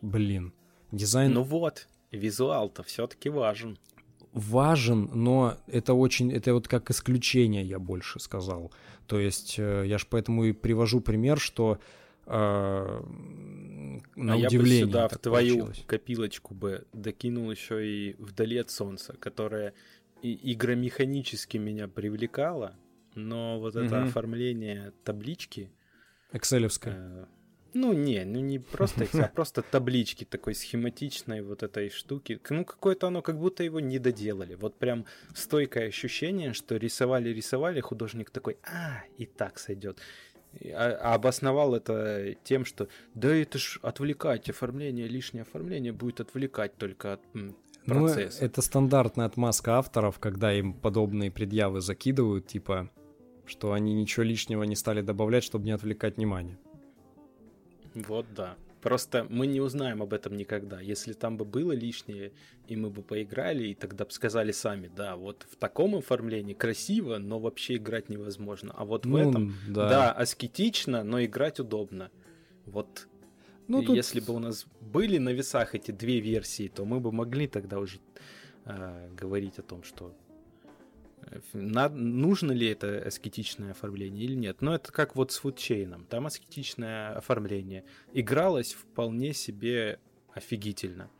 [0.00, 0.52] блин,
[0.92, 1.32] дизайн...
[1.32, 3.78] Ну вот, визуал-то все-таки важен.
[4.36, 8.70] Важен, но это очень, это вот как исключение, я больше сказал.
[9.06, 11.78] То есть э, я же поэтому и привожу пример, что
[12.26, 12.30] э,
[14.14, 14.80] на а удивление.
[14.80, 15.84] Я бы сюда в твою получилось.
[15.86, 19.72] копилочку бы докинул еще и «Вдали от солнца», которая
[20.20, 22.76] и игромеханически меня привлекало,
[23.14, 24.08] но вот это угу.
[24.08, 25.72] оформление таблички...
[26.30, 26.94] Экселевское.
[26.94, 27.26] Э,
[27.76, 32.40] ну, не, ну не просто Excel, а просто таблички такой схематичной вот этой штуки.
[32.50, 34.54] Ну, какое-то оно, как будто его не доделали.
[34.54, 35.04] Вот прям
[35.34, 39.98] стойкое ощущение, что рисовали-рисовали, художник такой, а, и так сойдет.
[40.72, 46.76] А, а обосновал это тем, что да это ж отвлекать, оформление, лишнее оформление будет отвлекать
[46.76, 47.20] только от
[47.84, 48.38] процесса.
[48.40, 52.90] Ну, это стандартная отмазка авторов, когда им подобные предъявы закидывают, типа,
[53.44, 56.58] что они ничего лишнего не стали добавлять, чтобы не отвлекать внимание.
[57.96, 58.56] Вот да.
[58.82, 60.80] Просто мы не узнаем об этом никогда.
[60.80, 62.32] Если там бы было лишнее,
[62.68, 67.18] и мы бы поиграли, и тогда бы сказали сами, да, вот в таком оформлении красиво,
[67.18, 68.72] но вообще играть невозможно.
[68.76, 69.88] А вот ну, в этом, да.
[69.88, 72.10] да, аскетично, но играть удобно.
[72.66, 73.08] Вот
[73.66, 73.96] ну, тут...
[73.96, 77.80] если бы у нас были на весах эти две версии, то мы бы могли тогда
[77.80, 77.98] уже
[78.66, 80.14] э, говорить о том, что
[81.52, 84.60] на, нужно ли это аскетичное оформление или нет.
[84.60, 86.04] Но это как вот с фудчейном.
[86.06, 87.84] Там аскетичное оформление.
[88.12, 89.98] Игралось вполне себе
[90.32, 91.10] офигительно.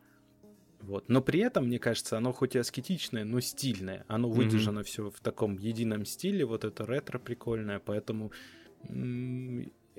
[0.81, 1.09] Вот.
[1.09, 4.05] Но при этом, мне кажется, оно хоть и аскетичное, но стильное.
[4.09, 4.85] Оно выдержано mm-hmm.
[4.85, 6.45] все в таком едином стиле.
[6.45, 7.81] Вот это ретро прикольное.
[7.81, 8.31] Поэтому,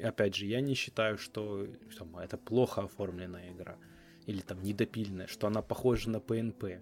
[0.01, 1.67] опять же, я не считаю, что
[1.97, 3.77] там, это плохо оформленная игра.
[4.25, 6.79] Или там недопильная, что она похожа на PNP.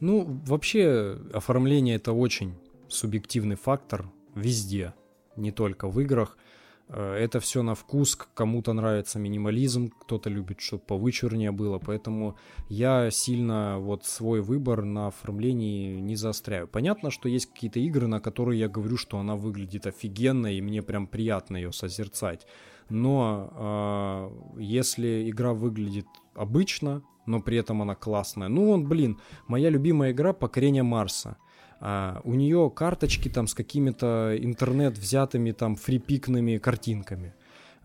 [0.00, 2.54] Ну, вообще, оформление это очень
[2.88, 4.94] субъективный фактор везде,
[5.36, 6.36] не только в играх.
[6.88, 12.36] Э, это все на вкус, кому-то нравится минимализм, кто-то любит, чтобы повычурнее было, поэтому
[12.68, 16.68] я сильно вот свой выбор на оформлении не заостряю.
[16.68, 20.82] Понятно, что есть какие-то игры, на которые я говорю, что она выглядит офигенно, и мне
[20.82, 22.46] прям приятно ее созерцать.
[22.88, 23.52] Но
[24.56, 26.06] э, если игра выглядит
[26.38, 28.48] обычно, но при этом она классная.
[28.48, 31.36] Ну, он, блин, моя любимая игра «Покорение Марса».
[31.80, 37.34] А, у нее карточки там с какими-то интернет взятыми там фрипикными картинками,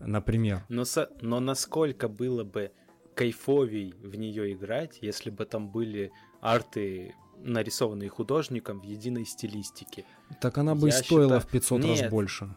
[0.00, 0.64] например.
[0.68, 2.72] Но, со, но насколько было бы
[3.14, 6.10] кайфовей в нее играть, если бы там были
[6.40, 10.04] арты нарисованные художником в единой стилистике.
[10.40, 11.40] Так она бы Я и стоила считаю...
[11.40, 12.56] в 500 Нет, раз больше.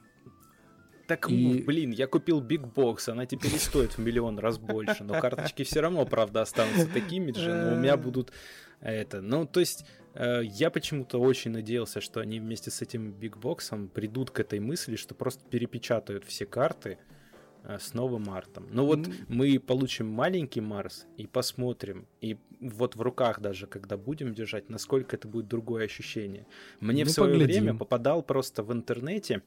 [1.07, 1.63] Так, и...
[1.65, 5.63] блин, я купил Big Box, она теперь и стоит в миллион раз больше, но карточки
[5.63, 8.33] все равно, правда, останутся такими же, но у меня будут
[8.81, 9.21] это.
[9.21, 13.89] Ну, то есть, э, я почему-то очень надеялся, что они вместе с этим Big Box
[13.89, 16.97] придут к этой мысли, что просто перепечатают все карты
[17.63, 18.67] э, с новым артом.
[18.69, 24.33] Ну вот мы получим маленький Марс и посмотрим, и вот в руках даже, когда будем
[24.33, 26.45] держать, насколько это будет другое ощущение.
[26.81, 27.63] Мне ну, в свое поглядим.
[27.63, 29.41] время попадал просто в интернете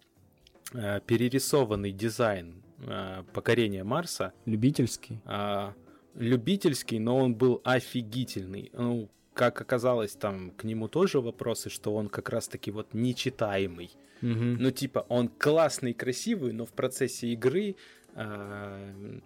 [0.72, 4.32] Э, перерисованный дизайн э, покорения Марса.
[4.46, 5.20] Любительский?
[5.24, 5.72] Э,
[6.14, 8.70] любительский, но он был офигительный.
[8.72, 13.90] Ну, как оказалось, там к нему тоже вопросы, что он как раз-таки вот нечитаемый.
[14.22, 14.58] Угу.
[14.60, 17.74] Ну, типа, он классный, красивый, но в процессе игры
[18.14, 19.20] э,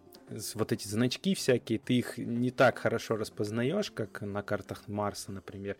[0.55, 5.77] вот эти значки всякие, ты их не так хорошо распознаешь, как на картах Марса, например.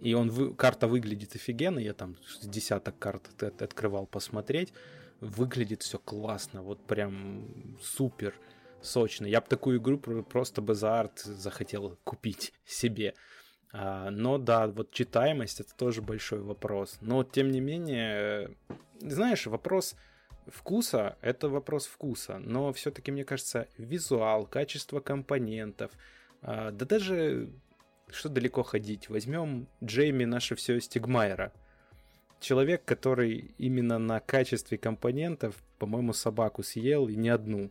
[0.00, 4.72] И он вы, карта выглядит офигенно, я там десяток карт от, открывал посмотреть
[5.20, 8.34] выглядит все классно, вот прям супер
[8.80, 9.26] сочно.
[9.26, 13.14] Я бы такую игру просто бы за арт захотел купить себе.
[13.72, 16.98] А, но да, вот читаемость это тоже большой вопрос.
[17.00, 18.56] Но тем не менее,
[19.00, 19.96] знаешь, вопрос
[20.46, 22.38] вкуса это вопрос вкуса.
[22.38, 25.92] Но все-таки, мне кажется, визуал, качество компонентов,
[26.42, 27.50] а, да даже
[28.10, 29.10] что далеко ходить.
[29.10, 31.52] Возьмем Джейми наше все Стигмайера
[32.40, 37.70] человек, который именно на качестве компонентов, по-моему, собаку съел и не одну.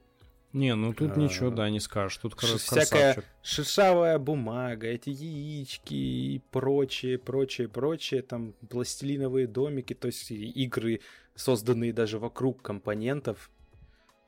[0.54, 2.18] Не, ну тут а, ничего, да, не скажешь.
[2.18, 10.08] Тут ш- всякая шишавая бумага, эти яички и прочее, прочее, прочее, там пластилиновые домики, то
[10.08, 11.02] есть игры,
[11.36, 13.52] созданные даже вокруг компонентов.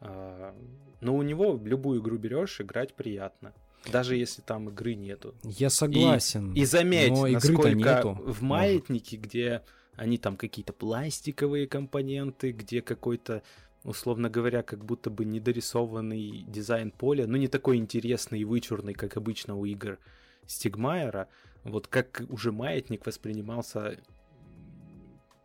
[0.02, 0.54] А,
[1.02, 3.54] но у него любую игру берешь, играть приятно.
[3.92, 5.34] Даже если там игры нету.
[5.44, 6.54] Я согласен.
[6.54, 8.18] И, и заметь, насколько нету.
[8.26, 9.64] в маятнике, где
[10.00, 13.44] они там какие-то пластиковые компоненты, где какой-то,
[13.84, 19.18] условно говоря, как будто бы недорисованный дизайн поля, ну не такой интересный и вычурный, как
[19.18, 20.00] обычно у игр
[20.48, 21.28] Стигмайера,
[21.66, 24.00] вот как уже маятник воспринимался,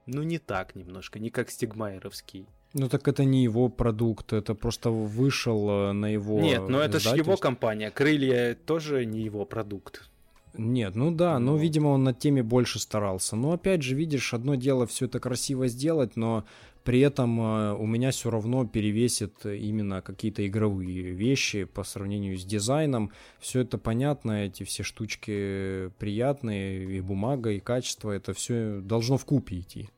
[0.06, 2.46] ну не так немножко, не как Стигмайеровский.
[2.74, 6.40] Ну так это не его продукт, это просто вышел э, на его.
[6.40, 7.90] Нет, но это же его компания.
[7.90, 10.10] Крылья тоже не его продукт.
[10.56, 13.36] Нет, ну да, но, видимо, он над теми больше старался.
[13.36, 16.44] Но опять же, видишь, одно дело все это красиво сделать, но
[16.84, 22.44] при этом э, у меня все равно перевесит именно какие-то игровые вещи по сравнению с
[22.44, 23.10] дизайном.
[23.40, 29.24] Все это понятно, эти все штучки приятные, и бумага, и качество, это все должно в
[29.24, 29.88] купе идти.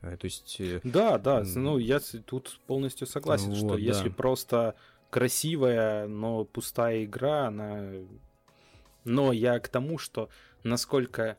[0.00, 0.56] Э, то есть...
[0.60, 3.78] Э, да, да, ну я тут полностью согласен, вот, что да.
[3.78, 4.76] если просто
[5.10, 7.90] красивая, но пустая игра, она...
[9.06, 10.28] Но я к тому, что
[10.62, 11.38] насколько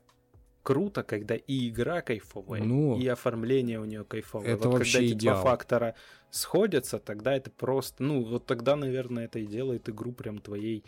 [0.64, 4.54] круто, когда и игра кайфовая, ну, и оформление у нее кайфовое.
[4.54, 5.36] Это вот вообще когда эти идеал.
[5.36, 5.96] два фактора
[6.30, 10.84] сходятся, тогда это просто, ну вот тогда, наверное, это и делает игру прям твоей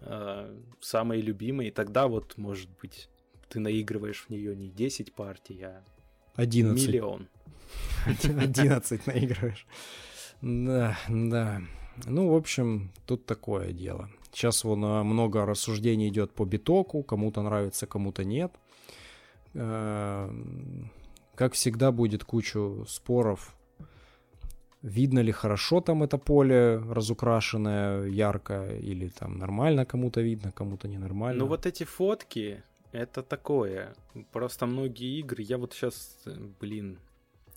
[0.00, 3.08] э, самой любимой, и тогда вот, может быть,
[3.48, 5.84] ты наигрываешь в нее не 10 партий, а
[6.34, 6.88] 11.
[6.88, 7.28] миллион.
[8.06, 9.66] 11 наигрываешь.
[10.40, 11.62] Да, да.
[12.06, 14.10] Ну, в общем, тут такое дело.
[14.32, 18.52] Сейчас вон а, много рассуждений идет по битоку, кому-то нравится, кому-то нет.
[19.54, 20.90] Эм,
[21.34, 23.56] как всегда будет кучу споров.
[24.82, 31.40] Видно ли хорошо там это поле разукрашенное, ярко, или там нормально кому-то видно, кому-то ненормально.
[31.40, 32.62] Ну вот эти фотки,
[32.92, 33.94] это такое.
[34.32, 36.18] Просто многие игры, я вот сейчас,
[36.60, 36.98] блин,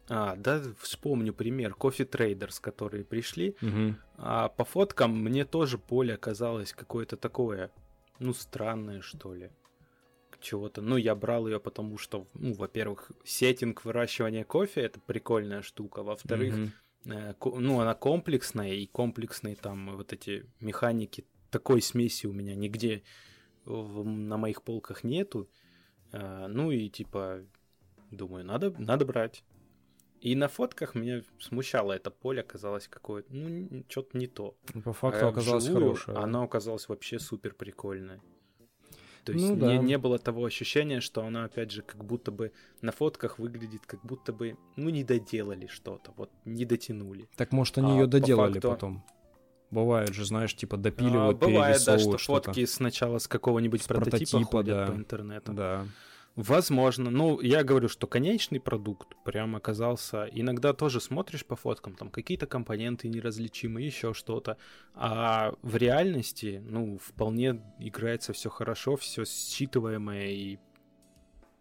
[0.09, 1.75] а, да, вспомню пример.
[1.79, 3.55] Coffee Traders, которые пришли.
[3.61, 3.95] Угу.
[4.25, 7.71] А по фоткам мне тоже поле оказалось какое-то такое,
[8.19, 9.51] ну, странное, что ли
[10.39, 10.81] чего-то.
[10.81, 16.03] Ну, я брал ее, потому что, ну, во-первых, сеттинг выращивания кофе это прикольная штука.
[16.03, 17.33] Во-вторых, mm-hmm.
[17.33, 23.03] э, ну, она комплексная, и комплексные там вот эти механики такой смеси у меня нигде
[23.65, 25.49] в, на моих полках нету.
[26.13, 27.43] Э, ну и типа,
[28.09, 29.43] думаю, надо, надо брать.
[30.23, 34.55] И на фотках меня смущало это поле, оказалось какое-то, ну, что-то не то.
[34.85, 36.17] По факту а оказалось хорошее.
[36.17, 38.21] Оно оказалось вообще супер прикольное.
[39.25, 39.75] То есть ну, да.
[39.75, 43.85] не, не было того ощущения, что она, опять же, как будто бы на фотках выглядит,
[43.85, 47.27] как будто бы, ну, не доделали что-то, вот, не дотянули.
[47.35, 48.69] Так, может, они а, ее доделали по факту...
[48.69, 49.05] потом?
[49.71, 53.87] Бывает же, знаешь, типа допиливают, а, Бывает, да, что, что фотки сначала с какого-нибудь с
[53.87, 54.87] прототипа, прототипа ходят да.
[54.87, 55.51] по интернету.
[55.51, 55.85] Да.
[56.35, 57.11] Возможно.
[57.11, 60.27] Ну, я говорю, что конечный продукт прям оказался...
[60.31, 64.57] Иногда тоже смотришь по фоткам, там какие-то компоненты неразличимы, еще что-то.
[64.95, 70.59] А в реальности, ну, вполне играется все хорошо, все считываемое, и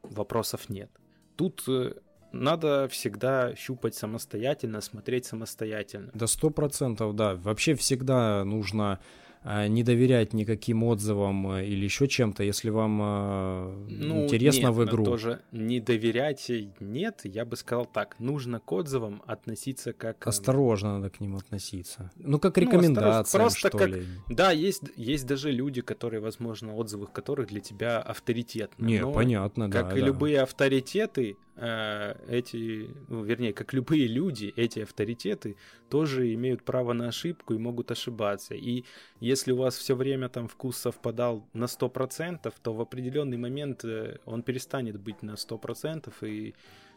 [0.02, 0.90] вопросов нет.
[1.36, 1.94] Тут э,
[2.32, 6.10] надо всегда щупать самостоятельно, смотреть самостоятельно.
[6.14, 7.34] Да сто процентов, да.
[7.36, 9.00] Вообще всегда нужно
[9.44, 14.84] не доверять никаким отзывам э, или еще чем-то, если вам э, ну, интересно нет, в
[14.84, 15.04] игру.
[15.04, 16.50] тоже не доверять
[16.80, 20.24] нет, я бы сказал так, нужно к отзывам относиться как...
[20.26, 22.10] Э, осторожно надо к ним относиться.
[22.16, 23.88] Ну, как рекомендация, ну, просто что как...
[23.88, 24.04] ли.
[24.28, 28.84] Да, есть, есть даже люди, которые, возможно, отзывы которых для тебя авторитетны.
[28.84, 29.82] Не, понятно, да.
[29.82, 30.06] Как и да.
[30.06, 35.56] любые авторитеты, Э, эти, ну, вернее, как любые люди, эти авторитеты
[35.90, 38.54] тоже имеют право на ошибку и могут ошибаться.
[38.54, 38.84] И
[39.32, 44.18] если у вас все время там вкус совпадал на 100%, то в определенный момент э,
[44.24, 46.54] он перестанет быть на 100% и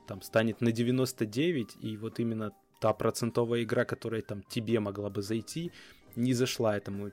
[0.07, 5.21] там станет на 99%, и вот именно та процентовая игра, которая там тебе могла бы
[5.21, 5.71] зайти,
[6.15, 7.11] не зашла этому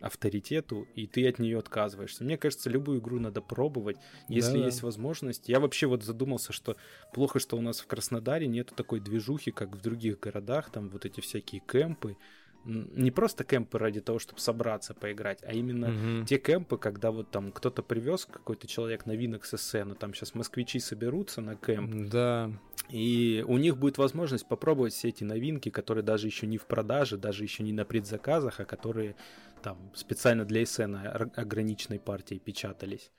[0.00, 2.24] авторитету, и ты от нее отказываешься.
[2.24, 3.96] Мне кажется, любую игру надо пробовать,
[4.28, 5.48] если да, есть возможность.
[5.48, 6.76] Я вообще вот задумался, что
[7.12, 11.06] плохо, что у нас в Краснодаре нету такой движухи, как в других городах, там вот
[11.06, 12.16] эти всякие кемпы,
[12.64, 16.26] не просто кемпы ради того, чтобы собраться поиграть, а именно угу.
[16.26, 20.80] те кемпы, когда вот там кто-то привез какой-то человек новинок с сцены, там сейчас москвичи
[20.80, 22.10] соберутся на кемп.
[22.10, 22.50] Да.
[22.90, 27.16] И у них будет возможность попробовать все эти новинки, которые даже еще не в продаже,
[27.16, 29.16] даже еще не на предзаказах, а которые
[29.62, 30.96] там специально для СН
[31.36, 33.10] ограниченной партии печатались.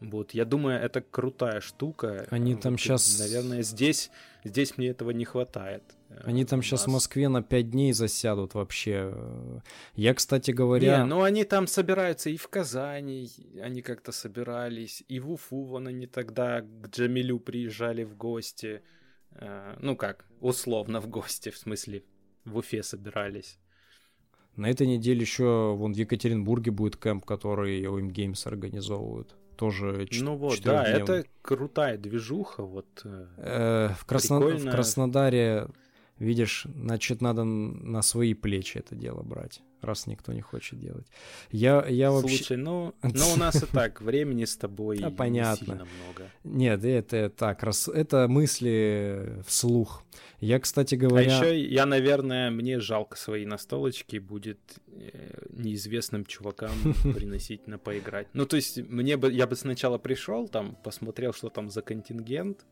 [0.00, 2.26] Вот, я думаю, это крутая штука.
[2.30, 3.18] Они там вот, сейчас...
[3.18, 4.10] Наверное, здесь,
[4.44, 5.82] здесь мне этого не хватает.
[6.24, 9.14] Они там сейчас в Москве на 5 дней засядут вообще.
[9.94, 10.98] Я, кстати говоря...
[10.98, 13.28] Не, ну они там собираются и в Казани,
[13.62, 18.82] они как-то собирались, и в Уфу, вон они тогда к Джамилю приезжали в гости.
[19.32, 22.04] Э, ну как, условно в гости, в смысле,
[22.44, 23.58] в Уфе собирались.
[24.56, 29.36] На этой неделе еще вон в Екатеринбурге будет кемп, который OM Games организовывают.
[29.60, 32.62] Тоже Ну вот, да, это крутая движуха.
[32.62, 34.40] Вот, э, э в, Красно...
[34.40, 35.68] в Краснодаре,
[36.18, 41.06] видишь, значит, надо на свои плечи это дело брать раз никто не хочет делать.
[41.50, 42.36] Я, я вообще...
[42.36, 45.66] Слушай, ну, ну у нас и так времени с тобой а, понятно.
[45.66, 46.30] сильно много.
[46.44, 50.04] Нет, это так, раз, это мысли вслух.
[50.40, 51.38] Я, кстати говоря...
[51.40, 54.58] А еще я, наверное, мне жалко свои настолочки будет
[54.88, 56.72] э, неизвестным чувакам
[57.14, 58.28] приносить на поиграть.
[58.32, 62.64] Ну, то есть, мне бы, я бы сначала пришел, там, посмотрел, что там за контингент,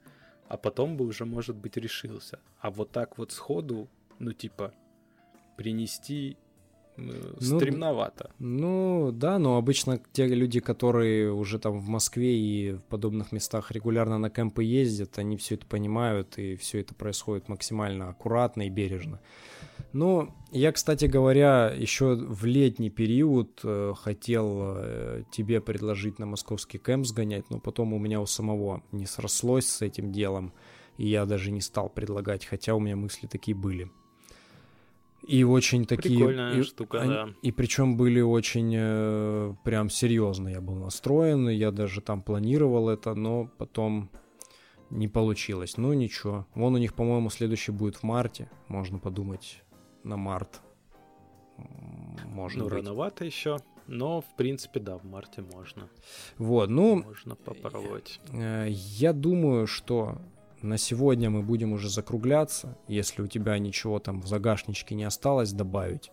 [0.49, 2.41] а потом бы уже, может быть, решился.
[2.59, 4.73] А вот так вот сходу, ну, типа,
[5.57, 6.39] принести
[7.41, 8.31] стремновато.
[8.39, 13.71] Ну, да, но обычно те люди, которые уже там в Москве и в подобных местах
[13.71, 18.71] регулярно на кемпы ездят, они все это понимают, и все это происходит максимально аккуратно и
[18.71, 19.21] бережно.
[19.93, 26.79] Ну, я, кстати говоря, еще в летний период э, хотел э, тебе предложить на московский
[26.79, 30.53] кемп сгонять, но потом у меня у самого не срослось с этим делом,
[30.99, 33.91] и я даже не стал предлагать, хотя у меня мысли такие были.
[35.27, 36.17] И очень такие...
[36.17, 37.29] Прикольная и, штука, они, да.
[37.43, 42.89] И причем были очень э, прям серьезно я был настроен, и я даже там планировал
[42.89, 44.11] это, но потом
[44.91, 45.77] не получилось.
[45.77, 46.47] Ну ничего.
[46.55, 48.51] Вон у них, по-моему, следующий будет в марте.
[48.69, 49.63] Можно подумать
[50.05, 50.61] на март.
[52.25, 52.75] Может ну, быть.
[52.75, 53.59] рановато еще.
[53.87, 55.89] Но, в принципе, да, в марте можно.
[56.37, 57.03] Вот, ну...
[57.03, 58.21] Можно попробовать.
[58.33, 60.19] Э, я думаю, что
[60.63, 65.53] на сегодня мы будем уже закругляться, если у тебя ничего там в загашничке не осталось
[65.53, 66.11] добавить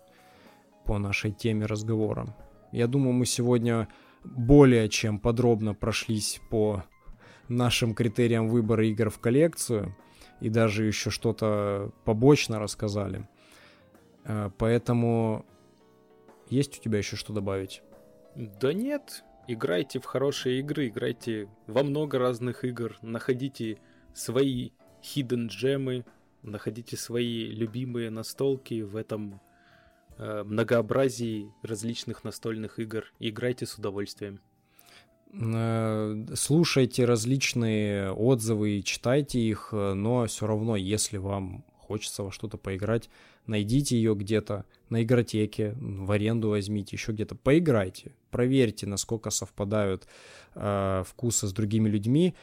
[0.86, 2.36] по нашей теме разговора.
[2.72, 3.88] Я думаю, мы сегодня
[4.24, 6.84] более чем подробно прошлись по
[7.48, 9.96] нашим критериям выбора игр в коллекцию
[10.42, 13.28] и даже еще что-то побочно рассказали.
[14.26, 15.46] Э, поэтому
[16.50, 17.82] есть у тебя еще что добавить?
[18.36, 23.78] Да нет, играйте в хорошие игры, играйте во много разных игр, находите
[24.16, 24.72] свои
[25.04, 26.06] hidden джемы,
[26.42, 29.42] находите свои любимые настолки в этом
[30.18, 33.06] э, многообразии различных настольных игр.
[33.20, 34.40] Играйте с удовольствием.
[35.34, 42.58] Э, слушайте различные отзывы читайте их, э, но все равно, если вам хочется во что-то
[42.58, 43.10] поиграть,
[43.46, 50.08] найдите ее где-то на игротеке, в аренду возьмите, еще где-то, поиграйте, проверьте, насколько совпадают
[50.56, 52.34] э, вкусы с другими людьми,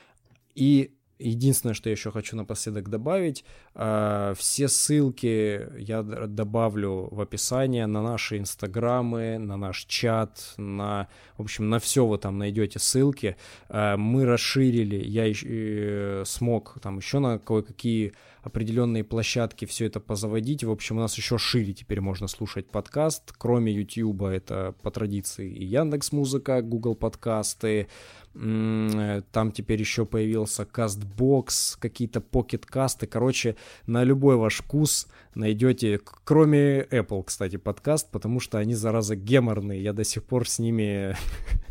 [0.54, 0.92] и
[1.22, 3.44] Единственное, что я еще хочу напоследок добавить,
[3.74, 11.42] э, все ссылки я добавлю в описание на наши инстаграмы, на наш чат, на, в
[11.42, 13.36] общем, на все вы там найдете ссылки.
[13.68, 18.12] Э, мы расширили, я э, смог там еще на кое-какие
[18.42, 20.64] определенные площадки все это позаводить.
[20.64, 23.32] В общем, у нас еще шире теперь можно слушать подкаст.
[23.38, 27.88] Кроме YouTube, это по традиции и Яндекс Музыка, Google подкасты,
[28.34, 33.06] там теперь еще появился кастбокс, какие-то покет-касты.
[33.06, 33.56] Короче,
[33.86, 39.82] на любой ваш вкус найдете, кроме Apple, кстати, подкаст, потому что они, зараза, геморные.
[39.82, 41.14] Я до сих пор с ними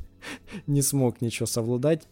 [0.67, 2.07] не смог ничего совладать.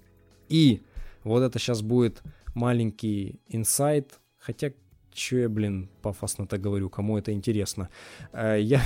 [0.48, 0.82] И
[1.24, 2.24] вот это сейчас будет
[2.56, 4.72] маленький инсайт, хотя
[5.12, 7.90] че я, блин, пафосно-то говорю, кому это интересно.
[8.32, 8.82] Э, я...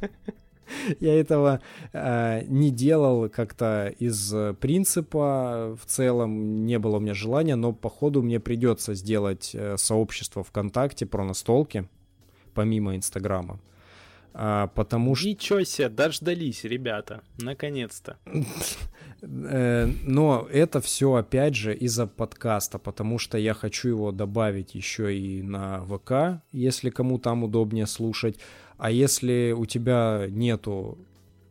[1.00, 1.60] я этого
[1.92, 8.22] э, не делал как-то из принципа в целом, не было у меня желания, но походу
[8.22, 11.88] мне придется сделать э, сообщество ВКонтакте про настолки,
[12.54, 13.60] помимо Инстаграма.
[14.34, 15.28] А, потому что...
[15.28, 18.18] Ничего себе, дождались, ребята, наконец-то.
[19.20, 25.12] Э, но это все, опять же, из-за подкаста, потому что я хочу его добавить еще
[25.18, 28.38] и на ВК, если кому там удобнее слушать.
[28.78, 30.98] А если у тебя нету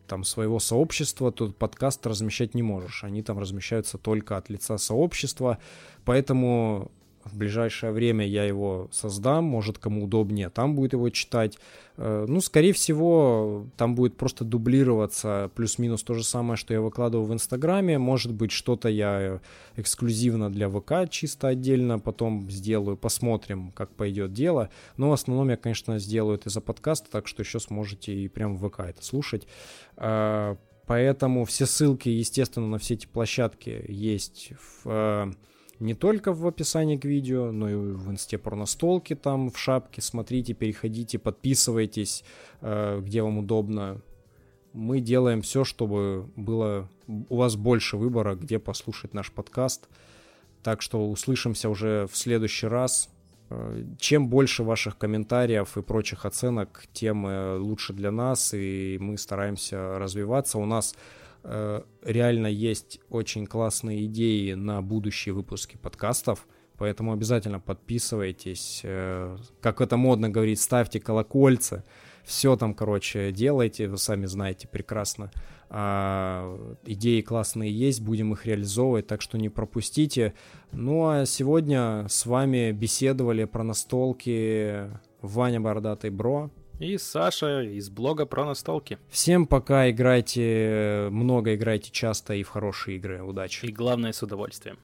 [0.07, 3.03] там своего сообщества, то подкаст размещать не можешь.
[3.03, 5.57] Они там размещаются только от лица сообщества.
[6.05, 6.91] Поэтому
[7.27, 11.57] в ближайшее время я его создам, может кому удобнее, там будет его читать.
[11.97, 17.27] Э, ну, скорее всего, там будет просто дублироваться плюс-минус то же самое, что я выкладываю
[17.27, 17.97] в Инстаграме.
[17.97, 19.41] Может быть, что-то я
[19.75, 24.69] эксклюзивно для ВК чисто отдельно потом сделаю, посмотрим, как пойдет дело.
[24.97, 28.57] Но в основном я, конечно, сделаю это за подкаст, так что еще сможете и прям
[28.57, 29.47] в ВК это слушать.
[29.97, 30.55] Э,
[30.85, 34.51] поэтому все ссылки, естественно, на все эти площадки есть
[34.83, 35.31] в э,
[35.79, 40.01] не только в описании к видео, но и в инсте про настолки там в шапке.
[40.01, 42.23] Смотрите, переходите, подписывайтесь,
[42.61, 44.01] э, где вам удобно.
[44.73, 49.87] Мы делаем все, чтобы было у вас больше выбора, где послушать наш подкаст.
[50.63, 53.09] Так что услышимся уже в следующий раз.
[53.49, 59.17] Э, чем больше ваших комментариев и прочих оценок, тем э, лучше для нас, и мы
[59.17, 60.57] стараемся развиваться.
[60.57, 60.95] У нас
[61.43, 66.47] реально есть очень классные идеи на будущие выпуски подкастов,
[66.77, 68.81] поэтому обязательно подписывайтесь.
[68.83, 71.83] Э, как это модно говорить, ставьте колокольцы.
[72.23, 75.31] Все там, короче, делайте, вы сами знаете прекрасно.
[75.69, 80.33] А, идеи классные есть, будем их реализовывать, так что не пропустите.
[80.71, 84.89] Ну а сегодня с вами беседовали про настолки
[85.21, 86.51] Ваня Бородатый Бро.
[86.79, 88.99] И Саша из блога про настолки.
[89.09, 93.23] Всем пока, играйте много, играйте часто и в хорошие игры.
[93.23, 93.65] Удачи.
[93.65, 94.77] И главное, с удовольствием.